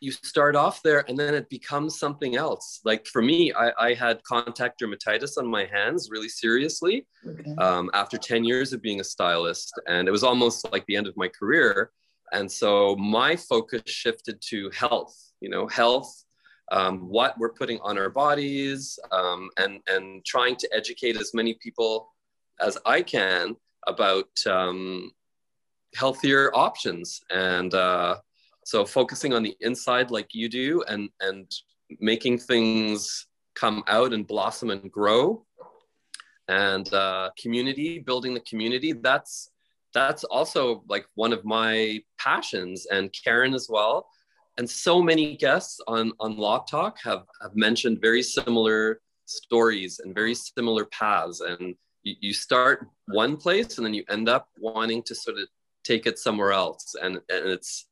you 0.00 0.12
start 0.12 0.54
off 0.56 0.82
there 0.82 1.04
and 1.08 1.18
then 1.18 1.34
it 1.34 1.48
becomes 1.48 1.98
something 1.98 2.36
else. 2.36 2.80
Like 2.84 3.06
for 3.06 3.22
me, 3.22 3.52
I, 3.52 3.72
I 3.78 3.94
had 3.94 4.22
contact 4.24 4.80
dermatitis 4.80 5.38
on 5.38 5.46
my 5.46 5.64
hands 5.64 6.08
really 6.10 6.28
seriously 6.28 7.06
okay. 7.26 7.54
um, 7.58 7.90
after 7.94 8.18
10 8.18 8.44
years 8.44 8.72
of 8.72 8.82
being 8.82 9.00
a 9.00 9.04
stylist. 9.04 9.72
And 9.88 10.06
it 10.06 10.10
was 10.10 10.22
almost 10.22 10.70
like 10.70 10.84
the 10.86 10.96
end 10.96 11.06
of 11.06 11.16
my 11.16 11.28
career. 11.28 11.90
And 12.32 12.50
so 12.50 12.94
my 12.96 13.36
focus 13.36 13.82
shifted 13.86 14.40
to 14.48 14.70
health, 14.70 15.16
you 15.40 15.48
know, 15.48 15.66
health, 15.66 16.24
um, 16.72 17.08
what 17.08 17.38
we're 17.38 17.52
putting 17.52 17.78
on 17.80 17.96
our 17.96 18.10
bodies, 18.10 18.98
um, 19.12 19.48
and, 19.56 19.80
and 19.86 20.24
trying 20.26 20.56
to 20.56 20.68
educate 20.74 21.16
as 21.16 21.32
many 21.32 21.54
people 21.62 22.12
as 22.60 22.76
I 22.84 23.02
can 23.02 23.56
about 23.86 24.28
um, 24.46 25.12
healthier 25.94 26.50
options. 26.54 27.20
And, 27.30 27.72
uh, 27.72 28.16
so 28.66 28.84
focusing 28.84 29.32
on 29.32 29.44
the 29.44 29.56
inside 29.60 30.10
like 30.10 30.34
you 30.34 30.48
do 30.48 30.82
and 30.88 31.08
and 31.20 31.48
making 32.00 32.36
things 32.36 33.28
come 33.54 33.84
out 33.86 34.12
and 34.12 34.26
blossom 34.26 34.70
and 34.70 34.90
grow. 34.90 35.46
And 36.48 36.92
uh, 36.92 37.30
community 37.40 38.00
building 38.00 38.34
the 38.34 38.40
community 38.40 38.92
that's 38.92 39.50
that's 39.94 40.24
also 40.24 40.82
like 40.88 41.06
one 41.14 41.32
of 41.32 41.44
my 41.44 42.00
passions 42.18 42.86
and 42.90 43.14
karen 43.24 43.54
as 43.54 43.68
well. 43.70 44.08
And 44.58 44.68
so 44.68 45.00
many 45.00 45.36
guests 45.36 45.78
on 45.86 46.12
on 46.18 46.36
lock 46.36 46.66
talk 46.68 46.98
have 47.04 47.22
have 47.40 47.54
mentioned 47.54 48.00
very 48.00 48.22
similar 48.22 49.00
stories 49.26 50.00
and 50.00 50.12
very 50.12 50.34
similar 50.34 50.86
paths. 50.86 51.40
And 51.40 51.76
you, 52.02 52.16
you 52.18 52.32
start 52.32 52.88
one 53.06 53.36
place 53.36 53.76
and 53.76 53.86
then 53.86 53.94
you 53.94 54.02
end 54.08 54.28
up 54.28 54.48
wanting 54.58 55.04
to 55.04 55.14
sort 55.14 55.38
of 55.38 55.46
take 55.84 56.06
it 56.06 56.18
somewhere 56.18 56.50
else. 56.50 56.96
And, 57.00 57.20
and 57.28 57.46
it's 57.48 57.86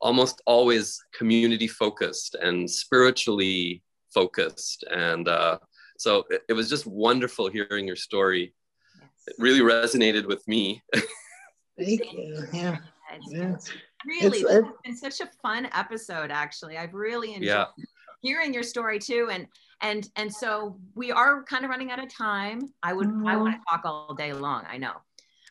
almost 0.00 0.42
always 0.46 1.00
community 1.12 1.66
focused 1.66 2.34
and 2.36 2.70
spiritually 2.70 3.82
focused. 4.12 4.84
And 4.90 5.28
uh, 5.28 5.58
so 5.98 6.24
it, 6.30 6.42
it, 6.48 6.52
was 6.52 6.68
just 6.68 6.86
wonderful 6.86 7.48
hearing 7.48 7.86
your 7.86 7.96
story. 7.96 8.54
Yes. 8.96 9.08
It 9.26 9.34
really 9.38 9.60
resonated 9.60 10.26
with 10.26 10.46
me. 10.46 10.82
Thank 11.78 12.12
you. 12.12 12.44
Yeah. 12.52 12.78
yeah. 13.30 13.56
Really, 14.06 14.38
it's, 14.40 14.50
it's 14.50 14.68
been 14.84 14.96
such 14.96 15.20
a 15.20 15.30
fun 15.42 15.68
episode. 15.72 16.30
Actually, 16.30 16.76
I've 16.76 16.94
really 16.94 17.34
enjoyed 17.34 17.48
yeah. 17.48 17.64
hearing 18.20 18.54
your 18.54 18.62
story 18.62 18.98
too, 18.98 19.28
and 19.32 19.48
and 19.80 20.08
and 20.14 20.32
so 20.32 20.78
we 20.94 21.10
are 21.10 21.42
kind 21.44 21.64
of 21.64 21.70
running 21.70 21.90
out 21.90 22.02
of 22.02 22.12
time. 22.12 22.60
I 22.82 22.92
would 22.92 23.08
I 23.26 23.36
want 23.36 23.54
to 23.54 23.60
talk 23.68 23.82
all 23.84 24.14
day 24.14 24.32
long. 24.32 24.64
I 24.68 24.78
know, 24.78 24.92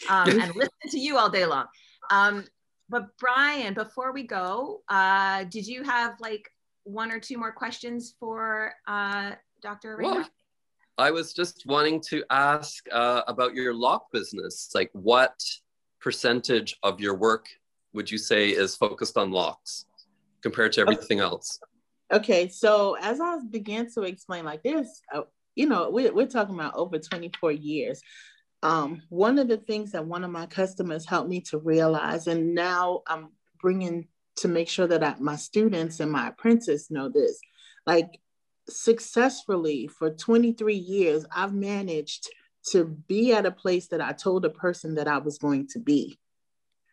um, 0.09 0.29
and 0.39 0.55
listen 0.55 0.71
to 0.91 0.99
you 0.99 1.17
all 1.17 1.29
day 1.29 1.45
long. 1.45 1.65
Um, 2.09 2.45
but 2.89 3.17
Brian, 3.17 3.73
before 3.73 4.13
we 4.13 4.23
go, 4.23 4.81
uh, 4.89 5.43
did 5.45 5.67
you 5.67 5.83
have 5.83 6.15
like 6.19 6.49
one 6.83 7.11
or 7.11 7.19
two 7.19 7.37
more 7.37 7.51
questions 7.51 8.15
for 8.19 8.73
uh, 8.87 9.31
Dr. 9.61 9.95
Arena? 9.95 10.15
Well, 10.15 10.29
I 10.97 11.11
was 11.11 11.33
just 11.33 11.65
wanting 11.65 12.01
to 12.09 12.23
ask 12.29 12.85
uh, 12.91 13.21
about 13.27 13.53
your 13.53 13.73
lock 13.73 14.11
business. 14.11 14.69
Like, 14.73 14.89
what 14.93 15.35
percentage 15.99 16.77
of 16.83 16.99
your 16.99 17.15
work 17.15 17.47
would 17.93 18.09
you 18.09 18.17
say 18.17 18.49
is 18.49 18.75
focused 18.75 19.17
on 19.17 19.31
locks 19.31 19.85
compared 20.41 20.71
to 20.73 20.81
everything 20.81 21.19
else? 21.19 21.59
Okay, 22.11 22.47
so 22.47 22.95
as 23.01 23.19
I 23.19 23.37
began 23.49 23.91
to 23.91 24.03
explain, 24.03 24.45
like 24.45 24.63
this, 24.63 25.01
uh, 25.13 25.21
you 25.55 25.67
know, 25.67 25.89
we, 25.89 26.09
we're 26.09 26.27
talking 26.27 26.55
about 26.55 26.75
over 26.75 26.97
24 26.97 27.51
years. 27.51 28.01
Um, 28.63 29.03
one 29.09 29.37
of 29.39 29.47
the 29.47 29.57
things 29.57 29.91
that 29.91 30.05
one 30.05 30.23
of 30.23 30.31
my 30.31 30.45
customers 30.47 31.05
helped 31.05 31.29
me 31.29 31.41
to 31.41 31.59
realize, 31.59 32.27
and 32.27 32.55
now 32.55 33.01
I'm 33.07 33.29
bringing 33.61 34.07
to 34.37 34.47
make 34.47 34.69
sure 34.69 34.87
that 34.87 35.03
I, 35.03 35.15
my 35.19 35.35
students 35.35 35.99
and 35.99 36.11
my 36.11 36.29
apprentices 36.29 36.89
know 36.89 37.09
this, 37.09 37.39
like 37.85 38.19
successfully 38.69 39.87
for 39.87 40.09
23 40.11 40.75
years, 40.75 41.25
I've 41.33 41.53
managed 41.53 42.29
to 42.71 42.85
be 42.85 43.33
at 43.33 43.45
a 43.45 43.51
place 43.51 43.87
that 43.87 44.01
I 44.01 44.11
told 44.11 44.45
a 44.45 44.49
person 44.49 44.95
that 44.95 45.07
I 45.07 45.19
was 45.19 45.37
going 45.37 45.67
to 45.69 45.79
be 45.79 46.19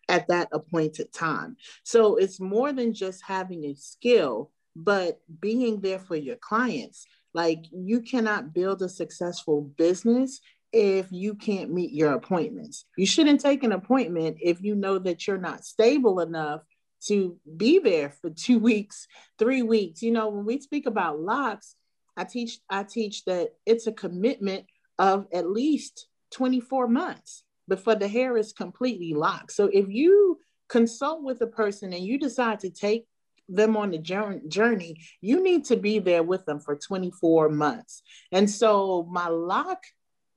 at 0.08 0.28
that 0.28 0.48
appointed 0.52 1.12
time. 1.12 1.56
So 1.82 2.16
it's 2.16 2.40
more 2.40 2.72
than 2.72 2.94
just 2.94 3.22
having 3.24 3.64
a 3.64 3.74
skill, 3.74 4.50
but 4.76 5.20
being 5.40 5.80
there 5.80 5.98
for 5.98 6.16
your 6.16 6.36
clients. 6.36 7.06
Like 7.32 7.64
you 7.72 8.00
cannot 8.00 8.54
build 8.54 8.82
a 8.82 8.88
successful 8.88 9.62
business 9.62 10.40
if 10.74 11.06
you 11.12 11.36
can't 11.36 11.72
meet 11.72 11.92
your 11.92 12.14
appointments. 12.14 12.84
You 12.98 13.06
shouldn't 13.06 13.40
take 13.40 13.62
an 13.62 13.70
appointment 13.70 14.38
if 14.40 14.60
you 14.60 14.74
know 14.74 14.98
that 14.98 15.26
you're 15.26 15.38
not 15.38 15.64
stable 15.64 16.18
enough 16.18 16.62
to 17.06 17.36
be 17.56 17.78
there 17.78 18.10
for 18.10 18.30
two 18.36 18.58
weeks, 18.58 19.06
three 19.38 19.62
weeks. 19.62 20.02
You 20.02 20.10
know, 20.10 20.28
when 20.28 20.44
we 20.44 20.60
speak 20.60 20.86
about 20.86 21.20
locks, 21.20 21.76
I 22.16 22.24
teach 22.24 22.58
I 22.68 22.82
teach 22.82 23.24
that 23.24 23.50
it's 23.64 23.86
a 23.86 23.92
commitment 23.92 24.66
of 24.98 25.26
at 25.32 25.48
least 25.48 26.08
24 26.32 26.88
months 26.88 27.44
before 27.68 27.94
the 27.94 28.08
hair 28.08 28.36
is 28.36 28.52
completely 28.52 29.14
locked. 29.14 29.52
So 29.52 29.70
if 29.72 29.88
you 29.88 30.38
consult 30.68 31.22
with 31.22 31.40
a 31.40 31.46
person 31.46 31.92
and 31.92 32.04
you 32.04 32.18
decide 32.18 32.60
to 32.60 32.70
take 32.70 33.06
them 33.48 33.76
on 33.76 33.90
the 33.90 33.98
journey, 33.98 35.00
you 35.20 35.42
need 35.42 35.66
to 35.66 35.76
be 35.76 35.98
there 35.98 36.22
with 36.22 36.44
them 36.46 36.60
for 36.60 36.76
24 36.76 37.50
months. 37.50 38.02
And 38.32 38.50
so 38.50 39.06
my 39.10 39.28
lock 39.28 39.82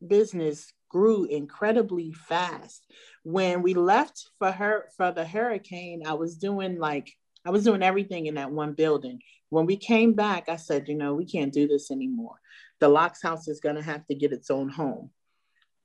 business 0.06 0.72
grew 0.90 1.26
incredibly 1.26 2.12
fast. 2.12 2.86
When 3.24 3.62
we 3.62 3.74
left 3.74 4.30
for 4.40 4.52
her 4.52 4.90
for 4.96 5.12
the 5.12 5.26
hurricane, 5.26 6.04
I 6.06 6.14
was 6.14 6.38
doing 6.38 6.80
like 6.80 7.12
I 7.46 7.50
was 7.50 7.64
doing 7.64 7.84
everything 7.84 8.26
in 8.26 8.36
that 8.36 8.52
one 8.52 8.74
building. 8.74 9.22
When 9.50 9.66
we 9.66 9.78
came 9.78 10.14
back, 10.14 10.50
I 10.50 10.58
said, 10.58 10.90
you 10.90 10.96
know, 10.96 11.14
we 11.14 11.26
can't 11.26 11.54
do 11.54 11.68
this 11.68 11.92
anymore. 11.92 12.36
The 12.80 12.90
Locks 12.90 13.22
House 13.22 13.48
is 13.48 13.62
going 13.62 13.76
to 13.76 13.82
have 13.82 14.06
to 14.08 14.16
get 14.16 14.34
its 14.34 14.50
own 14.52 14.70
home. 14.70 15.12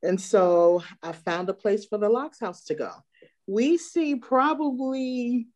And 0.02 0.20
so 0.20 0.82
I 1.02 1.12
found 1.12 1.48
a 1.48 1.54
place 1.54 1.84
for 1.84 1.98
the 1.98 2.08
Locks 2.08 2.40
House 2.40 2.64
to 2.64 2.74
go. 2.74 2.90
We 3.46 3.78
see 3.78 4.16
probably 4.16 5.46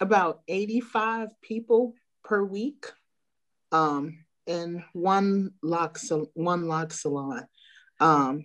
about 0.00 0.42
85 0.46 1.30
people 1.42 1.94
per 2.22 2.44
week 2.44 2.86
um, 3.72 4.18
in 4.46 4.84
one 4.92 5.52
lock, 5.62 5.98
one 6.34 6.66
lock 6.66 6.92
salon. 6.92 7.46
Um, 8.00 8.44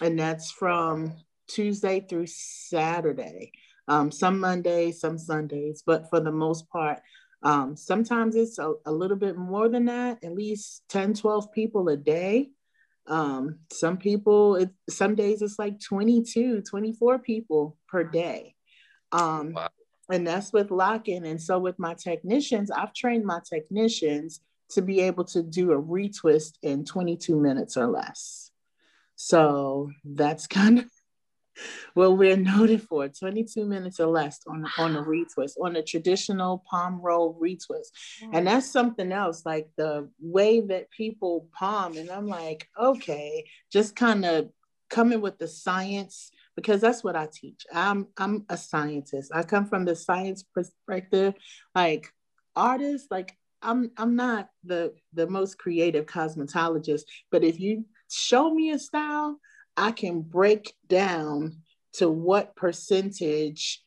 and 0.00 0.18
that's 0.18 0.50
from 0.50 1.14
Tuesday 1.48 2.04
through 2.08 2.26
Saturday. 2.26 3.52
Um, 3.88 4.10
some 4.10 4.40
Mondays, 4.40 5.00
some 5.00 5.18
Sundays, 5.18 5.82
but 5.86 6.10
for 6.10 6.20
the 6.20 6.32
most 6.32 6.68
part, 6.70 7.00
um, 7.42 7.76
sometimes 7.76 8.34
it's 8.34 8.58
a, 8.58 8.74
a, 8.84 8.90
little 8.90 9.16
bit 9.16 9.36
more 9.36 9.68
than 9.68 9.84
that, 9.84 10.24
at 10.24 10.32
least 10.32 10.82
10, 10.88 11.14
12 11.14 11.52
people 11.52 11.88
a 11.88 11.96
day. 11.96 12.50
Um, 13.06 13.60
some 13.70 13.98
people, 13.98 14.56
it, 14.56 14.70
some 14.90 15.14
days 15.14 15.42
it's 15.42 15.58
like 15.58 15.78
22, 15.80 16.62
24 16.62 17.18
people 17.20 17.76
per 17.88 18.02
day. 18.02 18.56
Um, 19.12 19.52
wow. 19.52 19.68
And 20.10 20.26
that's 20.26 20.52
with 20.52 20.70
lock-in. 20.70 21.24
And 21.24 21.40
so 21.40 21.58
with 21.58 21.78
my 21.78 21.94
technicians, 21.94 22.70
I've 22.70 22.94
trained 22.94 23.24
my 23.24 23.40
technicians 23.48 24.40
to 24.70 24.82
be 24.82 25.00
able 25.00 25.24
to 25.24 25.42
do 25.42 25.72
a 25.72 25.82
retwist 25.82 26.54
in 26.62 26.84
22 26.84 27.38
minutes 27.38 27.76
or 27.76 27.86
less. 27.86 28.50
So 29.14 29.90
that's 30.04 30.46
kind 30.46 30.80
of 30.80 30.86
well, 31.94 32.14
we're 32.14 32.36
noted 32.36 32.82
for 32.82 33.08
22 33.08 33.64
minutes 33.64 33.98
or 33.98 34.08
less 34.08 34.40
on, 34.46 34.66
on 34.78 34.96
a 34.96 35.02
retwist, 35.02 35.52
on 35.60 35.76
a 35.76 35.82
traditional 35.82 36.62
palm 36.68 37.00
roll 37.00 37.38
retwist. 37.42 37.92
And 38.32 38.46
that's 38.46 38.70
something 38.70 39.10
else, 39.12 39.46
like 39.46 39.70
the 39.76 40.10
way 40.20 40.60
that 40.60 40.90
people 40.90 41.48
palm. 41.58 41.96
And 41.96 42.10
I'm 42.10 42.26
like, 42.26 42.68
okay, 42.78 43.46
just 43.72 43.96
kind 43.96 44.24
of 44.24 44.50
coming 44.90 45.20
with 45.20 45.38
the 45.38 45.48
science 45.48 46.30
because 46.56 46.80
that's 46.80 47.04
what 47.04 47.16
I 47.16 47.28
teach. 47.32 47.66
I'm 47.72 48.08
I'm 48.16 48.46
a 48.48 48.56
scientist. 48.56 49.30
I 49.34 49.42
come 49.42 49.66
from 49.66 49.84
the 49.84 49.96
science 49.96 50.42
perspective. 50.42 51.34
Like 51.74 52.12
artists, 52.54 53.08
like 53.10 53.36
I'm 53.62 53.90
I'm 53.96 54.16
not 54.16 54.48
the 54.64 54.94
the 55.12 55.26
most 55.26 55.58
creative 55.58 56.06
cosmetologist, 56.06 57.02
but 57.30 57.44
if 57.44 57.58
you 57.58 57.84
show 58.10 58.52
me 58.52 58.70
a 58.70 58.78
style, 58.78 59.38
I 59.76 59.92
can 59.92 60.22
break 60.22 60.74
down 60.86 61.62
to 61.94 62.08
what 62.08 62.56
percentage 62.56 63.82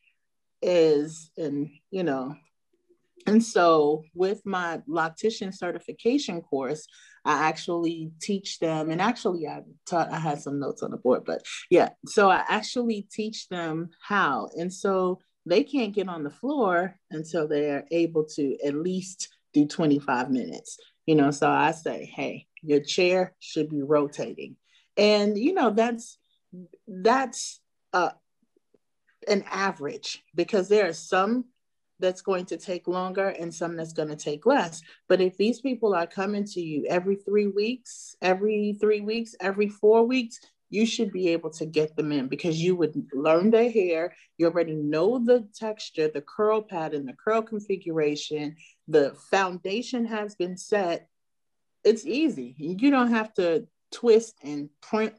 is 0.61 1.32
and 1.38 1.70
you 1.91 2.03
know. 2.03 2.36
And 3.28 3.43
so 3.43 4.03
with 4.15 4.41
my 4.45 4.82
loctician 4.88 5.53
certification 5.53 6.41
course 6.41 6.88
i 7.26 7.49
actually 7.49 8.11
teach 8.22 8.59
them 8.59 8.89
and 8.89 9.01
actually 9.01 9.45
i 9.45 9.61
taught 9.86 10.09
i 10.09 10.17
had 10.17 10.39
some 10.39 10.57
notes 10.57 10.82
on 10.82 10.89
the 10.89 10.97
board 10.97 11.26
but 11.26 11.41
yeah 11.70 11.89
so 12.05 12.30
i 12.30 12.43
actually 12.47 13.05
teach 13.11 13.49
them 13.49 13.89
how. 14.01 14.47
And 14.57 14.74
so 14.74 15.20
they 15.45 15.63
can't 15.63 15.93
get 15.93 16.07
on 16.07 16.24
the 16.24 16.30
floor 16.30 16.95
until 17.11 17.47
they're 17.47 17.86
able 17.91 18.26
to 18.36 18.57
at 18.63 18.76
least 18.76 19.30
do 19.54 19.66
25 19.66 20.30
minutes 20.30 20.78
you 21.06 21.16
know 21.16 21.32
so 21.32 21.50
i 21.50 21.72
say 21.72 22.06
hey 22.06 22.45
your 22.62 22.80
chair 22.80 23.34
should 23.39 23.70
be 23.70 23.82
rotating 23.82 24.56
and 24.97 25.38
you 25.38 25.54
know 25.54 25.70
that's 25.72 26.18
that's 26.88 27.62
uh, 27.93 28.12
an 29.28 29.43
average 29.50 30.24
because 30.36 30.68
there 30.68 30.88
are 30.88 30.93
some 30.93 31.45
that's 32.00 32.22
going 32.22 32.45
to 32.45 32.58
take 32.58 32.88
longer 32.88 33.30
and 33.30 33.54
some 33.54 33.76
that's 33.76 33.93
going 33.93 34.08
to 34.08 34.16
take 34.16 34.45
less. 34.45 34.82
But 35.08 35.22
if 35.22 35.38
these 35.38 35.60
people 35.60 35.93
are 35.93 36.08
coming 36.08 36.45
to 36.45 36.62
you 36.62 36.86
every 36.88 37.16
three 37.16 37.47
weeks, 37.47 38.16
every 38.22 38.78
three 38.80 39.02
weeks, 39.02 39.36
every 39.39 39.68
four 39.68 40.06
weeks, 40.06 40.39
you 40.70 40.86
should 40.86 41.12
be 41.12 41.30
able 41.30 41.50
to 41.50 41.66
get 41.66 41.95
them 41.95 42.12
in 42.12 42.28
because 42.28 42.62
you 42.62 42.76
would 42.76 42.95
learn 43.12 43.50
their 43.50 43.72
hair. 43.72 44.16
You 44.38 44.47
already 44.47 44.76
know 44.76 45.20
the 45.20 45.47
texture, 45.56 46.10
the 46.14 46.22
curl 46.22 46.62
pattern, 46.62 47.06
the 47.06 47.14
curl 47.14 47.41
configuration, 47.41 48.56
the 48.90 49.16
foundation 49.32 50.06
has 50.06 50.36
been 50.36 50.58
set. 50.58 51.08
It's 51.86 52.06
easy. 52.06 52.56
You 52.58 52.92
don't 52.92 53.12
have 53.12 53.34
to 53.36 53.68
twist 53.92 54.36
and 54.44 54.70
primp 54.82 55.16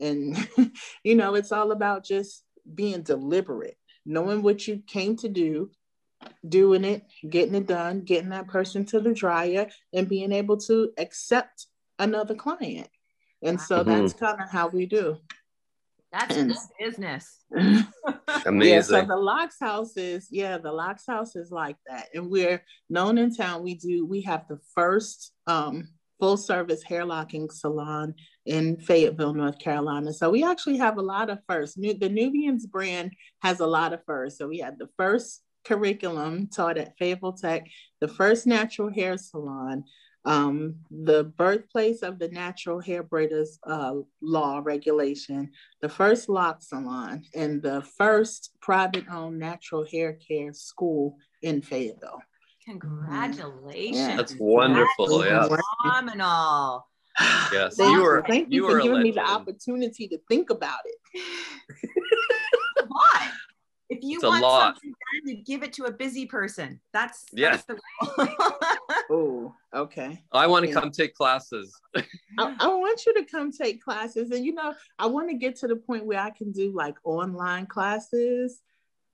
and 0.00 0.36
you 1.04 1.14
know 1.14 1.34
it's 1.34 1.52
all 1.52 1.72
about 1.72 2.04
just 2.04 2.44
being 2.74 3.02
deliberate 3.02 3.76
knowing 4.06 4.42
what 4.42 4.66
you 4.66 4.82
came 4.86 5.16
to 5.16 5.28
do 5.28 5.70
doing 6.48 6.84
it 6.84 7.02
getting 7.28 7.54
it 7.54 7.66
done 7.66 8.00
getting 8.00 8.30
that 8.30 8.48
person 8.48 8.84
to 8.84 9.00
the 9.00 9.12
dryer 9.12 9.68
and 9.92 10.08
being 10.08 10.32
able 10.32 10.56
to 10.56 10.90
accept 10.98 11.66
another 11.98 12.34
client 12.34 12.88
and 13.42 13.60
so 13.60 13.80
mm-hmm. 13.80 13.90
that's 13.90 14.12
kind 14.12 14.40
of 14.40 14.48
how 14.48 14.68
we 14.68 14.86
do 14.86 15.16
that's 16.14 16.36
and, 16.36 16.54
business 16.78 17.44
amazing 18.46 18.72
yeah, 18.74 18.80
so 18.80 19.04
the 19.04 19.16
locks 19.16 19.56
house 19.60 19.96
is 19.96 20.28
yeah 20.30 20.58
the 20.58 20.70
locks 20.70 21.04
house 21.06 21.34
is 21.36 21.50
like 21.50 21.76
that 21.86 22.08
and 22.14 22.30
we're 22.30 22.62
known 22.88 23.18
in 23.18 23.34
town 23.34 23.62
we 23.62 23.74
do 23.74 24.06
we 24.06 24.20
have 24.22 24.46
the 24.48 24.58
first 24.74 25.32
um 25.46 25.88
full 26.20 26.36
service 26.36 26.82
hair 26.82 27.04
locking 27.04 27.50
salon 27.50 28.14
in 28.46 28.76
Fayetteville, 28.78 29.34
North 29.34 29.58
Carolina. 29.58 30.12
So 30.12 30.30
we 30.30 30.44
actually 30.44 30.78
have 30.78 30.96
a 30.96 31.02
lot 31.02 31.28
of 31.28 31.40
firsts. 31.48 31.76
the 31.76 32.08
Nubians 32.08 32.66
brand 32.66 33.12
has 33.42 33.60
a 33.60 33.66
lot 33.66 33.92
of 33.92 34.00
firsts. 34.06 34.38
So 34.38 34.48
we 34.48 34.58
had 34.58 34.78
the 34.78 34.88
first 34.96 35.42
curriculum 35.64 36.48
taught 36.48 36.78
at 36.78 36.96
Fayetteville 36.98 37.32
Tech, 37.32 37.66
the 38.00 38.08
first 38.08 38.46
natural 38.46 38.92
hair 38.92 39.16
salon, 39.16 39.84
um, 40.24 40.76
the 40.90 41.24
birthplace 41.24 42.02
of 42.02 42.18
the 42.18 42.28
natural 42.28 42.80
hair 42.80 43.04
braiders 43.04 43.58
uh, 43.66 43.94
law 44.22 44.60
regulation, 44.62 45.50
the 45.82 45.88
first 45.88 46.28
lock 46.28 46.62
salon, 46.62 47.24
and 47.34 47.62
the 47.62 47.82
first 47.98 48.52
private 48.60 49.04
owned 49.10 49.38
natural 49.38 49.84
hair 49.84 50.14
care 50.14 50.52
school 50.52 51.18
in 51.42 51.60
Fayetteville. 51.60 52.22
Congratulations. 52.64 53.96
Yeah. 53.96 54.16
That's 54.16 54.36
wonderful. 54.38 55.18
That's 55.18 55.50
yeah. 55.50 55.58
Phenomenal. 55.82 56.86
Yes. 57.52 57.76
Thank 57.76 57.96
you 57.96 58.02
were 58.02 58.24
thank 58.26 58.50
you, 58.50 58.64
you 58.64 58.70
for 58.70 58.80
giving 58.80 59.02
me 59.02 59.10
the 59.12 59.24
opportunity 59.24 60.08
to 60.08 60.18
think 60.28 60.50
about 60.50 60.80
it. 60.84 61.22
Why? 63.94 63.98
If 63.98 64.04
you 64.04 64.16
it's 64.16 64.24
want 64.24 64.42
something 64.42 64.90
done, 64.90 65.36
you 65.36 65.44
give 65.44 65.62
it 65.62 65.72
to 65.74 65.84
a 65.84 65.92
busy 65.92 66.26
person. 66.26 66.80
That's 66.92 67.24
yeah. 67.32 67.60
That's 67.66 67.80
oh, 69.10 69.54
okay. 69.74 70.22
I 70.32 70.46
want 70.46 70.64
to 70.64 70.70
yeah. 70.70 70.80
come 70.80 70.90
take 70.90 71.14
classes. 71.14 71.74
I, 71.96 72.02
I, 72.38 72.66
want 72.68 73.04
you 73.06 73.14
to 73.14 73.24
come 73.24 73.52
take 73.52 73.82
classes, 73.82 74.30
and 74.30 74.44
you 74.44 74.54
know, 74.54 74.74
I 74.98 75.06
want 75.06 75.30
to 75.30 75.36
get 75.36 75.56
to 75.56 75.68
the 75.68 75.76
point 75.76 76.06
where 76.06 76.20
I 76.20 76.30
can 76.30 76.52
do 76.52 76.72
like 76.74 76.96
online 77.04 77.66
classes. 77.66 78.60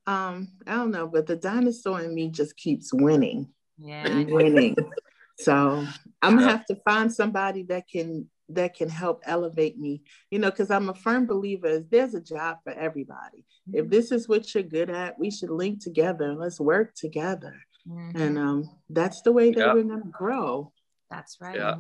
Um, 0.07 0.49
I 0.67 0.77
don't 0.77 0.91
know, 0.91 1.07
but 1.07 1.27
the 1.27 1.37
dinosaur 1.37 2.01
in 2.01 2.15
me 2.15 2.29
just 2.29 2.57
keeps 2.57 2.93
winning. 2.93 3.49
Yeah, 3.79 4.25
winning. 4.25 4.77
so 5.39 5.87
I'm 6.23 6.37
gonna 6.37 6.51
have 6.51 6.67
to 6.67 6.77
find 6.77 7.13
somebody 7.13 7.65
that 7.65 7.89
can 7.89 8.29
that 8.55 8.75
can 8.75 8.89
help 8.89 9.23
elevate 9.27 9.79
me 9.79 10.03
you 10.31 10.39
know 10.39 10.51
because 10.51 10.71
i'm 10.71 10.89
a 10.89 10.95
firm 10.95 11.27
believer 11.27 11.85
there's 11.91 12.15
a 12.15 12.21
job 12.21 12.59
for 12.65 12.73
everybody 12.73 13.45
mm-hmm. 13.69 13.79
if 13.79 13.89
this 13.89 14.13
is 14.13 14.29
what 14.29 14.55
you're 14.55 14.63
good 14.63 14.91
at 14.91 15.19
we 15.19 15.31
should 15.31 15.51
link 15.51 15.83
together 15.83 16.31
and 16.31 16.39
let's 16.39 16.61
work 16.61 16.95
together 16.95 17.55
mm-hmm. 17.89 18.21
and 18.21 18.39
um, 18.39 18.71
that's 18.89 19.23
the 19.23 19.33
way 19.33 19.51
that 19.51 19.67
yeah. 19.67 19.75
we're 19.75 19.83
going 19.83 20.03
to 20.03 20.09
grow 20.09 20.73
that's 21.11 21.39
right 21.41 21.57
yeah. 21.57 21.77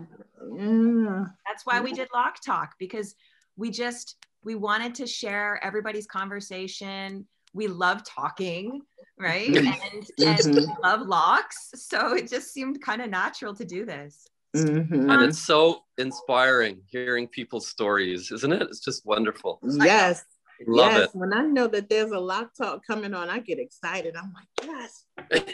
yeah 0.56 1.24
that's 1.46 1.64
why 1.64 1.80
we 1.80 1.92
did 1.92 2.08
lock 2.14 2.36
talk 2.44 2.74
because 2.78 3.14
we 3.56 3.70
just 3.70 4.16
we 4.42 4.54
wanted 4.54 4.94
to 4.94 5.06
share 5.06 5.62
everybody's 5.62 6.06
conversation 6.06 7.26
we 7.52 7.66
love 7.66 8.02
talking 8.04 8.80
right 9.18 9.50
mm-hmm. 9.50 9.66
and 9.92 10.06
and 10.18 10.38
mm-hmm. 10.38 10.54
we 10.54 10.66
love 10.82 11.06
locks 11.06 11.70
so 11.74 12.14
it 12.14 12.28
just 12.28 12.52
seemed 12.52 12.80
kind 12.82 13.02
of 13.02 13.10
natural 13.10 13.54
to 13.54 13.64
do 13.64 13.84
this 13.84 14.26
Mm-hmm. 14.56 15.10
And 15.10 15.22
it's 15.22 15.38
so 15.38 15.82
inspiring 15.98 16.82
hearing 16.88 17.28
people's 17.28 17.68
stories, 17.68 18.32
isn't 18.32 18.52
it? 18.52 18.62
It's 18.62 18.80
just 18.80 19.06
wonderful. 19.06 19.60
Yes. 19.62 20.24
Love 20.66 20.92
yes. 20.92 21.02
it. 21.04 21.10
When 21.14 21.32
I 21.32 21.42
know 21.42 21.66
that 21.68 21.88
there's 21.88 22.10
a 22.10 22.18
lock 22.18 22.54
talk 22.54 22.86
coming 22.86 23.14
on, 23.14 23.30
I 23.30 23.38
get 23.38 23.58
excited. 23.58 24.14
I'm 24.16 24.32
like, 24.34 24.74
yes. 25.32 25.44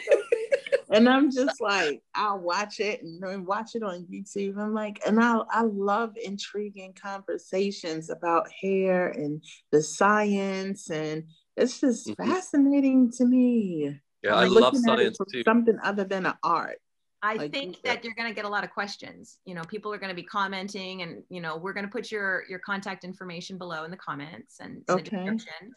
and 0.89 1.07
I'm 1.07 1.31
just 1.31 1.61
like, 1.61 2.01
I'll 2.13 2.39
watch 2.39 2.79
it 2.79 3.01
and 3.03 3.47
watch 3.47 3.75
it 3.75 3.83
on 3.83 4.05
YouTube. 4.11 4.57
I'm 4.57 4.73
like, 4.73 4.99
and 5.05 5.21
I 5.21 5.39
I 5.49 5.61
love 5.61 6.15
intriguing 6.21 6.93
conversations 6.93 8.09
about 8.09 8.49
hair 8.61 9.09
and 9.09 9.43
the 9.71 9.81
science, 9.81 10.89
and 10.89 11.23
it's 11.55 11.79
just 11.79 12.07
mm-hmm. 12.07 12.29
fascinating 12.29 13.11
to 13.13 13.25
me. 13.25 13.99
Yeah, 14.23 14.35
I'm 14.35 14.45
i 14.45 14.59
love 14.59 14.75
science 14.75 15.17
too. 15.31 15.43
Something 15.43 15.77
other 15.83 16.03
than 16.03 16.25
an 16.25 16.33
art. 16.43 16.79
I 17.23 17.35
like, 17.35 17.51
think 17.51 17.81
that 17.81 18.03
you're 18.03 18.13
going 18.13 18.29
to 18.29 18.35
get 18.35 18.45
a 18.45 18.49
lot 18.49 18.63
of 18.63 18.69
questions. 18.69 19.39
You 19.45 19.55
know, 19.55 19.63
people 19.63 19.91
are 19.91 19.97
going 19.97 20.09
to 20.09 20.15
be 20.15 20.23
commenting, 20.23 21.01
and 21.01 21.23
you 21.29 21.41
know, 21.41 21.57
we're 21.57 21.73
going 21.73 21.85
to 21.85 21.91
put 21.91 22.11
your 22.11 22.43
your 22.49 22.59
contact 22.59 23.03
information 23.03 23.57
below 23.57 23.83
in 23.83 23.91
the 23.91 23.97
comments 23.97 24.59
and 24.59 24.83
okay. 24.89 25.03
the 25.03 25.09
description, 25.09 25.71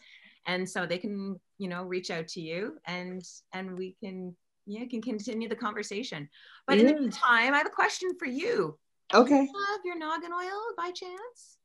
and 0.45 0.69
so 0.69 0.85
they 0.85 0.97
can 0.97 1.39
you 1.57 1.67
know 1.67 1.83
reach 1.83 2.11
out 2.11 2.27
to 2.29 2.41
you, 2.41 2.77
and 2.85 3.23
and 3.53 3.75
we 3.75 3.95
can 4.03 4.35
yeah 4.67 4.85
can 4.85 5.01
continue 5.01 5.49
the 5.49 5.55
conversation. 5.55 6.29
But 6.67 6.77
yeah. 6.77 6.81
in 6.81 6.87
the 6.87 7.01
meantime, 7.01 7.53
I 7.53 7.57
have 7.57 7.67
a 7.67 7.71
question 7.71 8.11
for 8.19 8.25
you. 8.25 8.77
Okay. 9.13 9.29
Do 9.29 9.43
you 9.43 9.65
have 9.71 9.81
your 9.83 9.97
noggin 9.97 10.31
oil 10.31 10.61
by 10.77 10.91
chance? 10.91 11.57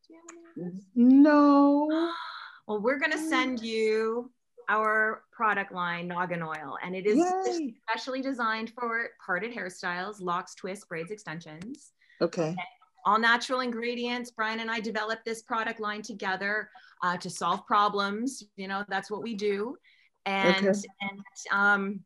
no. 0.94 2.12
Well, 2.68 2.80
we're 2.80 2.98
going 2.98 3.12
to 3.12 3.28
send 3.28 3.62
you 3.62 4.32
our 4.68 5.22
product 5.32 5.72
line, 5.72 6.08
Noggin 6.08 6.42
Oil, 6.42 6.76
and 6.82 6.94
it 6.94 7.06
is 7.06 7.16
Yay. 7.18 7.74
specially 7.88 8.20
designed 8.20 8.70
for 8.70 9.08
parted 9.24 9.54
hairstyles, 9.54 10.20
locks, 10.20 10.54
twists, 10.54 10.84
braids, 10.84 11.10
extensions. 11.10 11.92
Okay. 12.20 12.56
All 13.04 13.18
natural 13.18 13.60
ingredients. 13.60 14.30
Brian 14.30 14.60
and 14.60 14.70
I 14.70 14.80
developed 14.80 15.24
this 15.24 15.42
product 15.42 15.78
line 15.78 16.02
together 16.02 16.68
uh, 17.02 17.16
to 17.18 17.30
solve 17.30 17.64
problems. 17.66 18.42
You 18.56 18.66
know, 18.66 18.84
that's 18.88 19.10
what 19.10 19.22
we 19.22 19.34
do. 19.34 19.76
And, 20.24 20.56
okay. 20.56 20.80
and 21.00 21.20
um, 21.52 22.00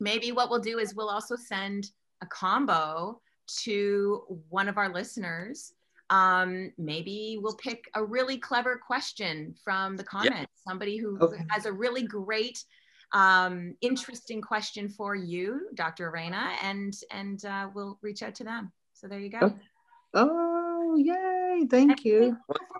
maybe 0.00 0.32
what 0.32 0.50
we'll 0.50 0.58
do 0.58 0.78
is 0.78 0.94
we'll 0.94 1.08
also 1.08 1.36
send 1.36 1.92
a 2.22 2.26
combo 2.26 3.20
to 3.62 4.22
one 4.48 4.68
of 4.68 4.78
our 4.78 4.92
listeners 4.92 5.74
um, 6.12 6.70
maybe 6.76 7.38
we'll 7.40 7.56
pick 7.56 7.90
a 7.94 8.04
really 8.04 8.36
clever 8.36 8.76
question 8.76 9.54
from 9.64 9.96
the 9.96 10.04
comments, 10.04 10.36
yep. 10.40 10.48
somebody 10.68 10.98
who 10.98 11.18
okay. 11.18 11.42
has 11.48 11.64
a 11.64 11.72
really 11.72 12.02
great, 12.02 12.62
um, 13.12 13.74
interesting 13.80 14.42
question 14.42 14.90
for 14.90 15.14
you, 15.14 15.68
Dr. 15.74 16.10
Arena, 16.10 16.52
and 16.62 16.92
and 17.10 17.42
uh, 17.46 17.68
we'll 17.74 17.98
reach 18.02 18.22
out 18.22 18.34
to 18.36 18.44
them. 18.44 18.72
So 18.92 19.08
there 19.08 19.20
you 19.20 19.30
go. 19.30 19.54
Oh, 20.12 20.94
oh 20.94 20.96
yay! 20.96 21.66
Thank 21.70 22.04
you. 22.04 22.36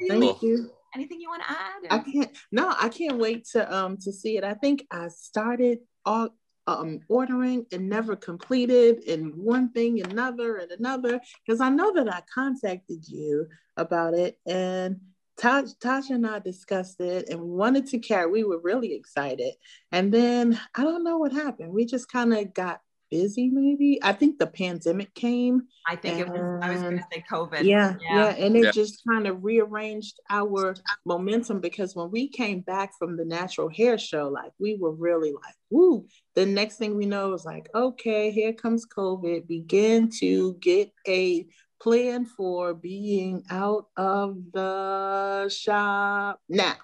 Thank 0.09 0.43
you. 0.43 0.71
Anything 0.95 1.19
you 1.19 1.31
want 1.31 1.43
to 1.45 1.51
add? 1.51 1.85
Or? 1.85 1.93
I 1.93 1.99
can't. 2.01 2.37
No, 2.53 2.75
I 2.79 2.91
can't 2.91 3.17
wait 3.17 3.47
to 3.53 3.75
um 3.75 3.97
to 4.03 4.13
see 4.13 4.37
it. 4.37 4.45
I 4.45 4.53
think 4.53 4.85
I 4.91 5.09
started 5.09 5.79
all 6.05 6.29
um, 6.67 7.01
ordering 7.09 7.67
and 7.73 7.89
never 7.89 8.17
completed, 8.17 9.05
and 9.09 9.35
one 9.35 9.71
thing, 9.73 10.01
another, 10.01 10.57
and 10.57 10.71
another. 10.73 11.21
Because 11.45 11.61
I 11.61 11.69
know 11.69 11.93
that 11.95 12.13
I 12.13 12.23
contacted 12.33 13.09
you 13.09 13.47
about 13.77 14.15
it, 14.15 14.39
and 14.47 15.01
Tasha 15.39 16.11
and 16.11 16.27
I 16.27 16.39
discussed 16.39 17.01
it 17.01 17.29
and 17.29 17.41
wanted 17.41 17.87
to 17.89 17.99
carry. 17.99 18.31
We 18.31 18.45
were 18.45 18.61
really 18.61 18.95
excited, 18.95 19.55
and 19.91 20.13
then 20.13 20.61
I 20.75 20.85
don't 20.85 21.05
know 21.05 21.19
what 21.19 21.33
happened. 21.33 21.73
We 21.73 21.85
just 21.85 22.11
kind 22.11 22.33
of 22.33 22.55
got 22.55 22.81
busy 23.13 23.51
maybe? 23.51 23.99
I 24.03 24.13
think 24.13 24.39
the 24.39 24.47
pandemic 24.47 25.15
came 25.15 25.63
i 25.87 25.97
think 25.97 26.19
it 26.19 26.29
was 26.29 26.41
i 26.63 26.71
was 26.71 26.83
going 26.83 26.97
to 26.97 27.05
say 27.13 27.25
covid. 27.31 27.65
Yeah, 27.65 27.97
yeah. 28.01 28.17
yeah, 28.17 28.45
and 28.45 28.57
it 28.57 28.65
yeah. 28.65 28.71
just 28.71 29.03
kind 29.07 29.27
of 29.27 29.45
rearranged 29.45 30.19
our 30.31 30.75
momentum 31.05 31.61
because 31.61 31.95
when 31.95 32.11
we 32.11 32.29
came 32.29 32.61
back 32.61 32.93
from 32.99 33.17
the 33.17 33.25
natural 33.25 33.69
hair 33.69 33.99
show 33.99 34.29
like 34.29 34.53
we 34.59 34.77
were 34.77 34.93
really 34.93 35.33
like 35.33 35.57
woo. 35.71 36.07
The 36.35 36.47
next 36.47 36.77
thing 36.77 36.97
we 36.97 37.07
know 37.07 37.33
is 37.35 37.45
like 37.45 37.69
okay 37.75 38.31
here 38.31 38.53
comes 38.53 38.87
covid. 38.87 39.47
Begin 39.47 40.11
to 40.21 40.55
get 40.61 40.91
a 41.07 41.47
plan 41.81 42.25
for 42.25 42.75
being 42.75 43.43
out 43.51 43.87
of 43.97 44.37
the 44.53 45.49
shop 45.49 46.41
now. 46.49 46.77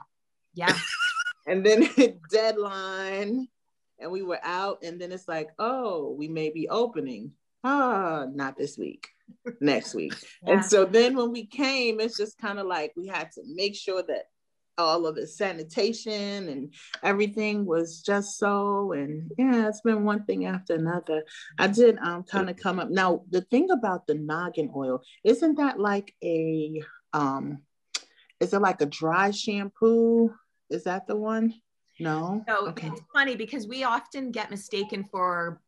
Yeah. 0.55 0.77
And 1.49 1.65
then 1.65 1.89
deadline 2.31 3.49
and 3.99 4.11
we 4.11 4.23
were 4.23 4.41
out 4.43 4.83
and 4.83 5.01
then 5.01 5.13
it's 5.13 5.29
like 5.29 5.51
oh 5.59 6.15
we 6.19 6.29
may 6.29 6.51
be 6.51 6.69
opening. 6.69 7.33
Ah 7.65 8.27
not 8.33 8.57
this 8.57 8.79
week 8.79 9.09
next 9.61 9.95
week. 9.95 10.15
Yeah. 10.43 10.55
and 10.55 10.65
so 10.65 10.85
then 10.85 11.17
when 11.17 11.33
we 11.33 11.47
came 11.47 12.01
it's 12.01 12.17
just 12.17 12.39
kind 12.39 12.59
of 12.59 12.67
like 12.67 12.93
we 12.97 13.07
had 13.07 13.33
to 13.33 13.43
make 13.47 13.75
sure 13.75 14.03
that 14.03 14.25
all 14.79 15.07
of 15.07 15.17
the 15.17 15.27
sanitation 15.27 16.49
and 16.49 16.73
everything 17.03 17.67
was 17.67 18.01
just 18.01 18.39
so 18.39 18.93
and 18.93 19.29
yeah 19.37 19.67
it's 19.67 19.81
been 19.81 20.05
one 20.05 20.25
thing 20.25 20.47
after 20.47 20.75
another. 20.75 21.25
I 21.59 21.67
did 21.67 21.99
um 21.99 22.23
kind 22.23 22.49
of 22.49 22.57
come 22.57 22.79
up. 22.79 22.91
Now 22.91 23.23
the 23.31 23.41
thing 23.43 23.71
about 23.71 24.07
the 24.07 24.15
noggin 24.15 24.71
oil 24.75 25.03
isn't 25.25 25.57
that 25.57 25.81
like 25.81 26.15
a 26.23 26.83
um 27.13 27.59
is 28.41 28.53
it 28.55 28.61
like 28.61 28.81
a 28.81 28.87
dry 28.87 29.33
shampoo? 29.33 30.33
Is 30.71 30.85
that 30.85 31.07
the 31.07 31.17
one 31.17 31.55
no. 31.99 32.45
So 32.49 32.69
okay. 32.69 32.89
it's 32.89 33.01
funny 33.13 33.37
because 33.37 33.67
we 33.67 33.85
often 33.85 34.31
get 34.31 34.51
mistaken 34.51 35.05
for 35.05 35.61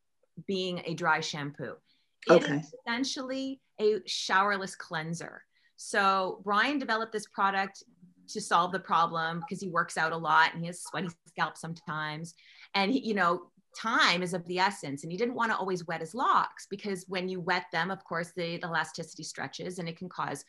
being 0.46 0.82
a 0.84 0.94
dry 0.94 1.20
shampoo. 1.20 1.74
It 2.28 2.32
okay. 2.32 2.56
is 2.56 2.74
essentially 2.86 3.60
a 3.80 4.00
showerless 4.00 4.76
cleanser. 4.76 5.42
So 5.76 6.40
Brian 6.44 6.78
developed 6.78 7.12
this 7.12 7.26
product 7.26 7.82
to 8.28 8.40
solve 8.40 8.72
the 8.72 8.80
problem 8.80 9.40
because 9.40 9.60
he 9.60 9.68
works 9.68 9.96
out 9.96 10.12
a 10.12 10.16
lot 10.16 10.52
and 10.52 10.62
he 10.62 10.66
has 10.66 10.82
sweaty 10.82 11.08
scalp 11.26 11.56
sometimes. 11.56 12.34
And 12.74 12.92
he, 12.92 13.00
you 13.00 13.14
know, 13.14 13.50
time 13.76 14.22
is 14.22 14.34
of 14.34 14.46
the 14.46 14.58
essence. 14.58 15.02
And 15.02 15.10
he 15.10 15.18
didn't 15.18 15.34
want 15.34 15.50
to 15.50 15.56
always 15.56 15.86
wet 15.86 16.00
his 16.00 16.14
locks 16.14 16.66
because 16.68 17.06
when 17.08 17.28
you 17.28 17.40
wet 17.40 17.64
them, 17.72 17.90
of 17.90 18.04
course, 18.04 18.32
the, 18.36 18.58
the 18.58 18.66
elasticity 18.66 19.22
stretches 19.22 19.78
and 19.78 19.88
it 19.88 19.96
can 19.96 20.08
cause 20.08 20.44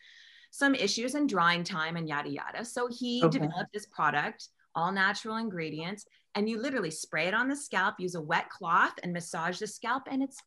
some 0.52 0.76
issues 0.76 1.16
in 1.16 1.28
drying 1.28 1.64
time 1.64 1.96
and 1.96 2.08
yada 2.08 2.30
yada. 2.30 2.66
So 2.66 2.88
he 2.88 3.24
okay. 3.24 3.40
developed 3.40 3.74
this 3.74 3.86
product 3.86 4.50
all 4.76 4.92
natural 4.92 5.38
ingredients. 5.38 6.06
And 6.36 6.50
you 6.50 6.62
literally 6.62 6.92
spray 6.92 7.28
it 7.28 7.34
on 7.34 7.50
the 7.50 7.56
scalp, 7.56 7.96
use 8.00 8.16
a 8.16 8.22
wet 8.22 8.50
cloth 8.50 8.94
and 9.04 9.12
massage 9.12 9.60
the 9.60 9.68
scalp, 9.68 10.04
and 10.10 10.24
it's 10.24 10.38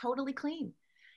totally 0.00 0.32
clean. 0.32 0.72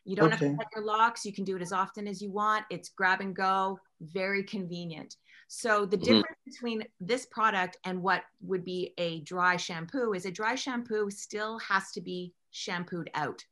You 0.06 0.16
don't 0.16 0.34
okay. 0.34 0.46
have 0.46 0.54
to 0.54 0.58
cut 0.58 0.68
your 0.76 0.86
locks. 0.86 1.26
You 1.26 1.34
can 1.34 1.44
do 1.44 1.56
it 1.56 1.62
as 1.62 1.72
often 1.72 2.08
as 2.08 2.22
you 2.22 2.32
want. 2.32 2.66
It's 2.70 2.90
grab 2.90 3.22
and 3.22 3.36
go, 3.36 3.80
very 4.02 4.44
convenient. 4.44 5.16
So 5.48 5.86
the 5.86 5.98
difference 5.98 6.26
mm-hmm. 6.26 6.52
between 6.52 6.84
this 7.00 7.26
product 7.28 7.78
and 7.86 8.02
what 8.02 8.24
would 8.42 8.64
be 8.64 8.94
a 8.98 9.22
dry 9.22 9.58
shampoo 9.58 10.14
is 10.14 10.26
a 10.26 10.32
dry 10.32 10.56
shampoo 10.56 11.10
still 11.10 11.60
has 11.60 11.92
to 11.94 12.02
be 12.02 12.34
shampooed 12.52 13.10
out. 13.14 13.44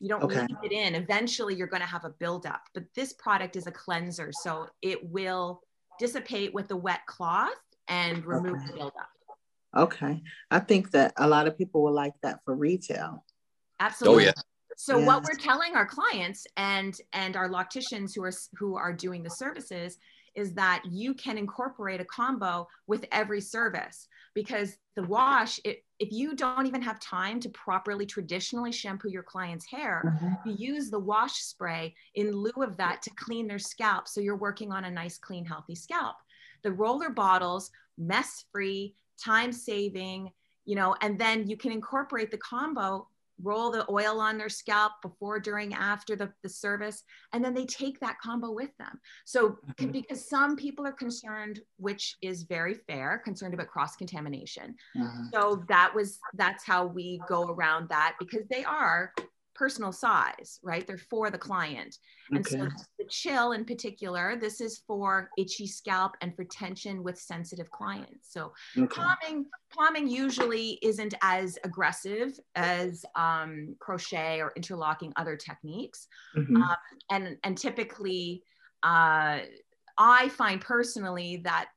You 0.00 0.08
don't 0.08 0.24
okay. 0.24 0.40
leave 0.40 0.56
it 0.64 0.72
in. 0.72 0.94
Eventually, 0.94 1.54
you're 1.54 1.68
going 1.68 1.80
to 1.80 1.88
have 1.88 2.04
a 2.04 2.14
buildup. 2.18 2.62
But 2.74 2.84
this 2.94 3.12
product 3.14 3.56
is 3.56 3.66
a 3.66 3.72
cleanser, 3.72 4.30
so 4.42 4.66
it 4.82 5.08
will 5.10 5.60
dissipate 5.98 6.52
with 6.52 6.68
the 6.68 6.76
wet 6.76 7.06
cloth 7.06 7.52
and 7.88 8.24
remove 8.24 8.56
okay. 8.56 8.66
the 8.66 8.72
buildup. 8.72 9.08
Okay, 9.76 10.22
I 10.50 10.60
think 10.60 10.92
that 10.92 11.12
a 11.16 11.26
lot 11.26 11.46
of 11.46 11.58
people 11.58 11.82
will 11.82 11.92
like 11.92 12.14
that 12.22 12.40
for 12.44 12.54
retail. 12.54 13.24
Absolutely. 13.80 14.24
Oh 14.24 14.26
yeah. 14.26 14.32
So 14.76 14.98
yes. 14.98 15.06
what 15.06 15.22
we're 15.24 15.38
telling 15.38 15.74
our 15.74 15.86
clients 15.86 16.46
and 16.56 16.96
and 17.12 17.36
our 17.36 17.48
locticians 17.48 18.14
who 18.14 18.24
are 18.24 18.32
who 18.56 18.76
are 18.76 18.92
doing 18.92 19.22
the 19.22 19.30
services 19.30 19.98
is 20.34 20.52
that 20.54 20.82
you 20.90 21.14
can 21.14 21.38
incorporate 21.38 22.00
a 22.00 22.04
combo 22.04 22.66
with 22.86 23.06
every 23.12 23.40
service 23.40 24.08
because 24.34 24.76
the 24.96 25.02
wash 25.04 25.60
it, 25.64 25.84
if 26.00 26.10
you 26.10 26.34
don't 26.34 26.66
even 26.66 26.82
have 26.82 26.98
time 26.98 27.38
to 27.40 27.48
properly 27.50 28.04
traditionally 28.04 28.72
shampoo 28.72 29.08
your 29.08 29.22
client's 29.22 29.66
hair 29.66 30.02
mm-hmm. 30.04 30.48
you 30.48 30.74
use 30.74 30.90
the 30.90 30.98
wash 30.98 31.34
spray 31.34 31.94
in 32.16 32.32
lieu 32.32 32.62
of 32.62 32.76
that 32.76 33.00
to 33.02 33.10
clean 33.16 33.46
their 33.46 33.58
scalp 33.58 34.08
so 34.08 34.20
you're 34.20 34.36
working 34.36 34.72
on 34.72 34.84
a 34.84 34.90
nice 34.90 35.18
clean 35.18 35.44
healthy 35.44 35.74
scalp 35.74 36.16
the 36.64 36.72
roller 36.72 37.10
bottles 37.10 37.70
mess 37.96 38.44
free 38.50 38.94
time 39.22 39.52
saving 39.52 40.30
you 40.64 40.74
know 40.74 40.96
and 41.00 41.18
then 41.18 41.48
you 41.48 41.56
can 41.56 41.70
incorporate 41.70 42.30
the 42.30 42.38
combo 42.38 43.06
roll 43.42 43.70
the 43.70 43.84
oil 43.90 44.20
on 44.20 44.38
their 44.38 44.48
scalp 44.48 44.92
before, 45.02 45.40
during, 45.40 45.74
after 45.74 46.16
the, 46.16 46.32
the 46.42 46.48
service, 46.48 47.02
and 47.32 47.44
then 47.44 47.54
they 47.54 47.66
take 47.66 47.98
that 48.00 48.18
combo 48.22 48.50
with 48.50 48.70
them. 48.78 49.00
So, 49.24 49.50
mm-hmm. 49.50 49.90
because 49.90 50.28
some 50.28 50.56
people 50.56 50.86
are 50.86 50.92
concerned, 50.92 51.60
which 51.76 52.16
is 52.22 52.44
very 52.44 52.74
fair, 52.74 53.20
concerned 53.24 53.54
about 53.54 53.68
cross 53.68 53.96
contamination. 53.96 54.74
Mm-hmm. 54.96 55.24
So 55.32 55.64
that 55.68 55.94
was 55.94 56.18
that's 56.34 56.64
how 56.64 56.86
we 56.86 57.20
go 57.28 57.44
around 57.44 57.88
that 57.88 58.14
because 58.18 58.46
they 58.50 58.64
are 58.64 59.12
personal 59.54 59.92
size, 59.92 60.58
right? 60.62 60.86
They're 60.86 60.98
for 60.98 61.30
the 61.30 61.38
client. 61.38 61.98
And 62.30 62.40
okay. 62.40 62.58
so 62.58 62.68
the 62.98 63.04
chill 63.08 63.52
in 63.52 63.64
particular, 63.64 64.36
this 64.36 64.60
is 64.60 64.82
for 64.86 65.30
itchy 65.38 65.66
scalp 65.66 66.16
and 66.20 66.34
for 66.34 66.44
tension 66.44 67.02
with 67.02 67.18
sensitive 67.18 67.70
clients. 67.70 68.32
So 68.32 68.52
okay. 68.76 68.86
palming, 68.86 69.46
palming 69.70 70.08
usually 70.08 70.78
isn't 70.82 71.14
as 71.22 71.58
aggressive 71.64 72.38
as 72.54 73.04
um, 73.14 73.76
crochet 73.78 74.40
or 74.40 74.52
interlocking 74.56 75.12
other 75.16 75.36
techniques. 75.36 76.08
Mm-hmm. 76.36 76.56
Um, 76.56 76.76
and, 77.10 77.36
and 77.44 77.56
typically, 77.56 78.42
uh, 78.82 79.40
I 79.96 80.28
find 80.30 80.60
personally 80.60 81.40
that 81.44 81.68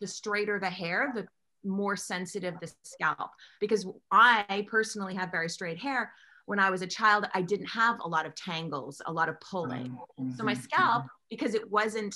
the 0.00 0.06
straighter 0.06 0.58
the 0.58 0.70
hair, 0.70 1.12
the 1.14 1.26
more 1.64 1.96
sensitive 1.96 2.54
the 2.60 2.70
scalp 2.82 3.30
because 3.60 3.86
I 4.10 4.66
personally 4.70 5.14
have 5.14 5.30
very 5.30 5.48
straight 5.48 5.78
hair 5.78 6.12
when 6.46 6.58
I 6.58 6.70
was 6.70 6.82
a 6.82 6.86
child, 6.86 7.26
I 7.34 7.42
didn't 7.42 7.66
have 7.66 8.00
a 8.00 8.08
lot 8.08 8.26
of 8.26 8.34
tangles, 8.34 9.00
a 9.06 9.12
lot 9.12 9.28
of 9.28 9.40
pulling. 9.40 9.96
Mm-hmm. 10.20 10.32
So 10.32 10.44
my 10.44 10.52
mm-hmm. 10.52 10.62
scalp, 10.62 11.06
because 11.30 11.54
it 11.54 11.70
wasn't, 11.70 12.14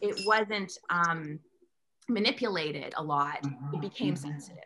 it 0.00 0.20
wasn't 0.26 0.72
um, 0.90 1.40
manipulated 2.08 2.94
a 2.96 3.02
lot, 3.02 3.42
mm-hmm. 3.42 3.74
it 3.74 3.80
became 3.80 4.14
mm-hmm. 4.14 4.30
sensitive. 4.30 4.64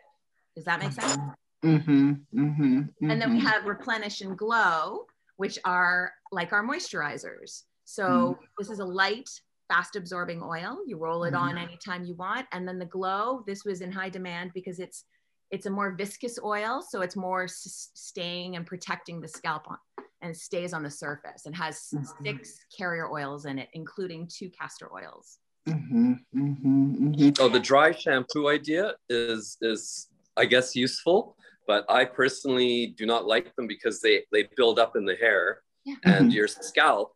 Does 0.55 0.65
that 0.65 0.79
make 0.79 0.91
sense? 0.91 1.17
Mm-hmm. 1.63 2.13
Mm-hmm. 2.33 3.09
And 3.09 3.21
then 3.21 3.33
we 3.33 3.39
have 3.39 3.65
replenish 3.65 4.21
and 4.21 4.37
glow, 4.37 5.05
which 5.37 5.57
are 5.65 6.11
like 6.31 6.53
our 6.53 6.63
moisturizers. 6.63 7.63
So 7.85 8.37
this 8.59 8.69
is 8.69 8.79
a 8.79 8.85
light, 8.85 9.29
fast 9.67 9.95
absorbing 9.95 10.41
oil. 10.43 10.79
You 10.85 10.97
roll 10.97 11.23
it 11.23 11.33
on 11.33 11.57
anytime 11.57 12.03
you 12.03 12.15
want. 12.15 12.45
And 12.51 12.67
then 12.67 12.79
the 12.79 12.85
glow, 12.85 13.43
this 13.47 13.63
was 13.65 13.81
in 13.81 13.91
high 13.91 14.09
demand 14.09 14.51
because 14.53 14.79
it's 14.79 15.05
it's 15.51 15.65
a 15.65 15.69
more 15.69 15.95
viscous 15.95 16.39
oil, 16.43 16.83
so 16.87 17.01
it's 17.01 17.15
more 17.15 17.43
s- 17.43 17.89
staying 17.93 18.55
and 18.55 18.65
protecting 18.65 19.21
the 19.21 19.27
scalp 19.27 19.63
on, 19.67 19.77
and 20.21 20.35
stays 20.35 20.73
on 20.73 20.83
the 20.83 20.89
surface 20.89 21.45
and 21.45 21.55
has 21.55 21.87
mm-hmm. 21.93 22.23
six 22.23 22.59
carrier 22.75 23.09
oils 23.09 23.45
in 23.45 23.59
it, 23.59 23.69
including 23.73 24.27
two 24.27 24.49
castor 24.49 24.89
oils. 24.93 25.39
Mm-hmm, 25.67 26.13
mm-hmm, 26.35 27.07
mm-hmm. 27.07 27.29
oh, 27.39 27.49
the 27.49 27.59
dry 27.59 27.91
shampoo 27.91 28.47
idea 28.49 28.93
is 29.09 29.57
is 29.61 30.07
I 30.37 30.45
guess 30.45 30.75
useful, 30.75 31.35
but 31.65 31.85
I 31.89 32.05
personally 32.05 32.93
do 32.97 33.05
not 33.05 33.25
like 33.25 33.55
them 33.55 33.67
because 33.67 34.01
they 34.01 34.23
they 34.31 34.47
build 34.55 34.79
up 34.79 34.95
in 34.95 35.05
the 35.05 35.15
hair, 35.15 35.61
yeah. 35.85 35.95
and 36.03 36.27
mm-hmm. 36.27 36.29
your 36.29 36.47
scalp 36.47 37.13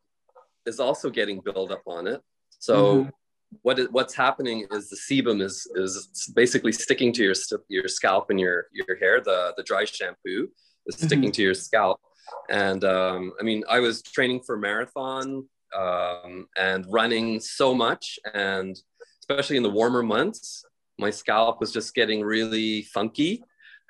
is 0.65 0.79
also 0.79 1.09
getting 1.09 1.41
build 1.41 1.71
up 1.71 1.83
on 1.87 2.07
it. 2.07 2.21
So 2.59 2.95
mm-hmm 2.95 3.09
what 3.61 3.79
is, 3.79 3.87
what's 3.91 4.15
happening 4.15 4.65
is 4.71 4.89
the 4.89 4.95
sebum 4.95 5.41
is 5.41 5.69
is 5.75 6.31
basically 6.35 6.71
sticking 6.71 7.13
to 7.13 7.23
your 7.23 7.35
your 7.67 7.87
scalp 7.87 8.29
and 8.29 8.39
your 8.39 8.67
your 8.71 8.95
hair. 8.97 9.21
The 9.21 9.53
the 9.57 9.63
dry 9.63 9.85
shampoo 9.85 10.49
is 10.87 10.95
mm-hmm. 10.95 11.05
sticking 11.05 11.23
mm-hmm. 11.25 11.31
to 11.31 11.41
your 11.41 11.53
scalp. 11.53 11.99
And 12.49 12.83
um, 12.83 13.33
I 13.39 13.43
mean, 13.43 13.63
I 13.69 13.79
was 13.79 14.01
training 14.01 14.41
for 14.45 14.57
marathon 14.57 15.47
um, 15.77 16.47
and 16.57 16.85
running 16.89 17.39
so 17.39 17.73
much, 17.73 18.19
and 18.33 18.77
especially 19.19 19.57
in 19.57 19.63
the 19.63 19.69
warmer 19.69 20.03
months, 20.03 20.65
my 20.97 21.09
scalp 21.09 21.59
was 21.59 21.71
just 21.71 21.93
getting 21.93 22.21
really 22.21 22.83
funky. 22.83 23.43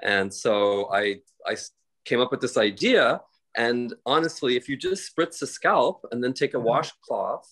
And 0.04 0.34
so 0.34 0.92
I 0.92 1.18
I 1.46 1.56
came 2.06 2.20
up 2.20 2.32
with 2.32 2.42
this 2.42 2.58
idea. 2.58 3.22
And 3.56 3.94
honestly, 4.06 4.56
if 4.56 4.70
you 4.70 4.78
just 4.78 5.14
spritz 5.14 5.40
the 5.40 5.48
scalp 5.48 6.06
and 6.12 6.24
then 6.24 6.34
take 6.34 6.54
a 6.54 6.58
mm-hmm. 6.58 6.68
washcloth 6.68 7.48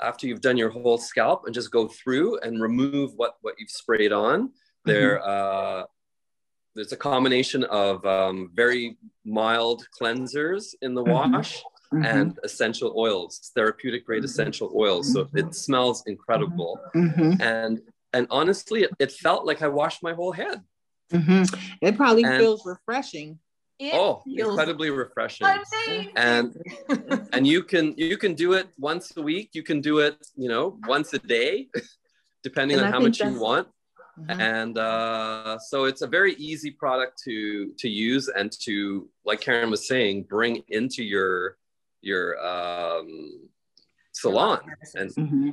after 0.00 0.26
you've 0.26 0.40
done 0.40 0.56
your 0.56 0.70
whole 0.70 0.98
scalp 0.98 1.44
and 1.46 1.54
just 1.54 1.70
go 1.70 1.86
through 1.88 2.38
and 2.40 2.60
remove 2.60 3.12
what 3.16 3.36
what 3.42 3.54
you've 3.58 3.70
sprayed 3.70 4.12
on 4.12 4.50
there 4.84 5.18
mm-hmm. 5.18 5.82
uh, 5.82 5.84
there's 6.74 6.92
a 6.92 6.96
combination 6.96 7.64
of 7.64 8.04
um, 8.04 8.50
very 8.54 8.96
mild 9.24 9.86
cleansers 9.98 10.74
in 10.82 10.94
the 10.94 11.02
mm-hmm. 11.02 11.32
wash 11.32 11.62
mm-hmm. 11.92 12.04
and 12.04 12.38
essential 12.42 12.92
oils 12.96 13.52
therapeutic 13.54 14.04
grade 14.04 14.20
mm-hmm. 14.20 14.26
essential 14.26 14.72
oils 14.74 15.12
so 15.12 15.20
it 15.20 15.32
mm-hmm. 15.32 15.50
smells 15.50 16.02
incredible 16.06 16.78
mm-hmm. 16.94 17.40
and 17.40 17.80
and 18.12 18.26
honestly 18.30 18.82
it, 18.82 18.90
it, 18.98 19.12
felt 19.12 19.46
like 19.46 19.62
i 19.62 19.68
washed 19.68 20.02
my 20.02 20.12
whole 20.12 20.32
head 20.32 20.60
it 21.80 21.96
probably 21.96 22.24
and, 22.24 22.38
feels 22.38 22.64
refreshing 22.66 23.38
it 23.78 23.92
oh, 23.94 24.22
incredibly 24.26 24.90
refreshing. 24.90 25.46
Amazing. 25.46 26.12
And 26.16 26.56
and 27.32 27.46
you 27.46 27.62
can 27.62 27.94
you 27.96 28.16
can 28.16 28.34
do 28.34 28.52
it 28.52 28.68
once 28.78 29.16
a 29.16 29.22
week. 29.22 29.50
You 29.52 29.62
can 29.62 29.80
do 29.80 29.98
it, 29.98 30.16
you 30.36 30.48
know, 30.48 30.78
once 30.86 31.12
a 31.12 31.18
day, 31.18 31.68
depending 32.42 32.78
and 32.78 32.86
on 32.86 32.92
I 32.92 32.96
how 32.96 33.00
much 33.00 33.20
you 33.20 33.38
want. 33.38 33.68
Mm-hmm. 34.18 34.40
And 34.40 34.78
uh, 34.78 35.58
so 35.58 35.84
it's 35.84 36.02
a 36.02 36.06
very 36.06 36.34
easy 36.34 36.70
product 36.70 37.20
to 37.24 37.72
to 37.78 37.88
use 37.88 38.28
and 38.28 38.52
to, 38.62 39.08
like 39.24 39.40
Karen 39.40 39.70
was 39.70 39.88
saying, 39.88 40.26
bring 40.28 40.62
into 40.68 41.02
your 41.02 41.56
your 42.00 42.38
um, 42.44 43.48
salon. 44.12 44.60
And 44.94 45.10
mm-hmm. 45.10 45.50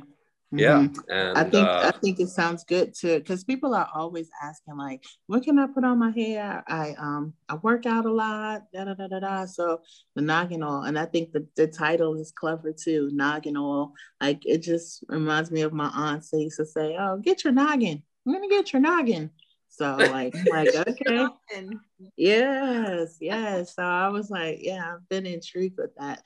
Yeah, 0.54 0.80
mm-hmm. 0.80 1.10
and, 1.10 1.38
I 1.38 1.44
think 1.44 1.66
uh, 1.66 1.92
I 1.94 1.98
think 1.98 2.20
it 2.20 2.28
sounds 2.28 2.62
good 2.64 2.94
too 2.94 3.18
because 3.18 3.42
people 3.42 3.74
are 3.74 3.88
always 3.94 4.28
asking 4.42 4.76
like, 4.76 5.02
what 5.26 5.42
can 5.42 5.58
I 5.58 5.66
put 5.66 5.82
on 5.82 5.98
my 5.98 6.10
hair? 6.10 6.62
I 6.68 6.94
um 6.98 7.32
I 7.48 7.54
work 7.54 7.86
out 7.86 8.04
a 8.04 8.12
lot, 8.12 8.64
da 8.72 8.84
da 8.84 8.92
da 8.92 9.08
da 9.08 9.20
da. 9.20 9.46
So 9.46 9.80
the 10.14 10.20
noggin 10.20 10.62
oil, 10.62 10.82
and 10.82 10.98
I 10.98 11.06
think 11.06 11.32
the, 11.32 11.46
the 11.56 11.68
title 11.68 12.14
is 12.16 12.32
clever 12.32 12.72
too, 12.72 13.08
noggin 13.14 13.56
oil. 13.56 13.94
Like 14.20 14.44
it 14.44 14.58
just 14.58 15.04
reminds 15.08 15.50
me 15.50 15.62
of 15.62 15.72
my 15.72 15.88
aunt. 15.88 16.26
They 16.30 16.40
used 16.40 16.58
to 16.58 16.66
say, 16.66 16.96
"Oh, 16.98 17.16
get 17.16 17.44
your 17.44 17.54
noggin. 17.54 18.02
I'm 18.26 18.32
gonna 18.32 18.48
get 18.48 18.74
your 18.74 18.82
noggin." 18.82 19.30
So 19.72 19.96
like, 19.96 20.34
like 20.50 20.68
okay, 20.86 21.66
yes, 22.14 23.16
yes. 23.20 23.74
So 23.74 23.82
I 23.82 24.08
was 24.08 24.28
like, 24.28 24.58
yeah, 24.60 24.92
I've 24.94 25.08
been 25.08 25.24
intrigued 25.24 25.78
with 25.78 25.94
that. 25.96 26.22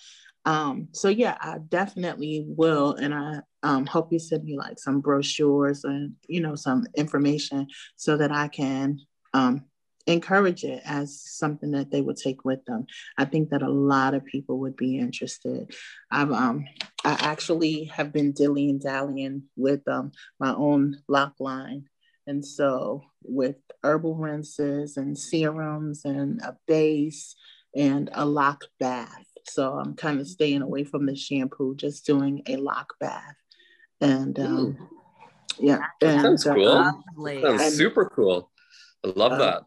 Um, 0.46 0.88
so 0.92 1.08
yeah, 1.08 1.36
I 1.40 1.58
definitely 1.58 2.44
will, 2.46 2.94
and 2.94 3.12
I 3.12 3.40
um, 3.64 3.84
hope 3.84 4.12
you 4.12 4.20
send 4.20 4.44
me 4.44 4.56
like 4.56 4.78
some 4.78 5.00
brochures 5.00 5.82
and 5.84 6.14
you 6.28 6.40
know 6.40 6.54
some 6.54 6.86
information 6.96 7.66
so 7.96 8.16
that 8.16 8.30
I 8.30 8.46
can 8.46 9.00
um, 9.34 9.64
encourage 10.06 10.62
it 10.62 10.82
as 10.84 11.20
something 11.20 11.72
that 11.72 11.90
they 11.90 12.00
would 12.00 12.16
take 12.16 12.44
with 12.44 12.64
them. 12.64 12.86
I 13.18 13.24
think 13.24 13.50
that 13.50 13.62
a 13.62 13.68
lot 13.68 14.14
of 14.14 14.24
people 14.24 14.60
would 14.60 14.76
be 14.76 14.98
interested. 14.98 15.74
I've 16.12 16.30
um, 16.30 16.64
I 17.04 17.16
actually 17.20 17.84
have 17.84 18.12
been 18.12 18.32
dilly 18.32 18.70
and 18.70 18.80
dallying 18.80 19.44
with 19.56 19.86
um, 19.88 20.12
my 20.38 20.54
own 20.54 21.02
lock 21.08 21.34
line. 21.40 21.86
And 22.28 22.44
so, 22.44 23.02
with 23.22 23.56
herbal 23.84 24.16
rinses 24.16 24.96
and 24.96 25.16
serums 25.18 26.04
and 26.04 26.40
a 26.40 26.56
base 26.66 27.36
and 27.74 28.10
a 28.12 28.24
lock 28.24 28.64
bath, 28.80 29.26
so 29.48 29.74
I'm 29.74 29.94
kind 29.94 30.20
of 30.20 30.28
staying 30.28 30.62
away 30.62 30.84
from 30.84 31.06
the 31.06 31.16
shampoo, 31.16 31.74
just 31.76 32.06
doing 32.06 32.42
a 32.46 32.56
lock 32.56 32.94
bath. 33.00 33.36
And 34.00 34.38
um, 34.38 34.88
yeah, 35.58 35.78
that 36.00 36.14
and, 36.24 36.40
sounds 36.40 36.44
cool. 36.44 36.68
Uh, 36.68 36.92
sounds 37.42 37.62
and, 37.62 37.72
super 37.72 38.10
cool. 38.14 38.50
I 39.04 39.12
love 39.14 39.32
uh, 39.32 39.38
that. 39.38 39.62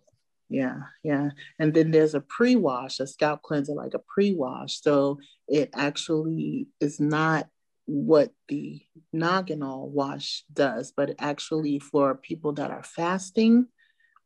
Yeah, 0.50 0.80
yeah. 1.04 1.30
And 1.60 1.74
then 1.74 1.92
there's 1.92 2.16
a 2.16 2.22
pre-wash, 2.22 3.00
a 3.00 3.08
scalp 3.08 3.44
cleanser, 3.44 3.74
like 3.74 3.94
a 3.94 4.00
pre-wash. 4.00 4.82
So 4.82 5.20
it 5.48 5.70
actually 5.76 6.68
is 6.80 7.00
not 7.00 7.48
what 7.86 8.32
the 8.48 8.82
Noggin 9.14 9.64
Oil 9.64 9.90
wash 9.90 10.44
does, 10.52 10.92
but 10.96 11.16
actually 11.20 11.80
for 11.80 12.16
people 12.16 12.54
that 12.54 12.72
are 12.72 12.84
fasting, 12.84 13.68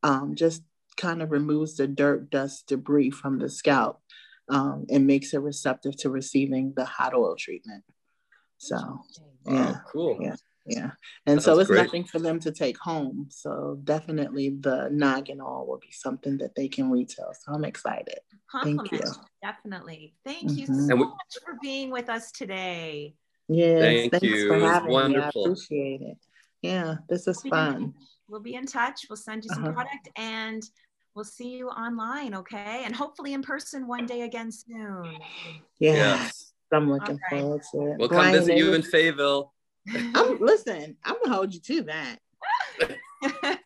um, 0.02 0.36
just 0.36 0.64
kind 0.98 1.22
of 1.22 1.32
removes 1.32 1.78
the 1.78 1.88
dirt, 1.88 2.30
dust, 2.30 2.68
debris 2.68 3.10
from 3.10 3.40
the 3.40 3.50
scalp 3.50 4.02
um, 4.50 4.86
and 4.90 5.08
makes 5.08 5.34
it 5.34 5.40
receptive 5.40 5.96
to 5.98 6.10
receiving 6.10 6.74
the 6.76 6.86
hot 6.86 7.14
oil 7.14 7.36
treatment. 7.38 7.84
So, 8.58 9.02
yeah, 9.46 9.76
oh, 9.76 9.82
cool. 9.92 10.18
Yeah, 10.22 10.36
yeah. 10.66 10.92
And 11.26 11.42
so 11.42 11.60
it's 11.60 11.70
great. 11.70 11.84
nothing 11.84 12.06
for 12.06 12.20
them 12.20 12.40
to 12.42 12.52
take 12.52 12.78
home. 12.78 13.28
So 13.30 13.80
definitely 13.84 14.50
the 14.50 14.90
Noggin 14.92 15.42
Oil 15.42 15.66
will 15.68 15.80
be 15.80 15.92
something 15.92 16.38
that 16.38 16.56
they 16.56 16.68
can 16.68 16.90
retail. 16.90 17.34
So 17.42 17.54
I'm 17.54 17.66
excited. 17.66 18.20
Thank 18.64 18.92
you. 18.92 19.02
Definitely. 19.42 20.16
Thank 20.26 20.52
mm-hmm. 20.52 20.74
you 20.74 20.88
so 20.88 20.96
we, 20.96 21.04
much 21.04 21.38
for 21.44 21.58
being 21.62 21.92
with 21.92 22.10
us 22.10 22.32
today. 22.32 23.16
Yes, 23.50 23.82
thank 23.82 24.12
thanks 24.12 24.28
you. 24.28 24.48
for 24.48 24.60
having 24.60 24.92
wonderful. 24.92 25.44
me. 25.44 25.50
I 25.50 25.52
appreciate 25.52 26.02
it. 26.02 26.18
Yeah, 26.62 26.96
this 27.10 27.28
is 27.28 27.44
we'll 27.44 27.52
fun. 27.52 27.94
we'll 28.30 28.40
be 28.40 28.56
in 28.56 28.66
touch. 28.66 29.02
We'll 29.10 29.18
send 29.18 29.44
you 29.44 29.50
some 29.50 29.66
uh-huh. 29.66 29.74
product 29.74 30.10
and 30.16 30.64
we'll 31.16 31.26
see 31.26 31.50
you 31.50 31.70
online, 31.70 32.36
okay? 32.36 32.84
And 32.86 32.96
hopefully 32.96 33.34
in 33.34 33.42
person 33.42 33.88
one 33.88 34.06
day 34.06 34.22
again 34.22 34.52
soon. 34.52 35.18
Yes. 35.80 35.98
yes. 35.98 36.54
I'm 36.72 36.90
looking 36.90 37.20
right. 37.32 37.42
forward 37.42 37.62
to 37.72 37.92
it. 37.92 37.98
We'll 38.00 38.08
Brian, 38.08 38.34
come 38.34 38.40
visit 38.40 38.58
you 38.58 38.74
in 38.74 38.82
Fayetteville. 38.82 39.54
I'm 39.94 40.38
listen, 40.40 40.98
I'm 41.04 41.16
gonna 41.24 41.36
hold 41.36 41.54
you 41.54 41.60
to 41.60 41.84
that. 41.84 42.18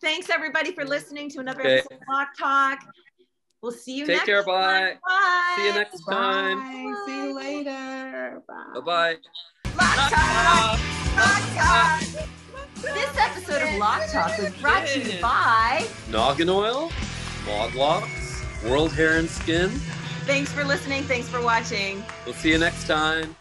Thanks 0.00 0.30
everybody 0.30 0.72
for 0.72 0.84
listening 0.84 1.30
to 1.30 1.40
another 1.40 1.60
okay. 1.60 1.78
episode 1.78 1.94
of 1.94 2.00
Lock 2.10 2.28
Talk. 2.38 2.78
We'll 3.62 3.72
see 3.72 3.96
you 3.96 4.06
Take 4.06 4.24
care. 4.24 4.44
Bye. 4.44 4.96
Bye. 5.06 5.54
See 5.56 5.66
you 5.66 5.74
next 5.74 6.04
bye. 6.06 6.14
time. 6.14 6.58
Bye. 6.58 7.02
See 7.06 7.24
you 7.24 7.34
later. 7.34 8.42
Bye. 8.46 8.80
Bye. 8.80 9.16
Lock 9.76 10.10
Talk. 10.10 10.80
Lock 11.16 12.02
Talk. 12.12 12.28
This 12.82 13.16
episode 13.18 13.62
of 13.62 13.74
Lock 13.78 14.08
Talk 14.12 14.38
was 14.38 14.54
brought 14.60 14.86
to 14.86 15.00
you 15.00 15.20
by 15.20 15.84
Noggin 16.10 16.48
Oil, 16.48 16.92
Log 17.48 17.74
Locks, 17.74 18.44
World 18.64 18.92
Hair 18.92 19.16
and 19.18 19.28
Skin. 19.28 19.68
Thanks 20.26 20.52
for 20.52 20.62
listening. 20.62 21.02
Thanks 21.02 21.28
for 21.28 21.42
watching. 21.42 22.04
We'll 22.24 22.34
see 22.34 22.50
you 22.52 22.58
next 22.58 22.86
time. 22.86 23.34